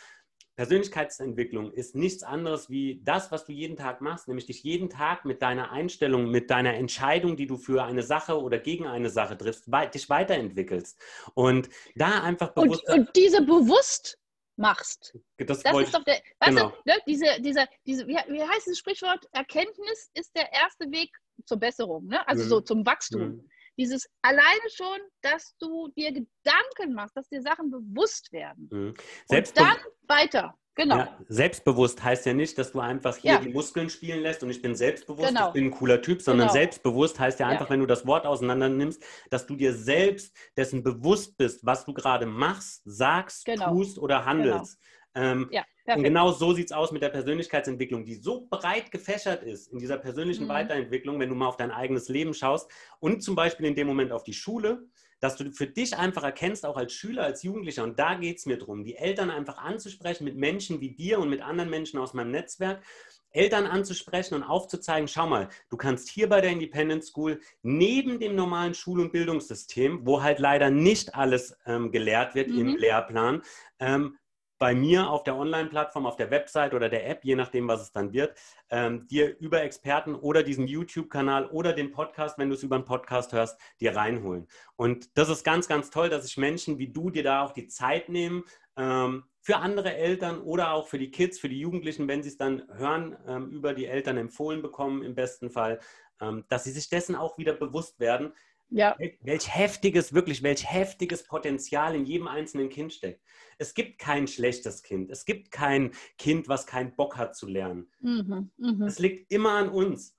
Persönlichkeitsentwicklung 0.57 1.71
ist 1.71 1.95
nichts 1.95 2.23
anderes 2.23 2.71
wie 2.71 3.03
das, 3.05 3.31
was 3.31 3.45
du 3.45 3.53
jeden 3.53 3.77
Tag 3.77 4.01
machst, 4.01 4.27
nämlich 4.27 4.47
dich 4.47 4.63
jeden 4.63 4.89
Tag 4.89 5.27
mit 5.27 5.43
deiner 5.43 5.71
Einstellung, 5.71 6.31
mit 6.31 6.51
deiner 6.51 6.73
Entscheidung, 6.75 7.37
die 7.37 7.47
du 7.47 7.59
für 7.59 7.85
eine 7.85 8.03
Sache 8.03 8.41
oder 8.41 8.59
gegen 8.59 8.87
eine 8.87 9.11
Sache 9.11 9.37
triffst, 9.37 9.67
dich 9.95 10.09
weiterentwickelst. 10.09 10.99
Und 11.35 11.69
da 11.95 12.23
einfach 12.23 12.55
bewusst. 12.55 12.89
Und, 12.89 13.01
und 13.01 13.17
diese 13.17 13.43
bewusst 13.43 14.19
machst. 14.57 15.15
Das, 15.39 15.63
das 15.63 15.79
ist 15.81 15.95
doch 15.95 16.05
der, 16.05 16.21
weißt 16.41 16.57
genau. 16.57 16.71
du, 16.71 16.77
ne, 16.91 16.99
diese, 17.07 17.41
diese, 17.41 17.67
diese, 17.85 18.07
wie, 18.07 18.15
wie 18.15 18.43
heißt 18.43 18.67
das 18.67 18.79
Sprichwort? 18.79 19.27
Erkenntnis 19.33 20.11
ist 20.15 20.35
der 20.35 20.53
erste 20.53 20.91
Weg 20.91 21.11
zur 21.45 21.59
Besserung, 21.59 22.07
ne? 22.07 22.27
also 22.27 22.45
mhm. 22.45 22.49
so 22.49 22.61
zum 22.61 22.87
Wachstum. 22.87 23.23
Mhm. 23.23 23.49
Dieses 23.79 24.09
alleine 24.23 24.71
schon, 24.75 24.99
dass 25.21 25.55
du 25.59 25.89
dir 25.89 26.11
Gedanken 26.11 26.95
machst, 26.95 27.15
dass 27.17 27.29
dir 27.29 27.43
Sachen 27.43 27.71
bewusst 27.71 28.33
werden. 28.33 28.69
Mhm. 28.71 28.95
Und 29.29 29.59
dann 29.59 29.77
weiter. 30.09 30.59
Genau. 30.77 30.99
Ja, 30.99 31.19
selbstbewusst 31.29 32.05
heißt 32.05 32.27
ja 32.27 32.35
nicht, 32.35 32.59
dass 32.59 32.73
du 32.73 32.81
einfach 32.81 33.17
hier 33.17 33.33
ja. 33.33 33.39
die 33.41 33.49
Muskeln 33.49 33.89
spielen 33.89 34.21
lässt 34.21 34.43
und 34.43 34.51
ich 34.51 34.61
bin 34.61 34.75
selbstbewusst, 34.75 35.29
genau. 35.29 35.49
ich 35.49 35.55
bin 35.55 35.65
ein 35.65 35.71
cooler 35.71 36.03
Typ, 36.03 36.21
sondern 36.21 36.49
genau. 36.49 36.53
selbstbewusst 36.53 37.19
heißt 37.19 37.41
ja 37.41 37.49
einfach, 37.49 37.67
ja. 37.67 37.71
wenn 37.71 37.81
du 37.81 37.87
das 37.87 38.07
Wort 38.07 38.27
auseinander 38.27 38.69
nimmst, 38.69 39.03
dass 39.31 39.47
du 39.47 39.57
dir 39.57 39.73
selbst 39.73 40.37
dessen 40.55 40.83
bewusst 40.83 41.39
bist, 41.39 41.65
was 41.65 41.87
du 41.87 41.95
gerade 41.95 42.27
machst, 42.27 42.83
sagst, 42.85 43.47
genau. 43.47 43.71
tust 43.71 43.99
oder 43.99 44.27
handelst. 44.27 44.79
Genau. 45.15 45.27
Ähm, 45.27 45.49
ja, 45.51 45.65
und 45.95 46.03
genau 46.03 46.31
so 46.33 46.53
sieht 46.53 46.67
es 46.67 46.73
aus 46.73 46.93
mit 46.93 47.01
der 47.01 47.09
Persönlichkeitsentwicklung, 47.09 48.05
die 48.05 48.17
so 48.17 48.47
breit 48.51 48.91
gefächert 48.91 49.45
ist 49.45 49.73
in 49.73 49.79
dieser 49.79 49.97
persönlichen 49.97 50.45
mhm. 50.45 50.51
Weiterentwicklung, 50.51 51.19
wenn 51.19 51.31
du 51.31 51.35
mal 51.35 51.47
auf 51.47 51.57
dein 51.57 51.71
eigenes 51.71 52.11
Leben 52.11 52.35
schaust 52.35 52.71
und 53.01 53.23
zum 53.23 53.35
Beispiel 53.35 53.65
in 53.65 53.75
dem 53.75 53.87
Moment 53.87 54.13
auf 54.13 54.25
die 54.25 54.35
Schule 54.35 54.85
dass 55.21 55.37
du 55.37 55.51
für 55.53 55.67
dich 55.67 55.97
einfach 55.97 56.25
erkennst, 56.25 56.67
auch 56.67 56.77
als 56.77 56.93
Schüler, 56.93 57.25
als 57.25 57.43
Jugendlicher, 57.43 57.85
und 57.85 57.99
da 57.99 58.15
geht 58.15 58.39
es 58.39 58.47
mir 58.47 58.59
darum, 58.59 58.85
die 58.85 58.97
Eltern 58.97 59.31
einfach 59.31 59.59
anzusprechen 59.59 60.25
mit 60.25 60.37
Menschen 60.37 60.81
wie 60.81 60.95
dir 60.95 61.19
und 61.19 61.31
mit 61.31 61.43
anderen 61.43 61.71
Menschen 61.71 61.99
aus 61.99 62.15
meinem 62.15 62.31
Netzwerk, 62.31 62.83
Eltern 63.31 63.67
anzusprechen 63.67 64.35
und 64.35 64.43
aufzuzeigen, 64.43 65.09
schau 65.09 65.27
mal, 65.27 65.49
du 65.69 65.77
kannst 65.77 66.09
hier 66.09 66.29
bei 66.29 66.41
der 66.41 66.51
Independent 66.51 67.05
School 67.05 67.41
neben 67.63 68.19
dem 68.19 68.35
normalen 68.35 68.75
Schul- 68.75 69.01
und 69.01 69.13
Bildungssystem, 69.13 70.07
wo 70.07 70.23
halt 70.23 70.39
leider 70.39 70.71
nicht 70.71 71.15
alles 71.15 71.57
ähm, 71.67 71.93
gelehrt 71.93 72.35
wird 72.35 72.49
mhm. 72.49 72.59
im 72.59 72.77
Lehrplan, 72.77 73.43
ähm, 73.79 74.17
bei 74.59 74.75
mir 74.75 75.11
auf 75.11 75.23
der 75.25 75.37
Online-Plattform, 75.37 76.07
auf 76.07 76.17
der 76.17 76.31
Website 76.31 76.75
oder 76.75 76.89
der 76.89 77.09
App, 77.09 77.25
je 77.25 77.35
nachdem, 77.35 77.69
was 77.69 77.83
es 77.83 77.93
dann 77.93 78.13
wird, 78.13 78.37
ähm, 78.71 79.07
dir 79.09 79.37
über 79.39 79.63
Experten 79.63 80.15
oder 80.15 80.43
diesen 80.43 80.67
YouTube-Kanal 80.67 81.47
oder 81.47 81.73
den 81.73 81.91
Podcast, 81.91 82.39
wenn 82.39 82.49
du 82.49 82.55
es 82.55 82.63
über 82.63 82.77
einen 82.77 82.85
Podcast 82.85 83.33
hörst, 83.33 83.59
dir 83.81 83.95
reinholen. 83.95 84.49
Und 84.77 85.17
das 85.19 85.29
ist 85.29 85.45
ganz, 85.45 85.69
ganz 85.69 85.91
toll, 85.91 86.09
dass 86.09 86.25
sich 86.25 86.37
Menschen 86.37 86.79
wie 86.79 86.89
du 86.89 87.11
dir 87.11 87.23
da 87.23 87.45
auch 87.45 87.53
die 87.53 87.69
Zeit 87.69 88.09
nehmen, 88.09 88.45
ähm, 88.77 89.25
für 89.41 89.59
andere 89.59 89.95
Eltern 89.95 90.41
oder 90.41 90.73
auch 90.73 90.89
für 90.89 90.99
die 90.99 91.11
Kids, 91.11 91.39
für 91.39 91.49
die 91.49 91.61
Jugendlichen, 91.61 92.09
wenn 92.09 92.23
sie 92.23 92.31
es 92.31 92.37
dann 92.37 92.63
hören, 92.77 93.17
ähm, 93.29 93.51
über 93.51 93.75
die 93.75 93.87
Eltern 93.87 94.17
empfohlen 94.17 94.61
bekommen, 94.61 95.05
im 95.05 95.15
besten 95.15 95.51
Fall, 95.51 95.79
ähm, 96.21 96.45
dass 96.49 96.65
sie 96.65 96.73
sich 96.73 96.89
dessen 96.89 97.15
auch 97.15 97.39
wieder 97.39 97.53
bewusst 97.53 98.01
werden, 98.01 98.33
ja. 98.71 98.97
welch 99.23 99.55
heftiges, 99.55 100.13
wirklich, 100.13 100.43
welch 100.43 100.71
heftiges 100.71 101.25
Potenzial 101.25 101.95
in 101.95 102.05
jedem 102.05 102.29
einzelnen 102.29 102.69
Kind 102.69 102.93
steckt. 102.93 103.23
Es 103.59 103.75
gibt 103.75 103.99
kein 103.99 104.27
schlechtes 104.27 104.83
Kind. 104.83 105.11
Es 105.11 105.25
gibt 105.25 105.51
kein 105.51 105.93
Kind, 106.19 106.49
was 106.49 106.67
keinen 106.67 106.95
Bock 106.97 107.17
hat 107.17 107.37
zu 107.37 107.47
lernen. 107.47 107.91
Mhm, 108.01 108.51
mh. 108.57 108.87
Es 108.87 108.99
liegt 108.99 109.33
immer 109.33 109.53
an 109.53 109.69
uns. 109.69 110.17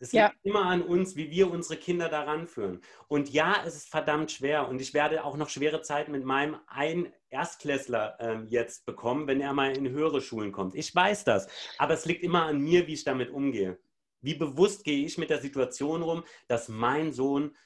Es 0.00 0.12
liegt 0.12 0.36
immer 0.44 0.64
an 0.66 0.82
uns, 0.82 1.16
wie 1.16 1.30
wir 1.30 1.50
unsere 1.50 1.76
Kinder 1.76 2.08
daran 2.08 2.46
führen. 2.46 2.80
Und 3.08 3.30
ja, 3.30 3.56
es 3.66 3.74
ist 3.74 3.88
verdammt 3.88 4.30
schwer. 4.30 4.68
Und 4.68 4.80
ich 4.80 4.94
werde 4.94 5.24
auch 5.24 5.36
noch 5.36 5.48
schwere 5.48 5.82
Zeiten 5.82 6.12
mit 6.12 6.24
meinem 6.24 6.56
ein 6.68 7.12
Erstklässler 7.30 8.16
ähm, 8.20 8.46
jetzt 8.46 8.86
bekommen, 8.86 9.26
wenn 9.26 9.40
er 9.40 9.52
mal 9.52 9.76
in 9.76 9.88
höhere 9.88 10.20
Schulen 10.20 10.52
kommt. 10.52 10.76
Ich 10.76 10.94
weiß 10.94 11.24
das. 11.24 11.48
Aber 11.78 11.94
es 11.94 12.04
liegt 12.04 12.22
immer 12.22 12.44
an 12.44 12.60
mir, 12.60 12.86
wie 12.86 12.94
ich 12.94 13.04
damit 13.04 13.30
umgehe. 13.30 13.78
Wie 14.20 14.34
bewusst 14.34 14.84
gehe 14.84 15.04
ich 15.04 15.18
mit 15.18 15.30
der 15.30 15.40
Situation 15.40 16.02
rum, 16.02 16.24
dass 16.46 16.68
mein 16.68 17.12
Sohn 17.12 17.56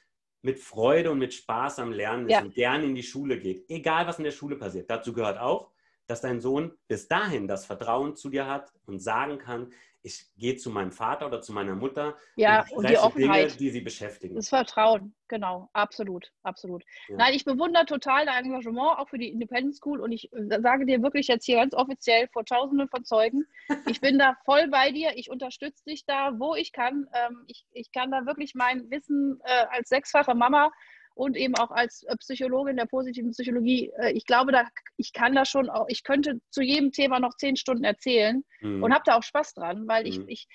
mit 0.43 0.59
Freude 0.59 1.09
und 1.09 1.19
mit 1.19 1.33
Spaß 1.33 1.79
am 1.79 1.91
Lernen 1.91 2.27
ist 2.27 2.33
ja. 2.33 2.41
und 2.41 2.53
gern 2.53 2.83
in 2.83 2.93
die 2.93 3.03
Schule 3.03 3.39
geht, 3.39 3.69
egal 3.69 4.05
was 4.05 4.19
in 4.19 4.25
der 4.25 4.31
Schule 4.31 4.57
passiert. 4.57 4.89
Dazu 4.89 5.13
gehört 5.13 5.39
auch, 5.39 5.71
dass 6.05 6.21
dein 6.21 6.41
Sohn 6.41 6.73
bis 6.87 7.07
dahin 7.07 7.47
das 7.47 7.65
Vertrauen 7.65 8.15
zu 8.15 8.29
dir 8.29 8.45
hat 8.45 8.73
und 8.85 8.99
sagen 8.99 9.39
kann, 9.39 9.71
ich 10.03 10.25
gehe 10.35 10.55
zu 10.57 10.69
meinem 10.69 10.91
Vater 10.91 11.27
oder 11.27 11.41
zu 11.41 11.53
meiner 11.53 11.75
Mutter 11.75 12.17
ja, 12.35 12.65
und, 12.71 12.79
und 12.79 12.89
die 12.89 12.97
Offenheit, 12.97 13.51
Dinge, 13.51 13.57
die 13.57 13.69
sie 13.69 13.81
beschäftigen. 13.81 14.35
Das 14.35 14.49
Vertrauen, 14.49 15.15
genau, 15.29 15.69
absolut, 15.71 16.31
absolut. 16.43 16.83
Ja. 17.07 17.15
Nein, 17.15 17.33
ich 17.33 17.45
bewundere 17.45 17.85
total 17.85 18.25
dein 18.25 18.45
Engagement 18.45 18.99
auch 18.99 19.07
für 19.07 19.17
die 19.17 19.29
Independent 19.29 19.75
School 19.75 20.01
und 20.01 20.11
ich 20.11 20.31
äh, 20.33 20.59
sage 20.61 20.85
dir 20.85 21.01
wirklich 21.01 21.27
jetzt 21.27 21.45
hier 21.45 21.55
ganz 21.55 21.73
offiziell 21.73 22.27
vor 22.33 22.43
Tausenden 22.43 22.89
von 22.89 23.05
Zeugen, 23.05 23.45
ich 23.87 24.01
bin 24.01 24.19
da 24.19 24.35
voll 24.45 24.67
bei 24.67 24.91
dir, 24.91 25.13
ich 25.15 25.29
unterstütze 25.29 25.83
dich 25.85 26.05
da, 26.05 26.33
wo 26.37 26.53
ich 26.53 26.73
kann. 26.73 27.07
Ähm, 27.13 27.45
ich, 27.47 27.65
ich 27.71 27.91
kann 27.93 28.11
da 28.11 28.25
wirklich 28.25 28.53
mein 28.55 28.89
Wissen 28.91 29.39
äh, 29.45 29.65
als 29.71 29.89
sechsfache 29.89 30.35
Mama 30.35 30.69
und 31.15 31.37
eben 31.37 31.55
auch 31.55 31.71
als 31.71 32.03
äh, 32.03 32.15
Psychologin 32.17 32.77
der 32.77 32.85
positiven 32.85 33.31
Psychologie, 33.31 33.91
äh, 33.99 34.11
ich 34.11 34.25
glaube, 34.25 34.51
da, 34.51 34.67
ich 34.97 35.13
kann 35.13 35.35
da 35.35 35.45
schon 35.45 35.69
auch, 35.69 35.85
ich 35.87 36.03
könnte 36.03 36.39
zu 36.49 36.61
jedem 36.61 36.91
Thema 36.91 37.19
noch 37.19 37.35
zehn 37.35 37.55
Stunden 37.55 37.83
erzählen 37.83 38.43
mhm. 38.61 38.83
und 38.83 38.93
habe 38.93 39.03
da 39.05 39.17
auch 39.17 39.23
Spaß 39.23 39.53
dran, 39.53 39.87
weil 39.87 40.07
ich, 40.07 40.19
mhm. 40.19 40.27
ich, 40.27 40.47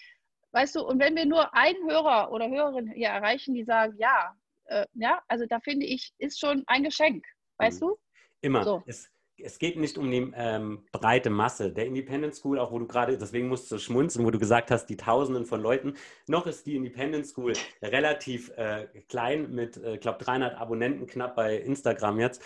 weißt 0.52 0.76
du, 0.76 0.82
und 0.82 0.98
wenn 1.00 1.16
wir 1.16 1.26
nur 1.26 1.54
einen 1.54 1.88
Hörer 1.88 2.32
oder 2.32 2.48
Hörerin 2.48 2.90
hier 2.90 3.08
erreichen, 3.08 3.54
die 3.54 3.64
sagen, 3.64 3.94
ja, 3.98 4.34
äh, 4.66 4.86
ja, 4.94 5.20
also 5.28 5.46
da 5.46 5.60
finde 5.60 5.86
ich, 5.86 6.12
ist 6.18 6.40
schon 6.40 6.64
ein 6.66 6.84
Geschenk, 6.84 7.24
weißt 7.58 7.82
mhm. 7.82 7.86
du? 7.86 7.98
Immer. 8.40 8.64
So. 8.64 8.82
Es, 8.86 9.08
es 9.42 9.58
geht 9.58 9.76
nicht 9.76 9.98
um 9.98 10.10
die 10.10 10.32
ähm, 10.34 10.84
breite 10.92 11.30
Masse 11.30 11.72
der 11.72 11.86
Independent 11.86 12.34
School, 12.34 12.58
auch 12.58 12.72
wo 12.72 12.78
du 12.78 12.86
gerade, 12.86 13.16
deswegen 13.16 13.48
musst 13.48 13.70
du 13.70 13.78
schmunzeln, 13.78 14.24
wo 14.24 14.30
du 14.30 14.38
gesagt 14.38 14.70
hast, 14.70 14.86
die 14.86 14.96
Tausenden 14.96 15.46
von 15.46 15.60
Leuten. 15.60 15.94
Noch 16.26 16.46
ist 16.46 16.66
die 16.66 16.76
Independent 16.76 17.26
School 17.26 17.52
relativ 17.82 18.50
äh, 18.56 18.86
klein 19.08 19.52
mit, 19.52 19.76
ich 19.76 19.84
äh, 19.84 19.98
glaube, 19.98 20.22
300 20.24 20.56
Abonnenten 20.56 21.06
knapp 21.06 21.36
bei 21.36 21.56
Instagram 21.56 22.18
jetzt. 22.20 22.42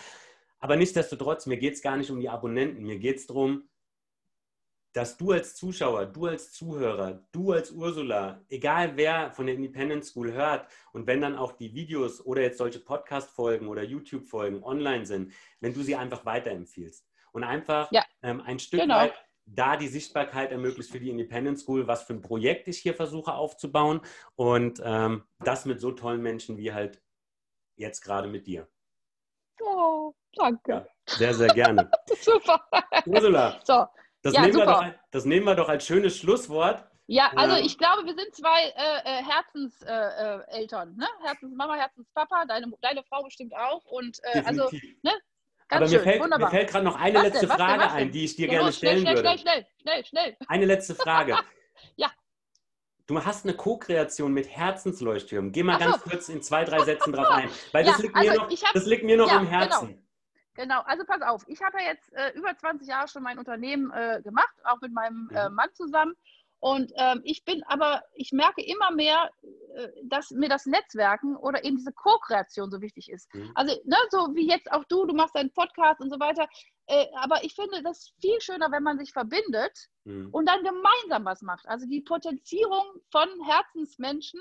Aber 0.59 0.75
nichtsdestotrotz, 0.75 1.45
mir 1.45 1.57
geht 1.57 1.73
es 1.73 1.81
gar 1.81 1.97
nicht 1.97 2.09
um 2.09 2.19
die 2.19 2.29
Abonnenten. 2.29 2.83
Mir 2.83 2.97
geht 2.97 3.17
es 3.17 3.27
darum, 3.27 3.63
dass 4.93 5.17
du 5.17 5.31
als 5.31 5.55
Zuschauer, 5.55 6.05
du 6.05 6.27
als 6.27 6.51
Zuhörer, 6.51 7.25
du 7.31 7.51
als 7.51 7.71
Ursula, 7.71 8.41
egal 8.49 8.95
wer 8.95 9.31
von 9.31 9.47
der 9.47 9.55
Independent 9.55 10.05
School 10.05 10.31
hört 10.31 10.67
und 10.93 11.07
wenn 11.07 11.19
dann 11.19 11.35
auch 11.35 11.53
die 11.53 11.73
Videos 11.73 12.23
oder 12.23 12.43
jetzt 12.43 12.59
solche 12.59 12.79
Podcast-Folgen 12.79 13.67
oder 13.67 13.83
YouTube-Folgen 13.83 14.63
online 14.63 15.05
sind, 15.05 15.33
wenn 15.59 15.73
du 15.73 15.81
sie 15.81 15.95
einfach 15.95 16.25
weiterempfiehlst 16.25 17.07
und 17.31 17.43
einfach 17.43 17.91
ja. 17.91 18.05
ähm, 18.21 18.41
ein 18.41 18.59
Stück 18.59 18.81
genau. 18.81 18.97
weit 18.97 19.13
da 19.45 19.75
die 19.75 19.87
Sichtbarkeit 19.87 20.51
ermöglicht 20.51 20.91
für 20.91 20.99
die 20.99 21.09
Independent 21.09 21.59
School, 21.59 21.87
was 21.87 22.03
für 22.03 22.13
ein 22.13 22.21
Projekt 22.21 22.67
ich 22.67 22.77
hier 22.77 22.93
versuche 22.93 23.33
aufzubauen 23.33 23.99
und 24.35 24.81
ähm, 24.85 25.23
das 25.39 25.65
mit 25.65 25.81
so 25.81 25.91
tollen 25.91 26.21
Menschen 26.21 26.55
wie 26.57 26.71
halt 26.71 27.01
jetzt 27.75 28.01
gerade 28.01 28.27
mit 28.27 28.47
dir. 28.47 28.69
Oh, 29.61 30.13
danke. 30.35 30.71
Ja, 30.71 30.87
sehr, 31.17 31.33
sehr 31.33 31.49
gerne. 31.49 31.91
Super. 32.21 32.63
Ursula. 33.05 33.59
So. 33.63 33.85
Das, 34.23 34.33
ja, 34.33 34.41
nehmen 34.41 34.55
wir 34.55 34.65
doch, 34.65 34.85
das 35.11 35.25
nehmen 35.25 35.45
wir 35.45 35.55
doch 35.55 35.69
als 35.69 35.85
schönes 35.85 36.17
Schlusswort. 36.17 36.87
Ja, 37.07 37.31
also 37.35 37.57
ich 37.57 37.77
glaube, 37.77 38.05
wir 38.05 38.15
sind 38.15 38.33
zwei 38.33 38.63
äh, 38.63 39.19
äh 39.19 39.23
Herzenseltern, 39.23 40.89
äh, 40.89 40.93
äh 40.93 40.97
ne? 40.97 41.07
Herzensmama, 41.23 41.75
Herzenspapa, 41.75 42.45
deine, 42.45 42.71
deine 42.81 43.03
Frau 43.03 43.21
bestimmt 43.23 43.53
auch. 43.53 43.83
Und 43.85 44.19
äh, 44.23 44.41
also, 44.45 44.69
ne? 45.01 45.11
Ganz 45.67 45.81
Aber 45.81 45.87
schön, 45.87 45.97
mir 45.97 46.03
fällt, 46.03 46.39
mir 46.39 46.49
fällt 46.49 46.69
gerade 46.69 46.85
noch 46.85 46.99
eine 46.99 47.15
was 47.17 47.23
letzte 47.23 47.47
denn, 47.47 47.57
Frage 47.57 47.81
denn, 47.81 47.89
ein, 47.89 48.11
die 48.11 48.23
ich 48.23 48.35
dir 48.37 48.45
ja, 48.45 48.51
gerne 48.51 48.65
los, 48.67 48.77
stellen 48.77 49.01
schnell, 49.01 49.15
würde. 49.15 49.37
Schnell, 49.37 49.39
schnell, 49.39 49.65
schnell, 49.81 50.05
schnell. 50.05 50.37
Eine 50.47 50.65
letzte 50.65 50.95
Frage. 50.95 51.37
ja. 51.97 52.11
Du 53.05 53.23
hast 53.23 53.45
eine 53.45 53.55
Co-Kreation 53.55 54.31
mit 54.31 54.47
Herzensleuchttürmen. 54.49 55.51
Geh 55.51 55.63
mal 55.63 55.75
Ach 55.75 55.79
ganz 55.79 55.95
so. 55.95 56.09
kurz 56.09 56.29
in 56.29 56.41
zwei, 56.41 56.63
drei 56.63 56.85
Sätzen 56.85 57.11
drauf 57.11 57.27
ein. 57.31 57.49
Weil 57.73 57.83
das, 57.83 57.99
liegt, 57.99 58.15
also 58.15 58.31
mir 58.31 58.37
noch, 58.37 58.49
hab, 58.49 58.73
das 58.73 58.85
liegt 58.85 59.03
mir 59.03 59.17
noch 59.17 59.27
ja, 59.27 59.39
im 59.39 59.47
Herzen. 59.47 59.87
Genau. 59.87 60.02
Genau, 60.55 60.81
also 60.81 61.03
pass 61.05 61.21
auf, 61.21 61.43
ich 61.47 61.61
habe 61.61 61.79
ja 61.81 61.89
jetzt 61.89 62.13
äh, 62.13 62.31
über 62.35 62.55
20 62.55 62.87
Jahre 62.87 63.07
schon 63.07 63.23
mein 63.23 63.39
Unternehmen 63.39 63.91
äh, 63.91 64.21
gemacht, 64.23 64.53
auch 64.63 64.79
mit 64.81 64.93
meinem 64.93 65.29
äh, 65.33 65.49
Mann 65.49 65.73
zusammen. 65.73 66.13
Und 66.63 66.93
ähm, 66.95 67.19
ich 67.25 67.43
bin 67.43 67.61
aber, 67.63 68.03
ich 68.13 68.31
merke 68.31 68.63
immer 68.63 68.89
mehr, 68.91 69.29
äh, 69.75 69.89
dass 70.05 70.31
mir 70.31 70.47
das 70.47 70.65
Netzwerken 70.65 71.35
oder 71.35 71.65
eben 71.65 71.75
diese 71.75 71.91
Co-Kreation 71.91 72.71
so 72.71 72.79
wichtig 72.79 73.11
ist. 73.11 73.27
Mhm. 73.35 73.51
Also, 73.53 73.75
ne, 73.83 73.97
so 74.11 74.33
wie 74.33 74.47
jetzt 74.47 74.71
auch 74.71 74.85
du, 74.85 75.05
du 75.05 75.13
machst 75.13 75.35
deinen 75.35 75.51
Podcast 75.51 75.99
und 75.99 76.09
so 76.09 76.21
weiter. 76.21 76.47
Äh, 76.85 77.07
aber 77.15 77.43
ich 77.43 77.53
finde 77.55 77.83
das 77.83 78.13
viel 78.21 78.39
schöner, 78.39 78.71
wenn 78.71 78.81
man 78.81 78.97
sich 78.97 79.11
verbindet 79.11 79.89
mhm. 80.05 80.29
und 80.31 80.47
dann 80.47 80.63
gemeinsam 80.63 81.25
was 81.25 81.41
macht. 81.41 81.67
Also 81.67 81.85
die 81.85 81.99
Potenzierung 81.99 82.85
von 83.11 83.27
Herzensmenschen 83.45 84.39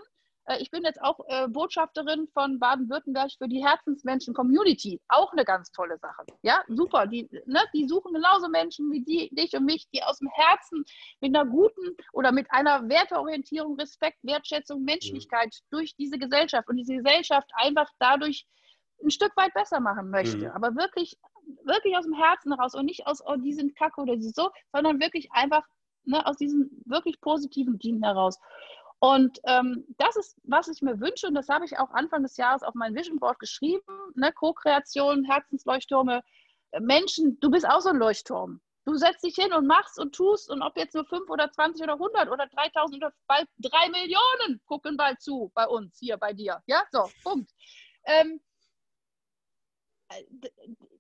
ich 0.59 0.71
bin 0.71 0.83
jetzt 0.85 1.01
auch 1.03 1.21
äh, 1.29 1.49
Botschafterin 1.49 2.29
von 2.35 2.59
Baden-Württemberg 2.59 3.31
für 3.39 3.49
die 3.49 3.65
Herzensmenschen-Community. 3.65 5.01
Auch 5.09 5.33
eine 5.33 5.45
ganz 5.45 5.71
tolle 5.71 5.99
Sache. 5.99 6.25
Ja, 6.43 6.63
super. 6.69 7.07
Die, 7.07 7.29
ne, 7.47 7.61
die 7.75 7.87
suchen 7.87 8.13
genauso 8.13 8.49
Menschen 8.49 8.91
wie 8.91 9.03
die, 9.03 9.31
dich 9.35 9.53
und 9.55 9.65
mich, 9.65 9.89
die 9.95 10.03
aus 10.03 10.19
dem 10.19 10.29
Herzen 10.29 10.85
mit 11.21 11.35
einer 11.35 11.49
guten 11.49 11.97
oder 12.13 12.33
mit 12.33 12.51
einer 12.51 12.89
Werteorientierung, 12.89 13.79
Respekt, 13.79 14.19
Wertschätzung, 14.23 14.83
Menschlichkeit 14.83 15.55
mhm. 15.55 15.67
durch 15.71 15.95
diese 15.97 16.19
Gesellschaft 16.19 16.69
und 16.69 16.77
diese 16.77 16.97
Gesellschaft 16.97 17.51
einfach 17.55 17.89
dadurch 17.99 18.47
ein 19.03 19.11
Stück 19.11 19.37
weit 19.37 19.55
besser 19.55 19.81
machen 19.81 20.11
möchte. 20.11 20.39
Mhm. 20.39 20.51
Aber 20.51 20.75
wirklich 20.75 21.17
wirklich 21.65 21.97
aus 21.97 22.05
dem 22.05 22.15
Herzen 22.15 22.53
raus 22.53 22.75
und 22.75 22.87
nicht 22.87 23.07
aus, 23.07 23.23
oh, 23.27 23.37
die 23.37 23.53
sind 23.53 23.77
kacke 23.77 24.01
oder 24.01 24.17
die 24.17 24.31
so, 24.31 24.51
sondern 24.73 25.01
wirklich 25.01 25.31
einfach 25.33 25.67
ne, 26.05 26.25
aus 26.27 26.37
diesem 26.37 26.71
wirklich 26.85 27.21
positiven 27.21 27.79
Team 27.79 28.03
heraus. 28.03 28.39
Und 29.03 29.41
ähm, 29.47 29.85
das 29.99 30.15
ist, 30.15 30.39
was 30.45 30.69
ich 30.69 30.81
mir 30.81 31.01
wünsche, 31.01 31.27
und 31.27 31.35
das 31.35 31.49
habe 31.49 31.65
ich 31.65 31.77
auch 31.77 31.91
Anfang 31.91 32.23
des 32.23 32.37
Jahres 32.37 32.63
auf 32.63 32.75
mein 32.75 32.95
Vision 32.95 33.19
Board 33.19 33.41
geschrieben, 33.41 33.83
ne, 34.15 34.33
Co-Kreation, 34.33 35.25
Herzensleuchttürme, 35.25 36.23
Menschen, 36.79 37.37
du 37.41 37.51
bist 37.51 37.69
auch 37.69 37.81
so 37.81 37.89
ein 37.89 37.97
Leuchtturm. 37.97 38.61
Du 38.85 38.95
setzt 38.95 39.25
dich 39.25 39.35
hin 39.35 39.53
und 39.53 39.67
machst 39.67 39.99
und 39.99 40.15
tust 40.15 40.49
und 40.51 40.63
ob 40.63 40.77
jetzt 40.77 40.95
nur 40.95 41.05
5 41.05 41.29
oder 41.31 41.51
20 41.51 41.83
oder 41.83 41.95
100 41.95 42.31
oder 42.31 42.47
3000 42.47 43.03
oder 43.03 43.13
bald 43.27 43.49
3 43.59 43.89
Millionen 43.89 44.61
gucken 44.67 44.97
bald 44.97 45.21
zu 45.21 45.51
bei 45.53 45.67
uns, 45.67 45.99
hier 45.99 46.17
bei 46.17 46.33
dir. 46.33 46.63
Ja, 46.67 46.85
so, 46.93 47.11
Punkt. 47.25 47.51
Ähm, 48.05 48.41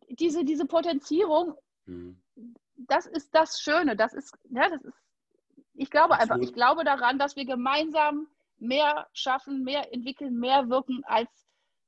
diese, 0.09 0.45
diese 0.45 0.67
Potenzierung, 0.67 1.55
mhm. 1.87 2.21
das 2.75 3.07
ist 3.07 3.33
das 3.33 3.61
Schöne. 3.61 3.95
Das 3.95 4.13
ist, 4.13 4.37
ja, 4.51 4.69
das 4.69 4.83
ist, 4.83 4.99
ich 5.75 5.91
glaube 5.91 6.15
Absolut. 6.15 6.33
einfach, 6.33 6.49
ich 6.49 6.55
glaube 6.55 6.85
daran, 6.85 7.19
dass 7.19 7.37
wir 7.37 7.45
gemeinsam 7.45 8.29
mehr 8.59 9.09
schaffen, 9.13 9.65
mehr 9.65 9.93
entwickeln, 9.93 10.39
mehr 10.39 10.69
wirken 10.69 11.03
als 11.05 11.29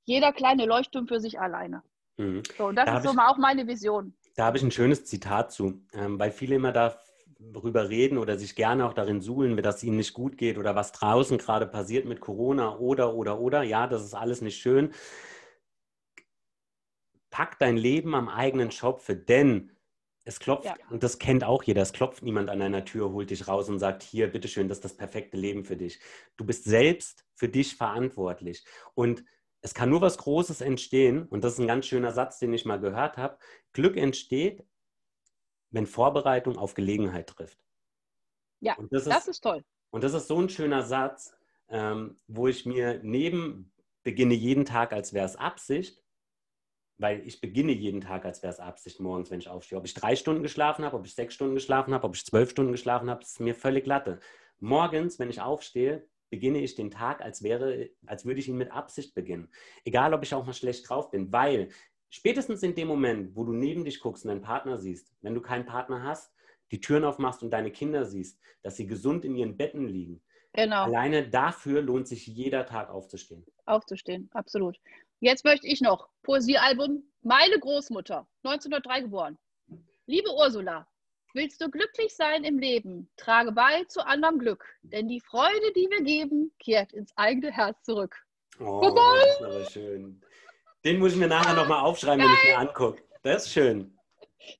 jeder 0.04 0.32
kleine 0.32 0.66
Leuchtturm 0.66 1.06
für 1.06 1.20
sich 1.20 1.40
alleine. 1.40 1.82
Mhm. 2.16 2.42
So, 2.56 2.66
und 2.66 2.76
das 2.76 2.86
da 2.86 2.98
ist 2.98 3.04
so 3.04 3.12
ich, 3.12 3.18
auch 3.18 3.38
meine 3.38 3.66
Vision. 3.66 4.14
Da 4.36 4.46
habe 4.46 4.56
ich 4.56 4.62
ein 4.62 4.70
schönes 4.70 5.04
Zitat 5.04 5.52
zu, 5.52 5.82
ähm, 5.92 6.18
weil 6.18 6.30
viele 6.30 6.56
immer 6.56 6.72
darüber 6.72 7.88
reden 7.88 8.18
oder 8.18 8.38
sich 8.38 8.54
gerne 8.54 8.86
auch 8.86 8.92
darin 8.92 9.20
suhlen, 9.20 9.56
dass 9.56 9.76
es 9.76 9.84
ihnen 9.84 9.96
nicht 9.96 10.14
gut 10.14 10.36
geht 10.36 10.58
oder 10.58 10.74
was 10.74 10.92
draußen 10.92 11.38
gerade 11.38 11.66
passiert 11.66 12.06
mit 12.06 12.20
Corona 12.20 12.76
oder, 12.76 13.14
oder, 13.14 13.40
oder. 13.40 13.62
Ja, 13.62 13.86
das 13.86 14.04
ist 14.04 14.14
alles 14.14 14.40
nicht 14.40 14.60
schön. 14.60 14.92
Pack 17.30 17.58
dein 17.58 17.76
Leben 17.76 18.14
am 18.14 18.28
eigenen 18.28 18.70
Schopfe, 18.70 19.16
denn 19.16 19.73
es 20.24 20.40
klopft, 20.40 20.64
ja. 20.64 20.74
und 20.90 21.02
das 21.02 21.18
kennt 21.18 21.44
auch 21.44 21.62
jeder, 21.62 21.82
es 21.82 21.92
klopft 21.92 22.22
niemand 22.22 22.48
an 22.48 22.58
deiner 22.58 22.84
Tür, 22.84 23.12
holt 23.12 23.30
dich 23.30 23.46
raus 23.46 23.68
und 23.68 23.78
sagt, 23.78 24.02
hier, 24.02 24.30
bitteschön, 24.30 24.68
das 24.68 24.78
ist 24.78 24.84
das 24.84 24.96
perfekte 24.96 25.36
Leben 25.36 25.64
für 25.64 25.76
dich. 25.76 26.00
Du 26.36 26.46
bist 26.46 26.64
selbst 26.64 27.26
für 27.34 27.48
dich 27.48 27.76
verantwortlich. 27.76 28.64
Und 28.94 29.24
es 29.60 29.74
kann 29.74 29.90
nur 29.90 30.00
was 30.00 30.18
Großes 30.18 30.60
entstehen, 30.60 31.26
und 31.26 31.44
das 31.44 31.54
ist 31.54 31.58
ein 31.58 31.66
ganz 31.66 31.86
schöner 31.86 32.12
Satz, 32.12 32.38
den 32.38 32.52
ich 32.52 32.64
mal 32.64 32.80
gehört 32.80 33.16
habe. 33.18 33.38
Glück 33.72 33.96
entsteht, 33.96 34.64
wenn 35.70 35.86
Vorbereitung 35.86 36.56
auf 36.56 36.74
Gelegenheit 36.74 37.28
trifft. 37.28 37.58
Ja, 38.60 38.76
das, 38.90 39.04
das 39.04 39.22
ist, 39.22 39.28
ist, 39.28 39.40
toll. 39.40 39.64
Und 39.90 40.04
das 40.04 40.14
ist 40.14 40.28
so 40.28 40.40
ein 40.40 40.48
schöner 40.48 40.82
Satz, 40.82 41.34
ähm, 41.68 42.18
wo 42.28 42.46
ich 42.46 42.64
mir 42.64 43.00
neben 43.02 43.72
beginne 44.02 44.34
jeden 44.34 44.64
Tag, 44.64 44.92
als 44.92 45.12
wäre 45.12 45.26
es 45.26 45.36
Absicht, 45.36 46.03
weil 46.98 47.26
ich 47.26 47.40
beginne 47.40 47.72
jeden 47.72 48.00
Tag, 48.00 48.24
als 48.24 48.42
wäre 48.42 48.52
es 48.52 48.60
Absicht 48.60 49.00
morgens, 49.00 49.30
wenn 49.30 49.40
ich 49.40 49.48
aufstehe. 49.48 49.78
Ob 49.78 49.84
ich 49.84 49.94
drei 49.94 50.16
Stunden 50.16 50.42
geschlafen 50.42 50.84
habe, 50.84 50.96
ob 50.96 51.06
ich 51.06 51.14
sechs 51.14 51.34
Stunden 51.34 51.54
geschlafen 51.54 51.92
habe, 51.92 52.06
ob 52.06 52.14
ich 52.14 52.24
zwölf 52.24 52.50
Stunden 52.50 52.72
geschlafen 52.72 53.10
habe, 53.10 53.22
ist 53.22 53.40
mir 53.40 53.54
völlig 53.54 53.84
glatte. 53.84 54.20
Morgens, 54.60 55.18
wenn 55.18 55.30
ich 55.30 55.40
aufstehe, 55.40 56.06
beginne 56.30 56.58
ich 56.58 56.74
den 56.74 56.90
Tag, 56.90 57.20
als 57.20 57.42
wäre, 57.42 57.90
als 58.06 58.24
würde 58.24 58.40
ich 58.40 58.48
ihn 58.48 58.56
mit 58.56 58.72
Absicht 58.72 59.14
beginnen. 59.14 59.48
Egal, 59.84 60.14
ob 60.14 60.22
ich 60.22 60.34
auch 60.34 60.46
mal 60.46 60.52
schlecht 60.52 60.88
drauf 60.88 61.10
bin, 61.10 61.32
weil 61.32 61.68
spätestens 62.10 62.62
in 62.62 62.74
dem 62.74 62.88
Moment, 62.88 63.36
wo 63.36 63.44
du 63.44 63.52
neben 63.52 63.84
dich 63.84 64.00
guckst 64.00 64.24
und 64.24 64.28
deinen 64.28 64.42
Partner 64.42 64.78
siehst, 64.78 65.12
wenn 65.20 65.34
du 65.34 65.40
keinen 65.40 65.66
Partner 65.66 66.02
hast, 66.02 66.32
die 66.70 66.80
Türen 66.80 67.04
aufmachst 67.04 67.42
und 67.42 67.50
deine 67.50 67.70
Kinder 67.70 68.04
siehst, 68.04 68.40
dass 68.62 68.76
sie 68.76 68.86
gesund 68.86 69.24
in 69.24 69.36
ihren 69.36 69.56
Betten 69.56 69.86
liegen. 69.86 70.22
Genau. 70.54 70.84
Alleine 70.84 71.28
dafür 71.28 71.82
lohnt 71.82 72.06
sich 72.06 72.26
jeder 72.26 72.64
Tag 72.64 72.88
aufzustehen. 72.88 73.44
Aufzustehen, 73.66 74.28
absolut. 74.32 74.78
Jetzt 75.20 75.44
möchte 75.44 75.66
ich 75.66 75.80
noch 75.80 76.08
Poesiealbum 76.22 77.02
Meine 77.22 77.58
Großmutter, 77.58 78.26
1903 78.42 79.00
geboren. 79.02 79.38
Liebe 80.06 80.30
Ursula, 80.34 80.86
Willst 81.36 81.60
du 81.60 81.68
glücklich 81.68 82.14
sein 82.14 82.44
im 82.44 82.60
Leben, 82.60 83.10
trage 83.16 83.50
bei 83.50 83.82
zu 83.88 84.06
anderem 84.06 84.38
Glück, 84.38 84.64
denn 84.82 85.08
die 85.08 85.18
Freude, 85.18 85.72
die 85.74 85.88
wir 85.90 86.00
geben, 86.04 86.54
kehrt 86.60 86.92
ins 86.92 87.12
eigene 87.16 87.50
Herz 87.50 87.82
zurück. 87.82 88.16
Oh, 88.60 88.94
das 88.94 89.34
ist 89.34 89.42
aber 89.42 89.64
schön. 89.64 90.22
Den 90.84 91.00
muss 91.00 91.14
ich 91.14 91.18
mir 91.18 91.26
nachher 91.26 91.54
nochmal 91.54 91.80
aufschreiben, 91.80 92.20
Geil. 92.20 92.28
wenn 92.28 92.36
ich 92.36 92.56
mir 92.56 92.58
angucke. 92.58 93.02
Das 93.24 93.46
ist 93.46 93.52
schön. 93.52 93.98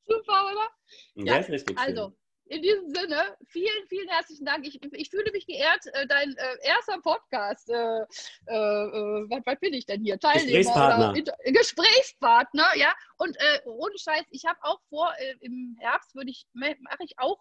Super, 0.04 0.50
oder? 0.50 1.24
Ja, 1.24 1.36
das 1.36 1.46
ist 1.46 1.52
richtig 1.52 1.78
schön. 1.78 2.12
In 2.46 2.60
diesem 2.60 2.88
Sinne, 2.90 3.36
vielen, 3.46 3.88
vielen 3.88 4.08
herzlichen 4.08 4.44
Dank. 4.44 4.66
Ich, 4.66 4.78
ich 4.92 5.08
fühle 5.08 5.30
mich 5.32 5.46
geehrt, 5.46 5.86
äh, 5.94 6.06
dein 6.06 6.36
äh, 6.36 6.68
erster 6.68 7.00
Podcast, 7.00 7.70
äh, 7.70 7.74
äh, 7.74 8.54
äh 8.54 9.26
was, 9.30 9.40
was, 9.46 9.60
bin 9.60 9.72
ich 9.72 9.86
denn 9.86 10.02
hier? 10.02 10.18
Teilnehmer 10.18 10.58
Gesprächspartner. 10.58 11.10
Oder, 11.12 11.52
Gesprächspartner, 11.52 12.66
ja. 12.76 12.94
Und 13.16 13.36
äh, 13.36 13.60
ohne 13.66 13.96
Scheiß, 13.98 14.24
ich 14.30 14.44
habe 14.44 14.58
auch 14.62 14.80
vor, 14.90 15.10
im 15.40 15.76
Herbst 15.80 16.14
würde 16.14 16.30
ich, 16.30 16.46
mache 16.52 16.76
ich 17.00 17.18
auch 17.18 17.40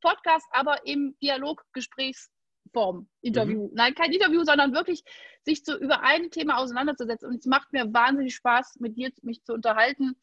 Podcast, 0.00 0.46
aber 0.50 0.84
im 0.86 1.16
Dialoggesprächsform, 1.22 3.08
Interview. 3.20 3.68
Mhm. 3.68 3.74
Nein, 3.74 3.94
kein 3.94 4.12
Interview, 4.12 4.42
sondern 4.42 4.74
wirklich 4.74 5.04
sich 5.42 5.64
zu, 5.64 5.78
über 5.78 6.02
ein 6.02 6.30
Thema 6.32 6.58
auseinanderzusetzen. 6.58 7.28
Und 7.28 7.36
es 7.36 7.46
macht 7.46 7.72
mir 7.72 7.92
wahnsinnig 7.92 8.34
Spaß, 8.34 8.80
mit 8.80 8.96
dir 8.96 9.12
mich 9.22 9.44
zu 9.44 9.54
unterhalten. 9.54 10.16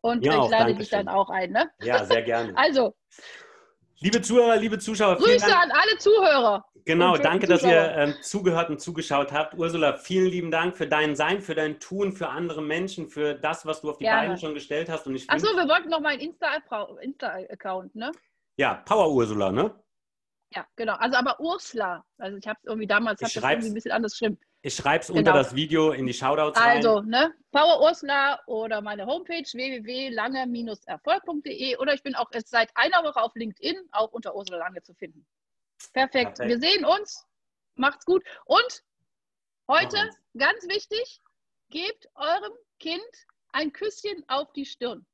Und 0.00 0.24
ja, 0.24 0.44
ich 0.44 0.50
lade 0.50 0.74
dich 0.74 0.88
dann 0.88 1.08
auch 1.08 1.28
ein, 1.28 1.52
ne? 1.52 1.70
Ja, 1.82 2.04
sehr 2.04 2.22
gerne. 2.22 2.52
also, 2.56 2.96
Liebe 4.02 4.22
Zuhörer, 4.22 4.56
liebe 4.56 4.78
Zuschauer. 4.78 5.16
Grüße 5.16 5.54
an 5.54 5.70
alle 5.72 5.98
Zuhörer. 5.98 6.64
Genau, 6.86 7.18
danke, 7.18 7.46
Zuschauer. 7.46 7.70
dass 7.70 7.70
ihr 7.70 7.96
ähm, 7.96 8.14
zugehört 8.22 8.70
und 8.70 8.80
zugeschaut 8.80 9.30
habt. 9.30 9.52
Ursula, 9.58 9.98
vielen 9.98 10.26
lieben 10.26 10.50
Dank 10.50 10.74
für 10.74 10.86
dein 10.86 11.14
Sein, 11.14 11.42
für 11.42 11.54
dein 11.54 11.78
Tun, 11.80 12.12
für 12.12 12.30
andere 12.30 12.62
Menschen, 12.62 13.10
für 13.10 13.34
das, 13.34 13.66
was 13.66 13.82
du 13.82 13.90
auf 13.90 13.98
die 13.98 14.04
Gerne. 14.04 14.28
Beine 14.28 14.38
schon 14.38 14.54
gestellt 14.54 14.88
hast. 14.88 15.06
Und 15.06 15.22
Achso, 15.28 15.48
wir 15.48 15.68
wollten 15.68 15.90
noch 15.90 16.00
mal 16.00 16.14
einen 16.14 16.22
Insta-Account, 16.22 16.98
Insta 17.02 17.40
ne? 17.92 18.10
Ja, 18.56 18.74
Power 18.86 19.12
Ursula, 19.12 19.52
ne? 19.52 19.74
Ja, 20.54 20.66
genau. 20.76 20.94
Also 20.94 21.18
aber 21.18 21.38
Ursula. 21.38 22.02
Also 22.16 22.38
ich 22.38 22.48
habe 22.48 22.58
es 22.62 22.66
irgendwie 22.66 22.86
damals 22.86 23.20
ich 23.20 23.36
irgendwie 23.36 23.68
ein 23.68 23.74
bisschen 23.74 23.92
anders 23.92 24.12
geschrieben. 24.12 24.38
Ich 24.62 24.74
schreibe 24.74 25.00
es 25.00 25.06
genau. 25.06 25.20
unter 25.20 25.32
das 25.32 25.54
Video 25.54 25.92
in 25.92 26.06
die 26.06 26.12
Shoutouts 26.12 26.60
rein. 26.60 26.76
Also, 26.76 27.00
ne, 27.00 27.32
Power 27.50 27.80
Ursula 27.80 28.38
oder 28.46 28.82
meine 28.82 29.06
Homepage 29.06 29.46
www.lange-erfolg.de 29.50 31.78
oder 31.78 31.94
ich 31.94 32.02
bin 32.02 32.14
auch 32.14 32.30
jetzt 32.34 32.50
seit 32.50 32.70
einer 32.74 33.02
Woche 33.02 33.22
auf 33.22 33.34
LinkedIn, 33.34 33.88
auch 33.92 34.12
unter 34.12 34.34
Ursula 34.34 34.58
Lange 34.58 34.82
zu 34.82 34.92
finden. 34.94 35.26
Perfekt. 35.94 36.36
Perfekt. 36.36 36.48
Wir 36.48 36.58
sehen 36.60 36.84
uns. 36.84 37.26
Macht's 37.76 38.04
gut. 38.04 38.22
Und 38.44 38.82
heute, 39.66 40.10
ganz 40.36 40.68
wichtig, 40.68 41.22
gebt 41.70 42.06
eurem 42.14 42.52
Kind 42.78 43.00
ein 43.52 43.72
Küsschen 43.72 44.22
auf 44.28 44.52
die 44.52 44.66
Stirn. 44.66 45.06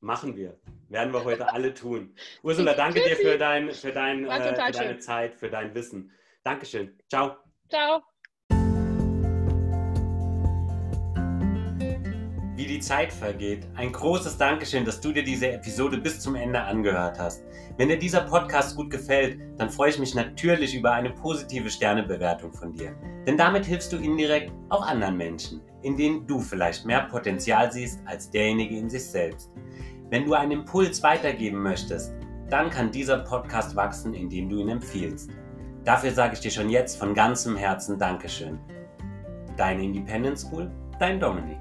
Machen 0.00 0.36
wir. 0.36 0.60
Werden 0.88 1.12
wir 1.12 1.24
heute 1.24 1.52
alle 1.52 1.74
tun. 1.74 2.14
Ursula, 2.42 2.74
danke 2.74 3.02
dir 3.02 3.16
für, 3.16 3.36
dein, 3.36 3.72
für, 3.72 3.90
dein, 3.92 4.24
äh, 4.24 4.48
für 4.48 4.54
deine 4.72 4.98
Zeit, 4.98 5.34
für 5.34 5.50
dein 5.50 5.74
Wissen. 5.74 6.12
Dankeschön. 6.44 6.96
Ciao. 7.08 7.36
Ciao. 7.68 8.02
Wie 12.60 12.66
die 12.66 12.80
Zeit 12.80 13.10
vergeht. 13.10 13.66
Ein 13.74 13.90
großes 13.90 14.36
Dankeschön, 14.36 14.84
dass 14.84 15.00
du 15.00 15.12
dir 15.12 15.24
diese 15.24 15.50
Episode 15.50 15.96
bis 15.96 16.20
zum 16.20 16.34
Ende 16.34 16.60
angehört 16.60 17.18
hast. 17.18 17.42
Wenn 17.78 17.88
dir 17.88 17.98
dieser 17.98 18.20
Podcast 18.20 18.76
gut 18.76 18.90
gefällt, 18.90 19.40
dann 19.56 19.70
freue 19.70 19.88
ich 19.88 19.98
mich 19.98 20.14
natürlich 20.14 20.74
über 20.74 20.92
eine 20.92 21.08
positive 21.08 21.70
Sternebewertung 21.70 22.52
von 22.52 22.74
dir. 22.74 22.94
Denn 23.26 23.38
damit 23.38 23.64
hilfst 23.64 23.94
du 23.94 23.96
indirekt 23.96 24.52
auch 24.68 24.86
anderen 24.86 25.16
Menschen, 25.16 25.62
in 25.80 25.96
denen 25.96 26.26
du 26.26 26.38
vielleicht 26.38 26.84
mehr 26.84 27.00
Potenzial 27.04 27.72
siehst 27.72 27.98
als 28.04 28.30
derjenige 28.30 28.76
in 28.76 28.90
sich 28.90 29.06
selbst. 29.06 29.50
Wenn 30.10 30.26
du 30.26 30.34
einen 30.34 30.52
Impuls 30.52 31.02
weitergeben 31.02 31.62
möchtest, 31.62 32.12
dann 32.50 32.68
kann 32.68 32.92
dieser 32.92 33.20
Podcast 33.20 33.74
wachsen, 33.74 34.12
indem 34.12 34.50
du 34.50 34.58
ihn 34.58 34.68
empfiehlst. 34.68 35.30
Dafür 35.86 36.10
sage 36.10 36.34
ich 36.34 36.40
dir 36.40 36.50
schon 36.50 36.68
jetzt 36.68 36.98
von 36.98 37.14
ganzem 37.14 37.56
Herzen 37.56 37.98
Dankeschön. 37.98 38.58
Deine 39.56 39.82
Independent 39.82 40.38
School, 40.38 40.70
dein 40.98 41.18
Dominik. 41.18 41.56